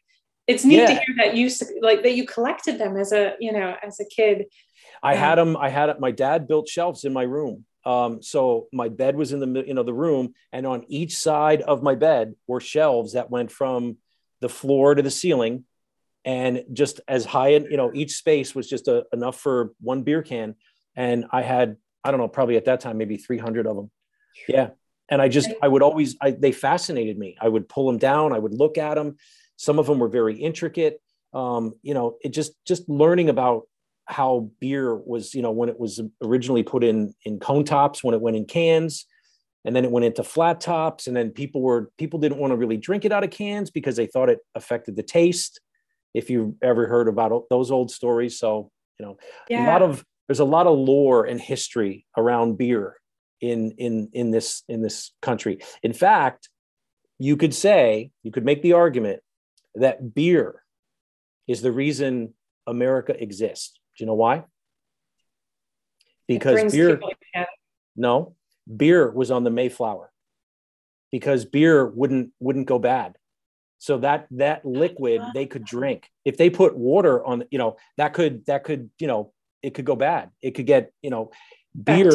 It's 0.47 0.65
neat 0.65 0.77
yeah. 0.77 0.87
to 0.87 0.93
hear 0.93 1.15
that 1.19 1.37
you 1.37 1.51
like 1.81 2.03
that 2.03 2.15
you 2.15 2.27
collected 2.27 2.79
them 2.79 2.97
as 2.97 3.13
a 3.13 3.35
you 3.41 3.53
know 3.53 3.75
as 3.83 4.01
a 4.01 4.05
kid. 4.05 4.47
I 5.03 5.15
um, 5.15 5.19
had 5.19 5.35
them. 5.37 5.57
I 5.57 5.69
had 5.69 5.99
my 6.01 6.11
dad 6.11 6.47
built 6.47 6.69
shelves 6.69 7.05
in 7.05 7.13
my 7.13 7.25
room. 7.25 7.65
Um, 7.85 8.23
so 8.23 8.69
my 8.73 8.89
bed 8.89 9.17
was 9.17 9.33
in 9.33 9.41
the 9.41 9.65
you 9.67 9.75
know 9.75 9.83
the 9.83 9.95
room, 9.95 10.35
and 10.53 10.67
on 10.67 10.85
each 10.89 11.17
side 11.17 11.63
of 11.63 11.83
my 11.83 11.95
bed 11.95 12.35
were 12.47 12.61
shelves 12.61 13.15
that 13.15 13.31
went 13.31 13.51
from 13.51 13.99
the 14.41 14.49
floor 14.49 14.95
to 14.95 15.03
the 15.03 15.11
ceiling, 15.11 15.65
and 16.29 16.63
just 16.73 17.01
as 17.09 17.25
high 17.25 17.55
and 17.55 17.67
you 17.71 17.77
know 17.79 17.91
each 17.95 18.13
space 18.17 18.55
was 18.55 18.69
just 18.69 18.87
a, 18.87 19.07
enough 19.13 19.41
for 19.41 19.73
one 19.81 20.03
beer 20.03 20.23
can. 20.23 20.55
And 20.95 21.25
I 21.33 21.43
had 21.43 21.77
I 22.05 22.11
don't 22.11 22.21
know, 22.21 22.29
probably 22.29 22.57
at 22.57 22.65
that 22.67 22.81
time, 22.81 22.97
maybe 22.97 23.17
300 23.17 23.67
of 23.67 23.77
them. 23.77 23.91
Yeah. 24.49 24.71
And 25.11 25.21
I 25.21 25.29
just, 25.29 25.51
I 25.63 25.69
would 25.69 25.83
always, 25.83 26.17
I, 26.21 26.31
they 26.31 26.53
fascinated 26.53 27.19
me. 27.19 27.37
I 27.41 27.49
would 27.49 27.69
pull 27.69 27.87
them 27.87 27.99
down. 27.99 28.33
I 28.33 28.39
would 28.39 28.55
look 28.55 28.79
at 28.79 28.95
them. 28.95 29.17
Some 29.57 29.79
of 29.79 29.87
them 29.87 29.99
were 29.99 30.09
very 30.09 30.37
intricate. 30.37 31.01
Um, 31.35 31.75
you 31.83 31.95
know, 31.95 32.17
it 32.23 32.31
just, 32.31 32.53
just 32.67 32.89
learning 32.89 33.29
about 33.29 33.69
how 34.07 34.51
beer 34.61 34.95
was, 34.95 35.35
you 35.35 35.43
know, 35.43 35.51
when 35.51 35.69
it 35.69 35.79
was 35.79 36.01
originally 36.23 36.63
put 36.63 36.85
in, 36.85 37.15
in 37.25 37.41
cone 37.41 37.65
tops, 37.65 38.03
when 38.03 38.15
it 38.15 38.21
went 38.21 38.37
in 38.37 38.45
cans 38.45 39.07
and 39.65 39.75
then 39.75 39.85
it 39.85 39.91
went 39.91 40.07
into 40.07 40.23
flat 40.23 40.61
tops 40.61 41.09
and 41.09 41.17
then 41.17 41.31
people 41.31 41.61
were 41.61 41.91
people 41.99 42.19
didn't 42.19 42.39
want 42.39 42.53
to 42.53 42.57
really 42.57 42.77
drink 42.77 43.05
it 43.05 43.13
out 43.13 43.25
of 43.25 43.31
cans 43.31 43.71
because 43.71 43.97
they 43.97 44.07
thought 44.07 44.31
it 44.31 44.39
affected 44.55 44.97
the 44.97 45.03
taste 45.03 45.61
if 46.19 46.31
you've 46.31 46.55
ever 46.63 46.89
heard 46.89 47.07
about 47.07 47.45
those 47.49 47.71
old 47.71 47.91
stories. 47.91 48.39
So 48.39 48.71
you 48.99 49.07
know 49.07 49.19
yeah. 49.49 49.65
a 49.65 49.67
lot 49.67 49.83
of 49.83 50.05
there's 50.27 50.41
a 50.41 50.45
lot 50.45 50.67
of 50.67 50.77
lore 50.77 51.25
and 51.25 51.41
history 51.41 52.07
around 52.17 52.59
beer 52.59 52.97
in 53.41 53.71
in 53.79 54.11
in 54.13 54.31
this 54.33 54.65
in 54.69 54.83
this 54.83 55.13
country. 55.23 55.61
In 55.83 55.93
fact 55.93 56.49
you 57.19 57.37
could 57.37 57.55
say 57.55 58.11
you 58.23 58.33
could 58.33 58.45
make 58.45 58.63
the 58.63 58.75
argument 58.75 59.21
that 59.75 60.15
beer 60.15 60.63
is 61.47 61.63
the 61.63 61.73
reason 61.73 62.35
america 62.67 63.15
exists. 63.23 63.79
Do 63.97 64.05
you 64.05 64.07
know 64.07 64.15
why? 64.15 64.45
Because 66.27 66.73
beer 66.73 67.01
no 67.97 68.35
beer 68.77 69.11
was 69.11 69.31
on 69.31 69.45
the 69.45 69.51
mayflower 69.51 70.11
because 71.11 71.45
beer 71.45 71.87
wouldn't 71.87 72.31
wouldn't 72.39 72.67
go 72.67 72.79
bad 72.79 73.17
so 73.79 73.99
that 73.99 74.27
that 74.31 74.65
liquid 74.65 75.21
they 75.35 75.47
could 75.47 75.65
drink 75.65 76.11
if 76.25 76.37
they 76.37 76.51
put 76.51 76.77
water 76.77 77.25
on 77.25 77.45
you 77.51 77.59
know 77.59 77.77
that 77.97 78.13
could 78.13 78.45
that 78.47 78.65
could 78.65 78.91
you 78.99 79.07
know 79.07 79.33
it 79.63 79.75
could 79.75 79.85
go 79.85 79.97
bad 79.97 80.31
it 80.43 80.53
could 80.53 80.67
get 80.67 80.93
you 81.03 81.11
know 81.11 81.31
beer 81.81 82.11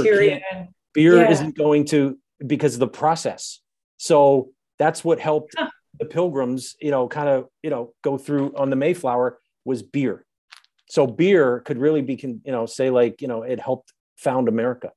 beer 0.94 1.18
yeah. 1.18 1.32
isn't 1.32 1.58
going 1.58 1.86
to 1.86 2.18
because 2.46 2.74
of 2.74 2.80
the 2.80 2.88
process 2.88 3.60
so 3.98 4.50
that's 4.78 5.04
what 5.04 5.20
helped 5.20 5.54
huh. 5.58 5.70
the 6.00 6.06
pilgrims 6.06 6.76
you 6.82 6.92
know 6.92 7.08
kind 7.08 7.30
of 7.30 7.48
you 7.62 7.70
know 7.70 7.94
go 8.04 8.18
through 8.18 8.54
on 8.58 8.70
the 8.70 8.76
mayflower 8.76 9.40
was 9.66 9.82
beer 9.82 10.26
so 10.90 11.08
beer 11.08 11.62
could 11.62 11.78
really 11.78 12.02
be 12.02 12.18
can 12.18 12.42
you 12.46 12.52
know 12.52 12.66
say 12.66 12.90
like 12.90 13.22
you 13.22 13.28
know 13.28 13.44
it 13.44 13.60
helped 13.60 13.94
found 14.18 14.48
america 14.48 14.92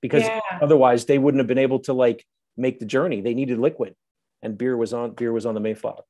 because 0.00 0.22
yeah. 0.22 0.40
otherwise 0.62 1.04
they 1.04 1.18
wouldn't 1.18 1.40
have 1.40 1.46
been 1.46 1.58
able 1.58 1.80
to 1.80 1.92
like 1.92 2.24
make 2.56 2.78
the 2.78 2.86
journey. 2.86 3.20
They 3.20 3.34
needed 3.34 3.58
liquid, 3.58 3.94
and 4.42 4.56
beer 4.56 4.76
was 4.76 4.92
on 4.92 5.12
beer 5.12 5.32
was 5.32 5.46
on 5.46 5.54
the 5.54 5.60
Mayflower. 5.60 6.02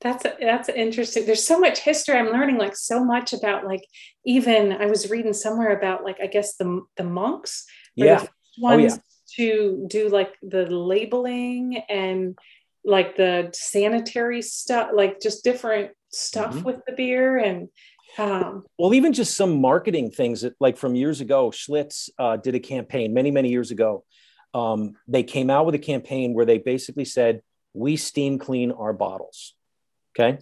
That's 0.00 0.24
that's 0.40 0.68
interesting. 0.68 1.26
There's 1.26 1.44
so 1.44 1.60
much 1.60 1.80
history. 1.80 2.16
I'm 2.16 2.28
learning 2.30 2.56
like 2.56 2.76
so 2.76 3.04
much 3.04 3.32
about 3.32 3.66
like 3.66 3.84
even 4.24 4.72
I 4.72 4.86
was 4.86 5.10
reading 5.10 5.34
somewhere 5.34 5.76
about 5.76 6.04
like 6.04 6.18
I 6.22 6.26
guess 6.26 6.56
the 6.56 6.82
the 6.96 7.04
monks. 7.04 7.66
Yeah. 7.94 8.24
ones 8.58 8.94
oh, 8.94 8.96
yeah. 8.96 8.96
to 9.36 9.86
do 9.88 10.08
like 10.08 10.34
the 10.42 10.64
labeling 10.66 11.82
and 11.88 12.38
like 12.82 13.16
the 13.16 13.50
sanitary 13.52 14.40
stuff, 14.40 14.90
like 14.94 15.20
just 15.20 15.44
different 15.44 15.90
stuff 16.12 16.54
mm-hmm. 16.54 16.64
with 16.64 16.80
the 16.86 16.94
beer 16.94 17.36
and 17.36 17.68
um, 18.18 18.64
well, 18.78 18.94
even 18.94 19.12
just 19.12 19.36
some 19.36 19.60
marketing 19.60 20.10
things 20.10 20.40
that, 20.42 20.54
like 20.60 20.76
from 20.76 20.94
years 20.94 21.20
ago, 21.20 21.50
Schlitz 21.50 22.10
uh, 22.18 22.36
did 22.36 22.54
a 22.54 22.60
campaign 22.60 23.14
many, 23.14 23.30
many 23.30 23.50
years 23.50 23.70
ago. 23.70 24.04
Um, 24.52 24.94
they 25.06 25.22
came 25.22 25.48
out 25.48 25.66
with 25.66 25.74
a 25.74 25.80
campaign 25.80 26.34
where 26.34 26.44
they 26.44 26.58
basically 26.58 27.04
said, 27.04 27.42
"We 27.74 27.96
steam 27.96 28.38
clean 28.38 28.72
our 28.72 28.92
bottles." 28.92 29.54
Okay, 30.18 30.38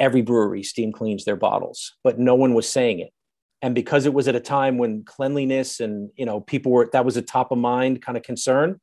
every 0.00 0.22
brewery 0.22 0.62
steam 0.62 0.92
cleans 0.92 1.24
their 1.24 1.36
bottles, 1.36 1.94
but 2.04 2.18
no 2.18 2.34
one 2.34 2.54
was 2.54 2.68
saying 2.68 3.00
it. 3.00 3.12
And 3.60 3.74
because 3.74 4.06
it 4.06 4.14
was 4.14 4.28
at 4.28 4.36
a 4.36 4.40
time 4.40 4.78
when 4.78 5.04
cleanliness 5.04 5.80
and 5.80 6.10
you 6.16 6.26
know 6.26 6.40
people 6.40 6.72
were 6.72 6.88
that 6.92 7.04
was 7.04 7.16
a 7.16 7.22
top 7.22 7.50
of 7.50 7.58
mind 7.58 8.02
kind 8.02 8.16
of 8.16 8.22
concern, 8.22 8.80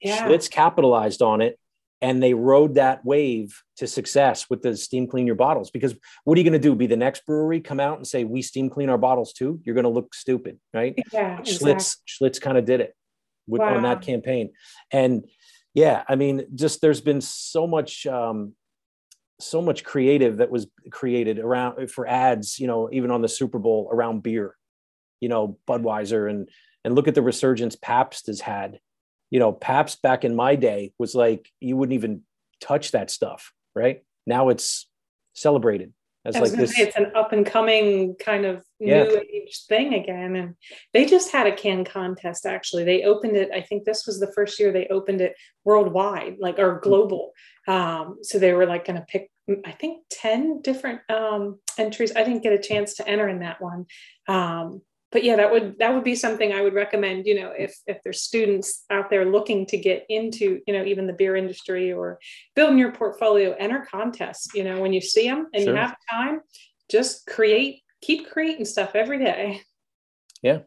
yeah. 0.00 0.26
Schlitz 0.26 0.50
capitalized 0.50 1.22
on 1.22 1.40
it 1.40 1.58
and 2.02 2.22
they 2.22 2.34
rode 2.34 2.74
that 2.74 3.04
wave 3.04 3.62
to 3.76 3.86
success 3.86 4.50
with 4.50 4.62
the 4.62 4.76
steam 4.76 5.06
clean 5.06 5.26
your 5.26 5.34
bottles 5.34 5.70
because 5.70 5.94
what 6.24 6.36
are 6.36 6.40
you 6.40 6.44
going 6.44 6.60
to 6.60 6.68
do 6.68 6.74
be 6.74 6.86
the 6.86 6.96
next 6.96 7.24
brewery 7.26 7.60
come 7.60 7.80
out 7.80 7.96
and 7.96 8.06
say 8.06 8.24
we 8.24 8.42
steam 8.42 8.68
clean 8.68 8.88
our 8.88 8.98
bottles 8.98 9.32
too 9.32 9.60
you're 9.64 9.74
going 9.74 9.84
to 9.84 9.90
look 9.90 10.14
stupid 10.14 10.58
right 10.74 10.98
yeah 11.12 11.38
schlitz 11.40 11.96
exactly. 12.06 12.28
schlitz 12.28 12.40
kind 12.40 12.58
of 12.58 12.64
did 12.64 12.80
it 12.80 12.94
with, 13.48 13.60
wow. 13.60 13.76
on 13.76 13.82
that 13.82 14.02
campaign 14.02 14.50
and 14.90 15.24
yeah 15.76 16.02
i 16.08 16.16
mean 16.16 16.44
just 16.56 16.80
there's 16.80 17.00
been 17.00 17.20
so 17.20 17.68
much 17.68 18.04
um 18.08 18.52
so 19.38 19.62
much 19.62 19.84
creative 19.84 20.38
that 20.38 20.50
was 20.50 20.66
created 20.90 21.38
around 21.38 21.88
for 21.88 22.08
ads 22.08 22.58
you 22.58 22.66
know 22.66 22.88
even 22.90 23.12
on 23.12 23.22
the 23.22 23.28
super 23.28 23.60
bowl 23.60 23.88
around 23.92 24.24
beer 24.24 24.56
you 25.20 25.28
know 25.28 25.56
budweiser 25.68 26.28
and 26.28 26.48
and 26.84 26.96
look 26.96 27.06
at 27.06 27.14
the 27.14 27.22
resurgence 27.22 27.76
pabst 27.76 28.26
has 28.26 28.40
had 28.40 28.80
you 29.30 29.38
know, 29.38 29.52
Pabst 29.52 30.02
back 30.02 30.24
in 30.24 30.34
my 30.34 30.56
day 30.56 30.92
was 30.98 31.14
like 31.14 31.50
you 31.60 31.76
wouldn't 31.76 31.94
even 31.94 32.22
touch 32.60 32.92
that 32.92 33.10
stuff, 33.10 33.52
right? 33.74 34.02
Now 34.26 34.48
it's 34.48 34.88
celebrated 35.34 35.92
as 36.26 36.36
like 36.38 36.52
this. 36.52 36.74
Say, 36.74 36.82
it's 36.82 36.96
an 36.96 37.12
up 37.14 37.32
and 37.32 37.46
coming 37.46 38.16
kind 38.16 38.44
of 38.44 38.64
yeah. 38.78 39.04
new 39.04 39.22
age 39.32 39.64
thing 39.68 39.94
again, 39.94 40.36
and 40.36 40.54
they 40.92 41.04
just 41.04 41.30
had 41.30 41.46
a 41.46 41.54
can 41.54 41.84
contest. 41.84 42.46
Actually, 42.46 42.84
they 42.84 43.04
opened 43.04 43.36
it. 43.36 43.50
I 43.52 43.60
think 43.60 43.84
this 43.84 44.06
was 44.06 44.18
the 44.18 44.32
first 44.32 44.58
year 44.58 44.72
they 44.72 44.86
opened 44.88 45.20
it 45.20 45.34
worldwide, 45.64 46.36
like 46.38 46.58
or 46.58 46.80
global. 46.80 47.32
Um, 47.68 48.18
so 48.22 48.38
they 48.38 48.52
were 48.52 48.66
like 48.66 48.84
going 48.84 48.98
to 48.98 49.06
pick, 49.06 49.30
I 49.64 49.72
think, 49.72 50.02
ten 50.10 50.60
different 50.62 51.00
um, 51.10 51.60
entries. 51.78 52.12
I 52.14 52.24
didn't 52.24 52.42
get 52.42 52.52
a 52.52 52.62
chance 52.62 52.94
to 52.94 53.08
enter 53.08 53.28
in 53.28 53.40
that 53.40 53.60
one. 53.60 53.86
Um, 54.28 54.82
but 55.16 55.24
yeah 55.24 55.34
that 55.34 55.50
would 55.50 55.78
that 55.78 55.94
would 55.94 56.04
be 56.04 56.14
something 56.14 56.52
i 56.52 56.60
would 56.60 56.74
recommend 56.74 57.24
you 57.24 57.40
know 57.40 57.50
if 57.56 57.74
if 57.86 58.02
there's 58.04 58.20
students 58.20 58.84
out 58.90 59.08
there 59.08 59.24
looking 59.24 59.64
to 59.64 59.78
get 59.78 60.04
into 60.10 60.60
you 60.66 60.74
know 60.74 60.84
even 60.84 61.06
the 61.06 61.12
beer 61.14 61.36
industry 61.36 61.90
or 61.90 62.18
building 62.54 62.76
your 62.76 62.92
portfolio 62.92 63.56
enter 63.58 63.86
contests 63.90 64.54
you 64.54 64.62
know 64.62 64.78
when 64.78 64.92
you 64.92 65.00
see 65.00 65.26
them 65.26 65.46
and 65.54 65.62
sure. 65.62 65.72
you 65.72 65.80
have 65.80 65.96
time 66.10 66.42
just 66.90 67.26
create 67.26 67.80
keep 68.02 68.30
creating 68.30 68.66
stuff 68.66 68.90
every 68.94 69.18
day 69.18 69.62
yeah 70.42 70.58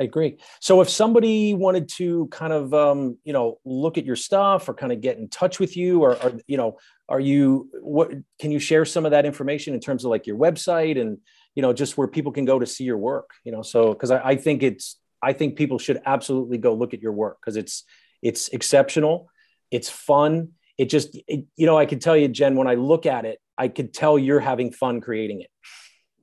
I 0.00 0.04
agree. 0.04 0.38
So 0.60 0.80
if 0.80 0.88
somebody 0.88 1.52
wanted 1.52 1.86
to 1.96 2.26
kind 2.28 2.52
of 2.52 2.72
um, 2.72 3.18
you 3.24 3.32
know 3.34 3.58
look 3.66 3.98
at 3.98 4.06
your 4.06 4.16
stuff 4.16 4.66
or 4.68 4.74
kind 4.74 4.90
of 4.90 5.02
get 5.02 5.18
in 5.18 5.28
touch 5.28 5.60
with 5.60 5.76
you, 5.76 6.02
or, 6.02 6.16
or 6.24 6.32
you 6.46 6.56
know, 6.56 6.78
are 7.10 7.20
you 7.20 7.68
what 7.82 8.10
can 8.40 8.50
you 8.50 8.58
share 8.58 8.86
some 8.86 9.04
of 9.04 9.10
that 9.10 9.26
information 9.26 9.74
in 9.74 9.80
terms 9.80 10.04
of 10.04 10.10
like 10.10 10.26
your 10.26 10.38
website 10.38 10.98
and 10.98 11.18
you 11.54 11.62
know 11.62 11.72
just 11.72 11.96
where 11.96 12.08
people 12.08 12.32
can 12.32 12.44
go 12.44 12.58
to 12.58 12.66
see 12.66 12.84
your 12.84 12.98
work 12.98 13.30
you 13.44 13.52
know? 13.52 13.62
So 13.62 13.92
because 13.92 14.10
I, 14.10 14.30
I 14.30 14.36
think 14.36 14.62
it's 14.62 14.98
i 15.22 15.32
think 15.32 15.56
people 15.56 15.78
should 15.78 16.00
absolutely 16.06 16.58
go 16.58 16.74
look 16.74 16.94
at 16.94 17.02
your 17.02 17.12
work 17.12 17.38
because 17.40 17.56
it's 17.56 17.84
it's 18.22 18.48
exceptional. 18.48 19.28
It's 19.72 19.90
fun. 19.90 20.50
It 20.78 20.86
just 20.86 21.18
it, 21.28 21.44
you 21.56 21.66
know 21.66 21.76
i 21.78 21.86
can 21.86 21.98
tell 21.98 22.16
you 22.16 22.28
jen 22.28 22.56
when 22.56 22.66
i 22.66 22.74
look 22.74 23.04
at 23.04 23.24
it 23.24 23.38
i 23.58 23.68
could 23.68 23.92
tell 23.92 24.18
you're 24.18 24.40
having 24.40 24.72
fun 24.72 25.00
creating 25.00 25.42
it. 25.42 25.50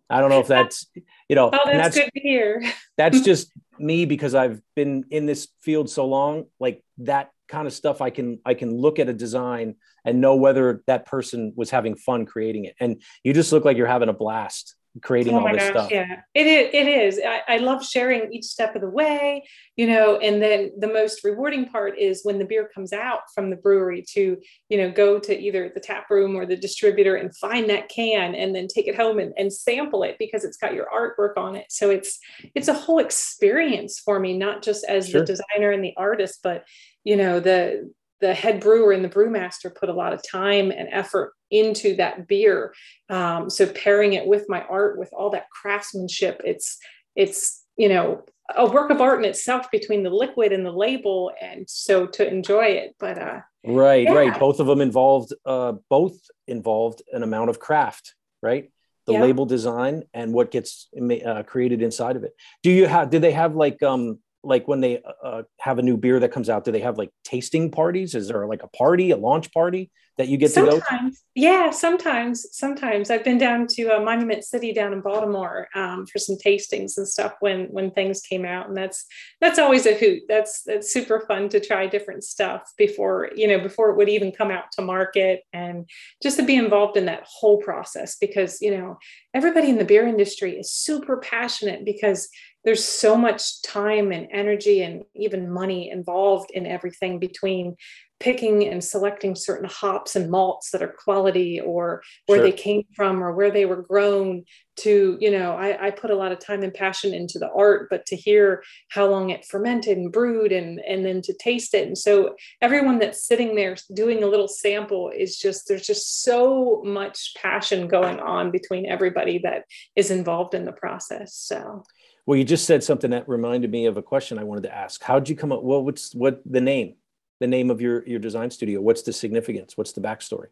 I 0.10 0.22
don't 0.22 0.32
know 0.32 0.40
if 0.40 0.48
that's 0.48 0.88
you 1.30 1.36
know 1.36 1.50
oh, 1.54 1.60
that's, 1.66 1.96
that's 1.96 1.96
good 1.96 2.12
to 2.16 2.20
hear. 2.20 2.64
that's 2.98 3.22
just 3.22 3.52
me 3.78 4.06
because 4.06 4.34
i've 4.36 4.60
been 4.76 5.06
in 5.12 5.26
this 5.26 5.48
field 5.62 5.90
so 5.90 6.06
long 6.06 6.46
like 6.60 6.84
that 6.98 7.32
kind 7.48 7.68
of 7.68 7.74
stuff 7.74 8.02
i 8.02 8.10
can 8.10 8.40
i 8.46 8.54
can 8.54 8.76
look 8.76 9.00
at 9.00 9.08
a 9.08 9.14
design 9.14 9.76
and 10.06 10.22
know 10.22 10.36
whether 10.36 10.84
that 10.88 11.06
person 11.06 11.54
was 11.56 11.70
having 11.70 11.96
fun 11.96 12.26
creating 12.26 12.66
it. 12.66 12.76
And 12.80 13.02
you 13.24 13.34
just 13.34 13.52
look 13.52 13.66
like 13.66 13.78
you're 13.78 13.88
having 13.88 14.10
a 14.10 14.14
blast 14.14 14.76
creating 15.02 15.36
oh 15.36 15.40
all 15.40 15.54
this 15.54 15.64
gosh, 15.64 15.72
stuff. 15.72 15.92
Yeah, 15.92 16.22
it 16.34 16.48
is. 16.48 16.70
It 16.74 16.88
is. 16.88 17.20
I, 17.26 17.56
I, 17.56 17.58
love 17.58 17.86
sharing 17.86 18.34
each 18.34 18.46
step 18.46 18.76
of 18.76 18.82
the 18.82 18.90
way, 18.90 19.44
you 19.76 19.88
know, 19.88 20.18
and 20.18 20.42
then 20.42 20.72
the 20.80 20.88
most 20.88 21.24
rewarding 21.24 21.68
part 21.68 21.98
is 21.98 22.22
when 22.24 22.40
the 22.40 22.46
beer 22.46 22.70
comes 22.74 22.92
out 22.92 23.22
from 23.34 23.50
the 23.50 23.56
brewery 23.56 24.04
to, 24.14 24.38
you 24.70 24.78
know, 24.78 24.92
go 24.92 25.20
to 25.20 25.40
either 25.40 25.72
the 25.74 25.80
tap 25.80 26.10
room 26.10 26.36
or 26.36 26.46
the 26.46 26.58
distributor 26.58 27.16
and 27.16 27.36
find 27.38 27.70
that 27.70 27.90
can 27.90 28.34
and 28.34 28.56
then 28.56 28.68
take 28.68 28.88
it 28.88 28.96
home 28.96 29.20
and, 29.20 29.34
and 29.38 29.54
sample 29.54 30.04
it 30.04 30.16
because 30.18 30.44
it's 30.44 30.58
got 30.58 30.74
your 30.74 30.88
artwork 30.94 31.38
on 31.38 31.56
it. 31.56 31.66
So 31.70 31.90
it's 31.90 32.20
it's 32.56 32.68
a 32.68 32.74
whole 32.74 33.00
experience 33.00 34.00
for 34.00 34.20
me, 34.20 34.38
not 34.38 34.64
just 34.64 34.84
as 34.86 35.08
sure. 35.08 35.22
the 35.22 35.28
designer 35.28 35.72
and 35.72 35.84
the 35.84 35.94
artist, 35.98 36.40
but 36.44 36.66
you 37.04 37.16
know, 37.16 37.40
the 37.40 37.92
the 38.22 38.34
head 38.34 38.60
brewer 38.60 38.92
and 38.92 39.04
the 39.04 39.10
brewmaster 39.10 39.74
put 39.74 39.90
a 39.90 39.94
lot 39.94 40.14
of 40.14 40.22
time 40.30 40.72
and 40.72 40.90
effort 40.92 41.34
into 41.52 41.96
that 41.96 42.28
beer. 42.28 42.74
Um, 43.10 43.50
so 43.50 43.66
pairing 43.68 44.14
it 44.14 44.26
with 44.26 44.46
my 44.50 44.62
art, 44.64 45.00
with 45.00 45.10
all 45.14 45.30
that 45.32 45.50
craftsmanship, 45.50 46.42
it's 46.44 46.78
it's 47.16 47.66
you 47.78 47.90
know 47.90 48.24
a 48.56 48.70
work 48.70 48.90
of 48.90 49.02
art 49.02 49.20
in 49.20 49.30
itself 49.30 49.70
between 49.72 50.04
the 50.04 50.10
liquid 50.10 50.52
and 50.52 50.66
the 50.66 50.72
label, 50.72 51.32
and 51.42 51.70
so 51.70 52.06
to 52.08 52.28
enjoy 52.28 52.66
it. 52.66 52.96
But 53.00 53.18
uh, 53.18 53.40
right, 53.66 54.04
yeah. 54.04 54.14
right, 54.14 54.40
both 54.40 54.60
of 54.60 54.68
them 54.68 54.82
involved 54.82 55.34
uh, 55.46 55.74
both 55.90 56.18
involved 56.48 57.02
an 57.12 57.24
amount 57.24 57.50
of 57.50 57.60
craft, 57.60 58.16
right? 58.42 58.72
The 59.06 59.14
yeah. 59.14 59.22
label 59.22 59.46
design 59.46 60.04
and 60.14 60.34
what 60.34 60.52
gets 60.52 60.88
uh, 61.26 61.44
created 61.44 61.82
inside 61.82 62.16
of 62.16 62.24
it. 62.24 62.34
Do 62.64 62.70
you 62.70 62.86
have? 62.86 63.10
Do 63.10 63.20
they 63.20 63.32
have 63.32 63.56
like 63.56 63.82
um 63.82 64.20
like 64.44 64.68
when 64.68 64.82
they 64.82 65.02
uh, 65.24 65.44
have 65.60 65.80
a 65.80 65.82
new 65.82 65.98
beer 65.98 66.20
that 66.20 66.32
comes 66.32 66.50
out 66.50 66.64
do 66.64 66.72
they 66.72 66.80
have 66.80 66.98
like 66.98 67.12
tasting 67.24 67.72
parties? 67.72 68.16
Is 68.16 68.28
there 68.28 68.46
like 68.48 68.64
a 68.64 68.68
party 68.68 69.12
a 69.12 69.18
launch 69.18 69.52
party 69.52 69.92
that 70.18 70.28
you 70.28 70.38
get 70.38 70.52
sometimes, 70.52 70.84
to? 70.88 70.96
Go 70.98 71.10
yeah 71.36 71.70
sometimes 71.72 72.46
sometimes. 72.52 73.10
I've 73.10 73.24
been 73.24 73.38
down 73.38 73.68
to 73.68 73.96
uh, 73.96 74.00
monument 74.02 74.44
city 74.44 74.74
down 74.74 74.94
in 74.94 75.02
baltimore 75.02 75.68
um, 75.76 76.06
for 76.06 76.20
some 76.20 76.36
tastings 76.36 76.98
and 76.98 77.08
stuff 77.08 77.36
when 77.40 77.66
when 77.68 77.92
things 77.92 78.22
came 78.22 78.46
out 78.46 78.68
and 78.68 78.76
that's 78.76 79.06
that's 79.42 79.60
always 79.60 79.86
a 79.86 79.98
hoot. 79.98 80.24
That's 80.28 80.64
that's 80.64 80.92
super 80.92 81.22
fun 81.22 81.50
to 81.50 81.60
try 81.60 81.88
different 81.88 82.24
stuff 82.24 82.72
before 82.78 83.32
you 83.36 83.48
know 83.48 83.60
before 83.60 83.90
it 83.90 83.98
would 83.98 84.10
even 84.10 84.32
come 84.32 84.52
out 84.52 84.72
to 84.74 84.82
market 84.82 85.44
and 85.54 85.90
just 86.22 86.38
to 86.38 86.44
be 86.44 86.56
involved 86.56 86.98
in 86.98 87.06
that 87.06 87.26
whole 87.26 87.58
process 87.58 88.18
because 88.18 88.62
you 88.62 88.78
know 88.78 88.98
everybody 89.34 89.70
in 89.70 89.78
the 89.78 89.86
beer 89.86 90.08
industry 90.08 90.58
is 90.58 90.72
super 90.72 91.18
passionate 91.18 91.86
because 91.86 92.30
there's 92.66 92.84
so 92.84 93.16
much 93.16 93.62
time 93.62 94.12
and 94.12 94.28
energy 94.32 94.82
and 94.82 95.04
even 95.16 95.52
money 95.52 95.90
involved 95.90 96.52
in 96.52 96.66
everything 96.66 97.20
between 97.20 97.76
picking 98.20 98.68
and 98.68 98.84
selecting 98.84 99.34
certain 99.34 99.70
hops 99.70 100.16
and 100.16 100.30
malts 100.30 100.72
that 100.72 100.82
are 100.84 100.94
quality 101.04 101.60
or 101.62 102.04
where 102.28 102.40
sure. 102.40 102.46
they 102.46 102.52
came 102.52 102.84
from 102.94 103.24
or 103.24 103.34
where 103.34 103.50
they 103.50 103.66
were 103.66 103.82
grown 103.82 104.44
to 104.76 105.18
you 105.22 105.32
know 105.32 105.54
I, 105.54 105.88
I, 105.88 105.92
put 105.92 106.12
a 106.12 106.16
lot 106.16 106.32
of 106.32 106.40
time 106.40 106.64
and 106.64 106.74
passion 106.74 107.14
into 107.14 107.40
the 107.40 107.50
art 107.56 107.88
but 107.90 108.06
to 108.08 108.16
hear 108.16 108.64
how 108.90 109.08
long 109.08 109.30
it 109.30 109.46
fermented 109.46 109.98
and 109.98 110.12
brewed 110.12 110.52
and 110.52 110.80
and 110.88 111.06
then 111.06 111.22
to 111.24 111.34
taste 111.34 111.74
it 111.74 111.88
and 111.88 111.98
so 111.98 112.36
everyone 112.62 113.00
that's 113.00 113.26
sitting 113.26 113.56
there 113.56 113.76
doing 113.94 114.24
a 114.24 114.28
little 114.28 114.48
sample 114.48 115.12
is 115.16 115.38
just 115.38 115.68
there's 115.68 115.88
just 115.88 116.24
so 116.24 116.82
much 116.86 117.34
passion 117.42 117.88
going 117.88 118.20
on 118.20 118.52
between 118.52 118.86
everybody 118.86 119.40
that 119.40 119.64
is 119.96 120.12
involved 120.12 120.54
in 120.54 120.66
the 120.66 120.72
process 120.74 121.36
so 121.36 121.84
well 122.30 122.38
you 122.38 122.44
just 122.44 122.66
said 122.66 122.84
something 122.84 123.10
that 123.10 123.28
reminded 123.28 123.72
me 123.72 123.88
of 123.88 123.98
a 123.98 124.04
question 124.04 124.38
i 124.38 124.44
wanted 124.44 124.62
to 124.62 124.74
ask 124.74 125.02
how'd 125.02 125.28
you 125.28 125.36
come 125.36 125.52
up 125.52 125.64
well 125.64 125.84
what's 125.84 126.14
what 126.14 126.40
the 126.46 126.62
name 126.62 126.94
the 127.40 127.48
name 127.48 127.72
of 127.72 127.82
your 127.82 128.08
your 128.08 128.20
design 128.20 128.52
studio 128.52 128.80
what's 128.80 129.02
the 129.02 129.12
significance 129.12 129.76
what's 129.76 129.94
the 129.94 130.02
backstory 130.02 130.48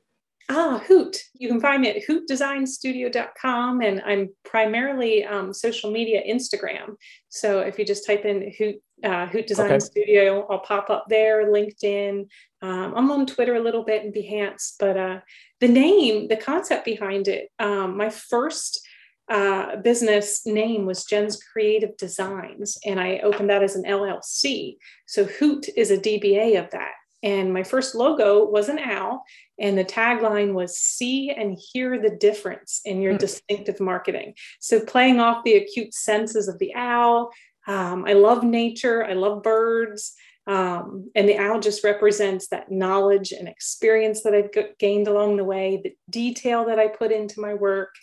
Ah, 0.49 0.81
Hoot. 0.87 1.17
You 1.33 1.49
can 1.49 1.59
find 1.59 1.81
me 1.81 1.89
at 1.89 2.07
hootdesignstudio.com, 2.07 3.81
and 3.81 4.01
I'm 4.05 4.29
primarily 4.45 5.25
um, 5.25 5.53
social 5.53 5.91
media 5.91 6.21
Instagram. 6.25 6.95
So 7.27 7.59
if 7.59 7.77
you 7.77 7.83
just 7.83 8.07
type 8.07 8.23
in 8.23 8.53
Hoot 8.57 8.75
uh, 9.03 9.25
Hoot 9.27 9.45
Design 9.45 9.71
okay. 9.71 9.79
Studio, 9.79 10.47
I'll 10.49 10.59
pop 10.59 10.89
up 10.89 11.03
there. 11.09 11.51
LinkedIn. 11.51 12.27
Um, 12.61 12.93
I'm 12.95 13.11
on 13.11 13.25
Twitter 13.25 13.55
a 13.55 13.59
little 13.59 13.83
bit 13.83 14.05
and 14.05 14.13
Behance, 14.13 14.75
but 14.79 14.95
uh, 14.95 15.19
the 15.59 15.67
name, 15.67 16.29
the 16.29 16.37
concept 16.37 16.85
behind 16.85 17.27
it, 17.27 17.49
um, 17.59 17.97
my 17.97 18.09
first 18.09 18.86
uh, 19.29 19.75
business 19.77 20.45
name 20.45 20.85
was 20.85 21.05
Jen's 21.05 21.41
Creative 21.41 21.95
Designs, 21.97 22.77
and 22.85 22.99
I 22.99 23.19
opened 23.19 23.49
that 23.49 23.63
as 23.63 23.75
an 23.75 23.83
LLC. 23.83 24.77
So 25.05 25.25
Hoot 25.25 25.67
is 25.75 25.91
a 25.91 25.97
DBA 25.97 26.63
of 26.63 26.71
that. 26.71 26.93
And 27.23 27.51
my 27.51 27.63
first 27.63 27.95
logo 27.95 28.45
was 28.45 28.69
an 28.69 28.79
owl, 28.79 29.23
and 29.59 29.77
the 29.77 29.83
tagline 29.83 30.53
was 30.53 30.77
see 30.77 31.31
and 31.31 31.57
hear 31.73 31.99
the 31.99 32.15
difference 32.15 32.81
in 32.85 33.01
your 33.01 33.15
mm. 33.15 33.19
distinctive 33.19 33.79
marketing. 33.79 34.35
So, 34.59 34.79
playing 34.79 35.19
off 35.19 35.43
the 35.43 35.55
acute 35.55 35.93
senses 35.93 36.47
of 36.47 36.59
the 36.59 36.75
owl. 36.75 37.31
Um, 37.67 38.05
I 38.05 38.13
love 38.13 38.43
nature, 38.43 39.03
I 39.03 39.13
love 39.13 39.43
birds. 39.43 40.13
Um, 40.45 41.11
and 41.13 41.27
the 41.27 41.37
owl 41.37 41.59
just 41.59 41.83
represents 41.83 42.47
that 42.47 42.71
knowledge 42.71 43.33
and 43.33 43.49
experience 43.49 44.23
that 44.23 44.33
I've 44.33 44.77
gained 44.79 45.09
along 45.09 45.35
the 45.35 45.43
way, 45.43 45.81
the 45.83 45.93
detail 46.09 46.65
that 46.67 46.79
I 46.79 46.87
put 46.87 47.11
into 47.11 47.41
my 47.41 47.53
work, 47.53 47.93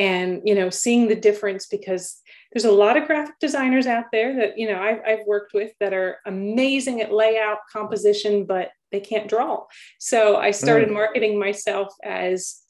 and 0.00 0.40
you 0.46 0.54
know 0.54 0.70
seeing 0.70 1.08
the 1.08 1.14
difference 1.14 1.66
because 1.66 2.22
there's 2.52 2.64
a 2.64 2.72
lot 2.72 2.96
of 2.96 3.06
graphic 3.06 3.38
designers 3.38 3.86
out 3.86 4.06
there 4.10 4.34
that 4.34 4.58
you 4.58 4.66
know 4.66 4.80
I've, 4.80 5.00
I've 5.06 5.26
worked 5.26 5.52
with 5.52 5.72
that 5.78 5.92
are 5.92 6.18
amazing 6.26 7.02
at 7.02 7.12
layout 7.12 7.58
composition 7.70 8.46
but 8.46 8.70
they 8.90 9.00
can't 9.00 9.28
draw. 9.28 9.66
So 9.98 10.36
i 10.36 10.50
started 10.50 10.88
mm. 10.88 10.94
marketing 10.94 11.38
myself 11.38 11.94
as 12.02 12.62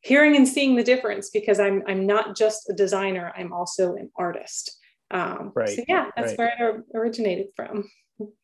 hearing 0.00 0.34
and 0.34 0.48
seeing 0.48 0.76
the 0.76 0.82
difference 0.82 1.28
because 1.30 1.60
i'm 1.60 1.82
i'm 1.86 2.06
not 2.06 2.36
just 2.36 2.70
a 2.70 2.72
designer 2.72 3.32
i'm 3.36 3.52
also 3.52 3.94
an 3.94 4.10
artist. 4.16 4.76
Um, 5.10 5.52
right 5.54 5.68
so 5.68 5.84
yeah 5.86 6.06
that's 6.16 6.38
right. 6.38 6.52
where 6.58 6.76
it 6.76 6.84
originated 6.94 7.48
from. 7.54 7.88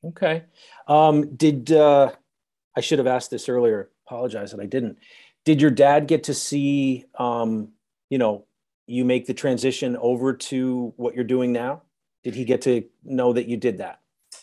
Okay. 0.04 0.44
Um, 0.86 1.34
did 1.34 1.72
uh, 1.72 2.12
i 2.76 2.80
should 2.82 2.98
have 2.98 3.08
asked 3.08 3.30
this 3.30 3.48
earlier 3.48 3.90
apologize 4.06 4.50
that 4.50 4.60
i 4.60 4.66
didn't. 4.66 4.98
Did 5.46 5.60
your 5.60 5.70
dad 5.70 6.06
get 6.06 6.24
to 6.24 6.34
see 6.34 7.04
um, 7.18 7.74
you 8.14 8.18
know 8.18 8.46
you 8.86 9.04
make 9.04 9.26
the 9.26 9.34
transition 9.34 9.96
over 9.96 10.34
to 10.34 10.92
what 10.96 11.16
you're 11.16 11.24
doing 11.24 11.52
now? 11.52 11.82
Did 12.22 12.36
he 12.36 12.44
get 12.44 12.62
to 12.62 12.84
know 13.02 13.32
that 13.32 13.48
you 13.48 13.56
did 13.56 13.78
that? 13.78 13.98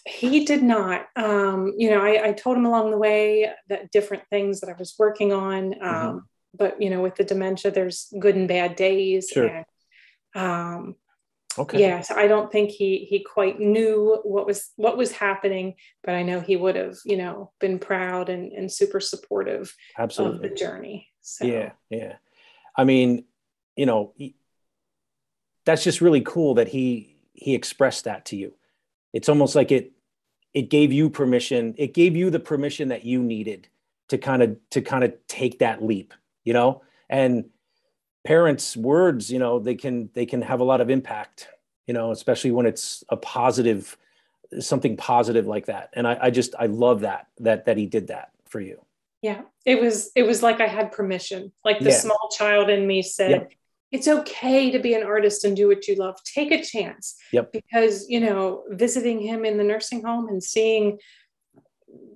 He 0.06 0.44
did 0.44 0.62
not. 0.62 1.08
Um, 1.16 1.74
you 1.78 1.90
know, 1.90 2.04
I, 2.04 2.30
I, 2.30 2.32
told 2.34 2.58
him 2.58 2.66
along 2.66 2.92
the 2.92 2.98
way 2.98 3.50
that 3.70 3.90
different 3.92 4.24
things 4.30 4.60
that 4.60 4.70
I 4.70 4.74
was 4.78 4.94
working 5.00 5.32
on. 5.32 5.76
Um, 5.76 5.82
mm-hmm. 5.82 6.18
But 6.54 6.82
you 6.82 6.90
know, 6.90 7.02
with 7.02 7.16
the 7.16 7.24
dementia, 7.24 7.72
there's 7.72 8.12
good 8.20 8.36
and 8.36 8.46
bad 8.46 8.76
days. 8.76 9.30
Sure. 9.32 9.48
And, 9.48 9.66
um, 10.36 10.96
okay. 11.58 11.80
Yeah, 11.80 12.02
so 12.02 12.16
I 12.16 12.28
don't 12.28 12.52
think 12.52 12.72
he 12.72 13.06
he 13.10 13.24
quite 13.24 13.58
knew 13.58 14.20
what 14.24 14.46
was 14.46 14.72
what 14.76 14.98
was 14.98 15.14
happening, 15.14 15.76
but 16.04 16.14
I 16.14 16.24
know 16.24 16.42
he 16.42 16.58
would 16.58 16.76
have, 16.76 16.98
you 17.06 17.16
know, 17.16 17.54
been 17.62 17.80
proud 17.80 18.28
and, 18.28 18.52
and 18.52 18.70
super 18.70 19.00
supportive 19.00 19.74
Absolutely. 19.98 20.36
of 20.36 20.42
the 20.42 20.58
journey. 20.58 21.08
So. 21.22 21.46
Yeah, 21.46 21.72
yeah. 21.90 22.16
I 22.76 22.84
mean, 22.84 23.26
you 23.76 23.86
know, 23.86 24.14
he, 24.16 24.36
that's 25.66 25.84
just 25.84 26.02
really 26.02 26.22
cool 26.22 26.56
that 26.56 26.68
he 26.68 27.16
he 27.34 27.56
expressed 27.56 28.06
that 28.06 28.26
to 28.26 28.36
you. 28.36 28.54
It's 29.14 29.30
almost 29.30 29.56
like 29.56 29.72
it 29.72 29.92
it 30.54 30.70
gave 30.70 30.92
you 30.92 31.10
permission. 31.10 31.76
It 31.78 31.94
gave 31.94 32.16
you 32.16 32.30
the 32.30 32.40
permission 32.40 32.90
that 32.90 33.06
you 33.06 33.24
needed 33.24 33.68
to 34.10 34.18
kind 34.18 34.44
of 34.44 34.58
to 34.72 34.82
kind 34.82 35.04
of 35.04 35.14
take 35.28 35.60
that 35.60 35.84
leap, 35.84 36.14
you 36.44 36.54
know? 36.54 36.82
And 37.10 37.46
parents' 38.26 38.76
words, 38.76 39.32
you 39.32 39.40
know, 39.40 39.60
they 39.60 39.76
can 39.76 40.10
they 40.14 40.26
can 40.26 40.42
have 40.42 40.60
a 40.60 40.66
lot 40.66 40.82
of 40.82 40.90
impact, 40.90 41.48
you 41.88 41.94
know, 41.94 42.12
especially 42.12 42.52
when 42.52 42.66
it's 42.66 43.04
a 43.10 43.18
positive 43.18 43.98
something 44.60 44.98
positive 44.98 45.48
like 45.48 45.68
that. 45.68 45.90
And 45.94 46.08
I, 46.08 46.18
I 46.24 46.30
just 46.30 46.56
I 46.60 46.66
love 46.66 47.02
that 47.02 47.28
that 47.40 47.66
that 47.66 47.78
he 47.78 47.86
did 47.86 48.08
that 48.08 48.32
for 48.48 48.60
you. 48.60 48.84
Yeah, 49.22 49.42
it 49.66 49.80
was 49.80 50.12
it 50.16 50.24
was 50.24 50.44
like 50.44 50.60
I 50.60 50.68
had 50.68 50.92
permission. 50.92 51.52
Like 51.64 51.80
the 51.80 51.92
yeah. 51.92 51.98
small 51.98 52.30
child 52.36 52.70
in 52.70 52.86
me 52.86 53.02
said, 53.04 53.50
it's 53.92 54.08
okay 54.08 54.72
to 54.72 54.80
be 54.80 54.94
an 54.94 55.04
artist 55.04 55.44
and 55.44 55.56
do 55.56 55.68
what 55.68 55.88
you 55.88 55.96
love. 55.96 56.16
Take 56.24 56.52
a 56.52 56.64
chance. 56.64 57.16
Yep. 57.34 57.52
Because, 57.52 58.10
you 58.10 58.20
know, 58.20 58.64
visiting 58.70 59.20
him 59.20 59.44
in 59.44 59.58
the 59.58 59.64
nursing 59.64 60.04
home 60.04 60.30
and 60.30 60.42
seeing 60.42 60.98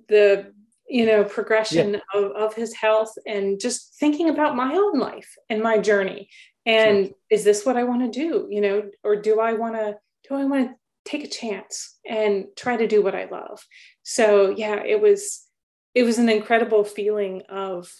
the, 0.08 0.52
you 0.88 1.04
know, 1.04 1.24
progression 1.24 1.94
yep. 1.94 2.02
of, 2.14 2.32
of 2.32 2.54
his 2.54 2.72
health 2.72 3.12
and 3.26 3.60
just 3.60 3.94
thinking 4.00 4.30
about 4.30 4.56
my 4.56 4.74
own 4.74 4.98
life 4.98 5.34
and 5.50 5.62
my 5.62 5.78
journey. 5.78 6.28
And 6.64 7.06
sure. 7.06 7.14
is 7.30 7.44
this 7.44 7.66
what 7.66 7.76
I 7.76 7.84
want 7.84 8.10
to 8.10 8.20
do? 8.20 8.48
You 8.50 8.60
know, 8.60 8.82
or 9.04 9.16
do 9.16 9.40
I 9.40 9.52
want 9.52 9.74
to, 9.74 9.96
do 10.28 10.34
I 10.34 10.44
want 10.44 10.70
to 10.70 10.74
take 11.04 11.24
a 11.24 11.28
chance 11.28 11.98
and 12.08 12.46
try 12.56 12.76
to 12.76 12.86
do 12.86 13.02
what 13.02 13.14
I 13.14 13.26
love? 13.26 13.64
So 14.02 14.50
yeah, 14.50 14.82
it 14.82 15.00
was, 15.00 15.42
it 15.94 16.04
was 16.04 16.18
an 16.18 16.28
incredible 16.28 16.84
feeling 16.84 17.42
of 17.48 17.92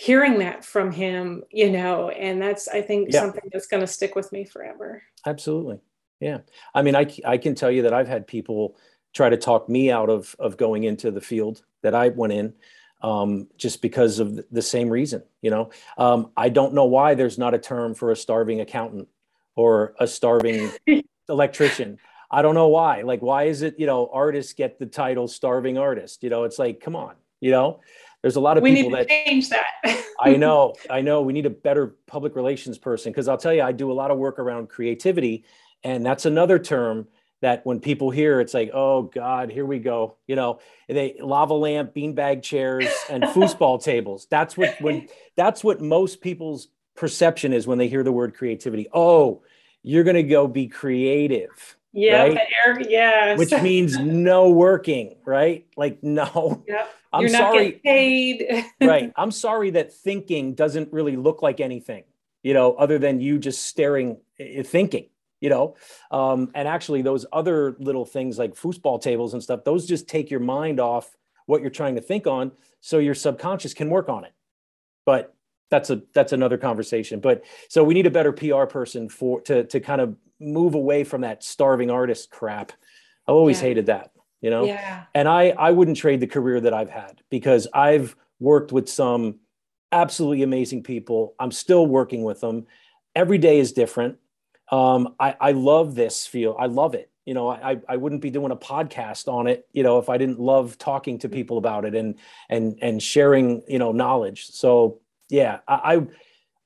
hearing 0.00 0.38
that 0.38 0.64
from 0.64 0.90
him, 0.90 1.42
you 1.50 1.68
know, 1.68 2.08
and 2.08 2.40
that's, 2.40 2.68
I 2.68 2.80
think, 2.80 3.08
yeah. 3.12 3.20
something 3.20 3.50
that's 3.52 3.66
going 3.66 3.82
to 3.82 3.86
stick 3.86 4.14
with 4.14 4.32
me 4.32 4.46
forever. 4.46 5.02
Absolutely. 5.26 5.78
Yeah. 6.20 6.38
I 6.74 6.80
mean, 6.80 6.96
I, 6.96 7.06
I 7.26 7.36
can 7.36 7.54
tell 7.54 7.70
you 7.70 7.82
that 7.82 7.92
I've 7.92 8.08
had 8.08 8.26
people 8.26 8.78
try 9.12 9.28
to 9.28 9.36
talk 9.36 9.68
me 9.68 9.90
out 9.90 10.08
of, 10.08 10.34
of 10.38 10.56
going 10.56 10.84
into 10.84 11.10
the 11.10 11.20
field 11.20 11.62
that 11.82 11.94
I 11.94 12.08
went 12.08 12.32
in 12.32 12.54
um, 13.02 13.48
just 13.58 13.82
because 13.82 14.20
of 14.20 14.42
the 14.50 14.62
same 14.62 14.88
reason, 14.88 15.22
you 15.42 15.50
know, 15.50 15.70
um, 15.98 16.30
I 16.34 16.48
don't 16.48 16.72
know 16.72 16.86
why 16.86 17.14
there's 17.14 17.36
not 17.36 17.52
a 17.52 17.58
term 17.58 17.94
for 17.94 18.10
a 18.10 18.16
starving 18.16 18.62
accountant 18.62 19.06
or 19.54 19.94
a 20.00 20.06
starving 20.06 20.70
electrician. 21.28 21.98
I 22.30 22.40
don't 22.40 22.54
know 22.54 22.68
why. 22.68 23.02
Like, 23.02 23.20
why 23.20 23.44
is 23.44 23.60
it, 23.60 23.78
you 23.78 23.84
know, 23.84 24.08
artists 24.10 24.54
get 24.54 24.78
the 24.78 24.86
title 24.86 25.28
starving 25.28 25.76
artist? 25.76 26.22
You 26.22 26.30
know, 26.30 26.44
it's 26.44 26.58
like, 26.58 26.80
come 26.80 26.96
on, 26.96 27.16
you 27.40 27.50
know, 27.50 27.80
there's 28.22 28.36
a 28.36 28.40
lot 28.40 28.56
of 28.56 28.62
we 28.62 28.74
people 28.74 28.90
that 28.92 29.08
change 29.08 29.48
that. 29.48 30.04
I 30.20 30.36
know, 30.36 30.74
I 30.90 31.00
know. 31.00 31.22
We 31.22 31.32
need 31.32 31.46
a 31.46 31.50
better 31.50 31.96
public 32.06 32.36
relations 32.36 32.76
person 32.76 33.10
because 33.12 33.28
I'll 33.28 33.38
tell 33.38 33.54
you, 33.54 33.62
I 33.62 33.72
do 33.72 33.90
a 33.90 33.94
lot 33.94 34.10
of 34.10 34.18
work 34.18 34.38
around 34.38 34.68
creativity, 34.68 35.44
and 35.82 36.04
that's 36.04 36.26
another 36.26 36.58
term 36.58 37.08
that 37.40 37.64
when 37.64 37.80
people 37.80 38.10
hear, 38.10 38.40
it's 38.40 38.52
like, 38.52 38.70
oh 38.74 39.02
God, 39.02 39.50
here 39.50 39.64
we 39.64 39.78
go. 39.78 40.16
You 40.26 40.36
know, 40.36 40.60
they 40.88 41.16
lava 41.20 41.54
lamp, 41.54 41.94
beanbag 41.94 42.42
chairs, 42.42 42.88
and 43.08 43.24
foosball 43.24 43.82
tables. 43.82 44.26
That's 44.30 44.56
what 44.56 44.80
when 44.80 45.08
that's 45.36 45.64
what 45.64 45.80
most 45.80 46.20
people's 46.20 46.68
perception 46.96 47.52
is 47.52 47.66
when 47.66 47.78
they 47.78 47.88
hear 47.88 48.02
the 48.02 48.12
word 48.12 48.34
creativity. 48.34 48.88
Oh, 48.92 49.42
you're 49.82 50.04
gonna 50.04 50.22
go 50.22 50.46
be 50.46 50.68
creative. 50.68 51.76
Yeah, 51.92 52.22
right? 52.22 52.38
air, 52.66 52.80
yeah. 52.88 53.36
Which 53.36 53.52
means 53.62 53.98
no 53.98 54.50
working, 54.50 55.16
right? 55.24 55.66
Like 55.76 56.02
no. 56.02 56.64
Yep. 56.68 56.94
I'm 57.12 57.22
You're 57.22 57.32
not 57.32 57.52
sorry. 57.52 57.72
paid. 57.84 58.64
right. 58.80 59.12
I'm 59.16 59.32
sorry 59.32 59.70
that 59.70 59.92
thinking 59.92 60.54
doesn't 60.54 60.92
really 60.92 61.16
look 61.16 61.42
like 61.42 61.58
anything, 61.58 62.04
you 62.44 62.54
know, 62.54 62.74
other 62.74 63.00
than 63.00 63.20
you 63.20 63.40
just 63.40 63.64
staring, 63.64 64.18
eh, 64.38 64.62
thinking, 64.62 65.08
you 65.40 65.50
know. 65.50 65.74
Um, 66.12 66.52
and 66.54 66.68
actually, 66.68 67.02
those 67.02 67.26
other 67.32 67.74
little 67.80 68.04
things 68.04 68.38
like 68.38 68.54
foosball 68.54 69.02
tables 69.02 69.34
and 69.34 69.42
stuff, 69.42 69.64
those 69.64 69.86
just 69.86 70.08
take 70.08 70.30
your 70.30 70.38
mind 70.38 70.78
off 70.78 71.16
what 71.46 71.62
you're 71.62 71.70
trying 71.70 71.96
to 71.96 72.00
think 72.00 72.28
on, 72.28 72.52
so 72.80 72.98
your 72.98 73.16
subconscious 73.16 73.74
can 73.74 73.90
work 73.90 74.08
on 74.08 74.24
it. 74.24 74.32
But 75.04 75.34
that's 75.68 75.90
a 75.90 76.02
that's 76.14 76.32
another 76.32 76.58
conversation. 76.58 77.18
But 77.18 77.42
so 77.68 77.82
we 77.82 77.94
need 77.94 78.06
a 78.06 78.10
better 78.10 78.32
PR 78.32 78.66
person 78.66 79.08
for 79.08 79.40
to 79.42 79.64
to 79.64 79.80
kind 79.80 80.00
of 80.00 80.16
move 80.40 80.74
away 80.74 81.04
from 81.04 81.20
that 81.20 81.44
starving 81.44 81.90
artist 81.90 82.30
crap. 82.30 82.72
I've 83.28 83.34
always 83.34 83.60
yeah. 83.60 83.68
hated 83.68 83.86
that 83.86 84.10
you 84.40 84.48
know 84.48 84.64
yeah. 84.64 85.04
and 85.14 85.28
i 85.28 85.50
i 85.50 85.70
wouldn't 85.70 85.98
trade 85.98 86.18
the 86.18 86.26
career 86.26 86.60
that 86.60 86.72
i've 86.72 86.88
had 86.88 87.20
because 87.28 87.68
i've 87.74 88.16
worked 88.38 88.72
with 88.72 88.88
some 88.88 89.38
absolutely 89.92 90.42
amazing 90.42 90.82
people 90.82 91.34
i'm 91.38 91.52
still 91.52 91.86
working 91.86 92.24
with 92.24 92.40
them 92.40 92.66
every 93.14 93.38
day 93.38 93.58
is 93.58 93.72
different 93.72 94.16
Um, 94.70 95.14
I, 95.18 95.36
I 95.40 95.52
love 95.52 95.94
this 95.94 96.26
field. 96.26 96.56
I 96.58 96.66
love 96.66 96.94
it. 96.94 97.10
You 97.26 97.34
know, 97.34 97.48
I, 97.50 97.80
I 97.88 97.96
wouldn't 97.96 98.22
be 98.22 98.30
doing 98.30 98.50
a 98.50 98.56
podcast 98.56 99.28
on 99.28 99.46
it, 99.46 99.66
you 99.72 99.82
know, 99.82 99.98
if 99.98 100.08
I 100.08 100.16
didn't 100.16 100.40
love 100.40 100.78
talking 100.78 101.18
to 101.18 101.28
people 101.28 101.58
about 101.58 101.84
it 101.84 101.94
and 101.94 102.14
and 102.48 102.78
and 102.80 103.02
sharing, 103.02 103.62
you 103.68 103.78
know, 103.78 103.92
knowledge. 103.92 104.46
So 104.46 105.00
yeah, 105.28 105.58
I, 105.68 105.74
I 105.94 106.06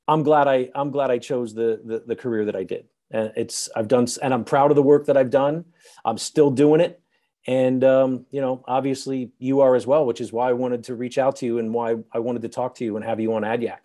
I'm 0.07 0.23
glad 0.23 0.47
I 0.49 0.71
I'm 0.75 0.91
glad 0.91 1.11
I 1.11 1.19
chose 1.19 1.55
the 1.55 1.81
the, 1.85 2.05
the 2.07 2.17
career 2.17 2.45
that 2.47 2.57
I 2.57 2.65
did. 2.65 2.87
And 3.15 3.33
it's 3.37 3.71
I've 3.75 3.89
done 3.89 4.07
and 4.23 4.35
I'm 4.35 4.45
proud 4.45 4.71
of 4.71 4.75
the 4.75 4.83
work 4.83 5.07
that 5.07 5.17
I've 5.17 5.31
done. 5.31 5.65
I'm 6.05 6.19
still 6.19 6.51
doing 6.51 6.81
it. 6.81 7.01
And 7.47 7.85
um, 7.85 8.27
you 8.31 8.41
know 8.41 8.65
obviously 8.67 9.31
you 9.39 9.61
are 9.61 9.77
as 9.77 9.87
well 9.87 10.05
which 10.07 10.21
is 10.21 10.33
why 10.33 10.49
i 10.49 10.55
wanted 10.55 10.85
to 10.85 10.95
reach 10.95 11.19
out 11.19 11.37
to 11.37 11.47
you 11.47 11.59
and 11.59 11.75
why 11.75 11.97
i 12.13 12.19
wanted 12.19 12.43
to 12.43 12.49
talk 12.49 12.75
to 12.77 12.85
you 12.85 12.97
and 12.97 13.05
have 13.05 13.21
you 13.21 13.33
on 13.35 13.43
AdYack. 13.43 13.85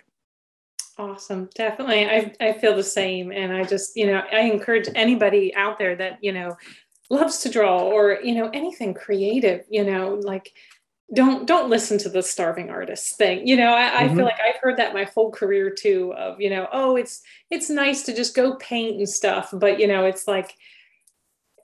Awesome. 0.98 1.50
Definitely. 1.56 2.06
I, 2.06 2.34
I 2.42 2.54
feel 2.54 2.76
the 2.76 2.84
same. 2.84 3.32
And 3.32 3.54
i 3.54 3.64
just 3.64 3.96
you 3.96 4.08
know 4.08 4.22
i 4.32 4.40
encourage 4.40 4.88
anybody 4.96 5.54
out 5.56 5.78
there 5.78 5.96
that 5.96 6.18
you 6.22 6.32
know 6.32 6.58
loves 7.10 7.40
to 7.40 7.50
draw 7.50 7.82
or 7.82 8.20
you 8.24 8.36
know 8.36 8.50
anything 8.54 8.94
creative 8.94 9.66
you 9.70 9.84
know 9.84 10.14
like 10.24 10.54
don't 11.14 11.48
don't 11.48 11.70
listen 11.70 11.98
to 11.98 12.10
the 12.10 12.22
starving 12.22 12.70
artist 12.70 13.18
thing. 13.18 13.48
You 13.48 13.58
know 13.58 13.74
I, 13.74 13.90
mm-hmm. 13.90 14.12
I, 14.12 14.16
feel 14.16 14.26
like 14.26 14.40
i've 14.44 14.62
heard 14.62 14.78
that 14.78 14.94
my 14.94 15.06
whole 15.06 15.32
career 15.32 15.70
too 15.70 16.14
of 16.16 16.40
you 16.40 16.50
know 16.50 16.68
oh 16.72 16.96
it's 16.96 17.22
it's 17.50 17.70
nice 17.70 18.04
to 18.04 18.16
just 18.16 18.36
go 18.36 18.56
paint 18.56 18.98
and 18.98 19.10
stuff 19.10 19.50
but 19.54 19.80
you 19.80 19.88
know 19.88 20.06
it's 20.06 20.28
like 20.28 20.56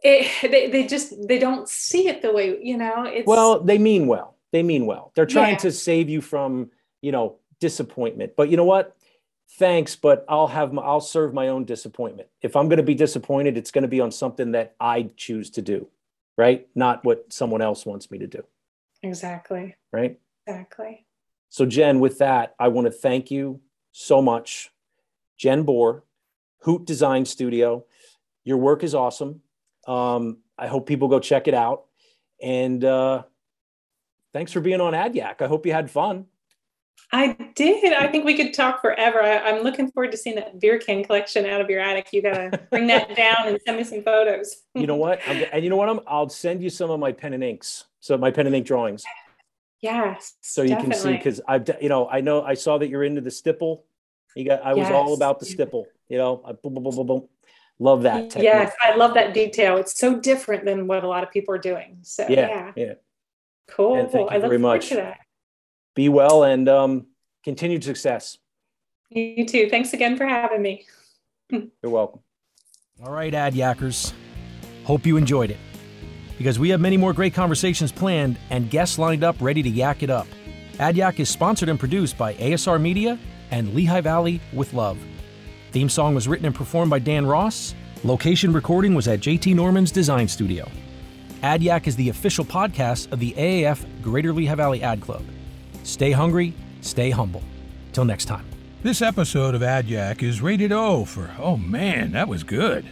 it, 0.01 0.29
they, 0.51 0.69
they 0.69 0.87
just 0.87 1.13
they 1.27 1.39
don't 1.39 1.69
see 1.69 2.07
it 2.07 2.21
the 2.21 2.31
way 2.31 2.57
you 2.61 2.77
know 2.77 3.03
it's 3.03 3.27
well 3.27 3.59
they 3.59 3.77
mean 3.77 4.07
well. 4.07 4.33
They 4.51 4.63
mean 4.63 4.85
well. 4.85 5.11
They're 5.15 5.25
trying 5.25 5.55
yeah. 5.55 5.59
to 5.59 5.71
save 5.71 6.09
you 6.09 6.21
from 6.21 6.71
you 7.01 7.11
know 7.11 7.37
disappointment. 7.59 8.33
But 8.37 8.49
you 8.49 8.57
know 8.57 8.65
what? 8.65 8.95
Thanks 9.57 9.95
but 9.95 10.25
i'll 10.27 10.47
have 10.47 10.73
my, 10.73 10.81
i'll 10.81 10.99
serve 10.99 11.33
my 11.33 11.49
own 11.49 11.65
disappointment. 11.65 12.29
If 12.41 12.55
i'm 12.55 12.67
going 12.67 12.77
to 12.77 12.83
be 12.83 12.95
disappointed 12.95 13.57
it's 13.57 13.71
going 13.71 13.83
to 13.83 13.87
be 13.87 14.01
on 14.01 14.11
something 14.11 14.51
that 14.53 14.75
i 14.79 15.09
choose 15.15 15.51
to 15.51 15.61
do 15.61 15.87
right? 16.37 16.67
Not 16.75 17.03
what 17.03 17.31
someone 17.31 17.61
else 17.61 17.85
wants 17.85 18.11
me 18.11 18.17
to 18.19 18.27
do 18.27 18.43
exactly 19.05 19.75
right 19.91 20.19
exactly 20.47 21.05
so 21.49 21.65
jen 21.65 21.99
with 21.99 22.17
that 22.17 22.55
i 22.59 22.67
want 22.67 22.85
to 22.85 22.91
thank 22.91 23.31
you 23.31 23.59
so 23.91 24.21
much 24.21 24.71
jen 25.37 25.65
borror 25.65 26.01
hoot 26.61 26.85
design 26.85 27.25
studio 27.25 27.85
your 28.43 28.57
work 28.57 28.83
is 28.83 28.93
awesome 28.93 29.41
um, 29.87 30.37
I 30.57 30.67
hope 30.67 30.87
people 30.87 31.07
go 31.07 31.19
check 31.19 31.47
it 31.47 31.53
out. 31.53 31.85
And 32.41 32.83
uh, 32.83 33.23
thanks 34.33 34.51
for 34.51 34.59
being 34.59 34.81
on 34.81 34.93
AdYack. 34.93 35.41
I 35.41 35.47
hope 35.47 35.65
you 35.65 35.73
had 35.73 35.89
fun. 35.89 36.25
I 37.11 37.37
did. 37.55 37.93
I 37.93 38.07
think 38.07 38.25
we 38.25 38.35
could 38.35 38.53
talk 38.53 38.81
forever. 38.81 39.21
I, 39.21 39.49
am 39.49 39.63
looking 39.63 39.91
forward 39.91 40.11
to 40.11 40.17
seeing 40.17 40.37
that 40.37 40.59
beer 40.59 40.79
can 40.79 41.03
collection 41.03 41.45
out 41.45 41.61
of 41.61 41.69
your 41.69 41.79
attic. 41.79 42.07
You 42.11 42.21
gotta 42.21 42.59
bring 42.71 42.87
that 42.87 43.15
down 43.15 43.47
and 43.47 43.59
send 43.65 43.77
me 43.77 43.83
some 43.83 44.01
photos. 44.01 44.63
you 44.73 44.87
know 44.87 44.95
what? 44.95 45.19
I'm, 45.27 45.45
and 45.51 45.63
you 45.63 45.69
know 45.69 45.75
what? 45.75 45.89
I'm, 45.89 45.99
I'll 46.07 46.29
send 46.29 46.63
you 46.63 46.69
some 46.69 46.89
of 46.89 46.99
my 46.99 47.11
pen 47.11 47.33
and 47.33 47.43
inks. 47.43 47.85
So 48.05 48.19
my 48.19 48.29
pen 48.29 48.45
and 48.45 48.55
ink 48.55 48.67
drawings. 48.67 49.03
Yes. 49.81 50.35
So 50.41 50.61
you 50.61 50.69
definitely. 50.69 50.93
can 50.93 51.01
see 51.01 51.17
because 51.17 51.41
I've 51.47 51.67
you 51.81 51.89
know 51.89 52.07
I 52.07 52.21
know 52.21 52.43
I 52.43 52.53
saw 52.53 52.77
that 52.77 52.87
you're 52.87 53.03
into 53.03 53.21
the 53.21 53.31
stipple. 53.31 53.85
You 54.35 54.45
got 54.45 54.63
I 54.63 54.75
was 54.75 54.83
yes. 54.83 54.91
all 54.91 55.15
about 55.15 55.39
the 55.39 55.47
stipple. 55.47 55.87
You 56.07 56.19
know, 56.19 56.43
I, 56.45 56.51
boom, 56.51 56.75
boom, 56.75 56.83
boom, 56.83 57.07
boom, 57.07 57.27
love 57.79 58.03
that 58.03 58.29
technique. 58.29 58.43
yes 58.43 58.73
i 58.81 58.95
love 58.95 59.13
that 59.15 59.33
detail 59.33 59.77
it's 59.77 59.99
so 59.99 60.19
different 60.19 60.65
than 60.65 60.87
what 60.87 61.03
a 61.03 61.07
lot 61.07 61.23
of 61.23 61.31
people 61.31 61.53
are 61.53 61.59
doing 61.59 61.97
so 62.03 62.25
yeah 62.29 62.47
yeah, 62.47 62.71
yeah. 62.75 62.93
cool 63.67 63.95
and 63.95 64.09
thank 64.09 64.29
you 64.29 64.37
I 64.37 64.39
very 64.39 64.59
much 64.59 64.93
be 65.95 66.07
well 66.07 66.43
and 66.43 66.69
um, 66.69 67.07
continued 67.43 67.83
success 67.83 68.37
you 69.09 69.45
too 69.45 69.67
thanks 69.69 69.93
again 69.93 70.15
for 70.15 70.25
having 70.25 70.61
me 70.61 70.85
you're 71.49 71.71
welcome 71.83 72.21
all 73.03 73.11
right 73.11 73.33
adyackers 73.33 74.13
hope 74.85 75.05
you 75.05 75.17
enjoyed 75.17 75.51
it 75.51 75.57
because 76.37 76.59
we 76.59 76.69
have 76.69 76.81
many 76.81 76.97
more 76.97 77.13
great 77.13 77.33
conversations 77.33 77.91
planned 77.91 78.37
and 78.49 78.69
guests 78.69 78.97
lined 78.99 79.23
up 79.23 79.35
ready 79.39 79.63
to 79.63 79.69
yak 79.69 80.03
it 80.03 80.09
up 80.09 80.27
AdYack 80.73 81.19
is 81.19 81.29
sponsored 81.29 81.69
and 81.69 81.79
produced 81.79 82.17
by 82.17 82.33
asr 82.35 82.79
media 82.79 83.17
and 83.51 83.73
lehigh 83.73 84.01
valley 84.01 84.41
with 84.53 84.73
love 84.73 84.97
Theme 85.75 85.89
song 85.89 86.15
was 86.15 86.25
written 86.25 86.45
and 86.45 86.55
performed 86.55 86.89
by 86.89 86.99
Dan 86.99 87.25
Ross. 87.25 87.75
Location 88.05 88.53
recording 88.53 88.95
was 88.95 89.09
at 89.09 89.19
JT 89.19 89.53
Norman's 89.55 89.91
Design 89.91 90.25
Studio. 90.25 90.71
AdYack 91.43 91.85
is 91.85 91.97
the 91.97 92.07
official 92.07 92.45
podcast 92.45 93.11
of 93.11 93.19
the 93.19 93.33
AAF 93.33 93.83
Greater 94.01 94.31
Lehigh 94.31 94.55
Valley 94.55 94.81
Ad 94.81 95.01
Club. 95.01 95.25
Stay 95.83 96.11
hungry, 96.11 96.53
stay 96.79 97.09
humble. 97.09 97.43
Till 97.91 98.05
next 98.05 98.23
time. 98.23 98.45
This 98.83 99.01
episode 99.01 99.53
of 99.53 99.59
AdYack 99.59 100.23
is 100.23 100.41
rated 100.41 100.71
O 100.71 101.03
for, 101.03 101.29
oh 101.37 101.57
man, 101.57 102.13
that 102.13 102.29
was 102.29 102.43
good. 102.43 102.85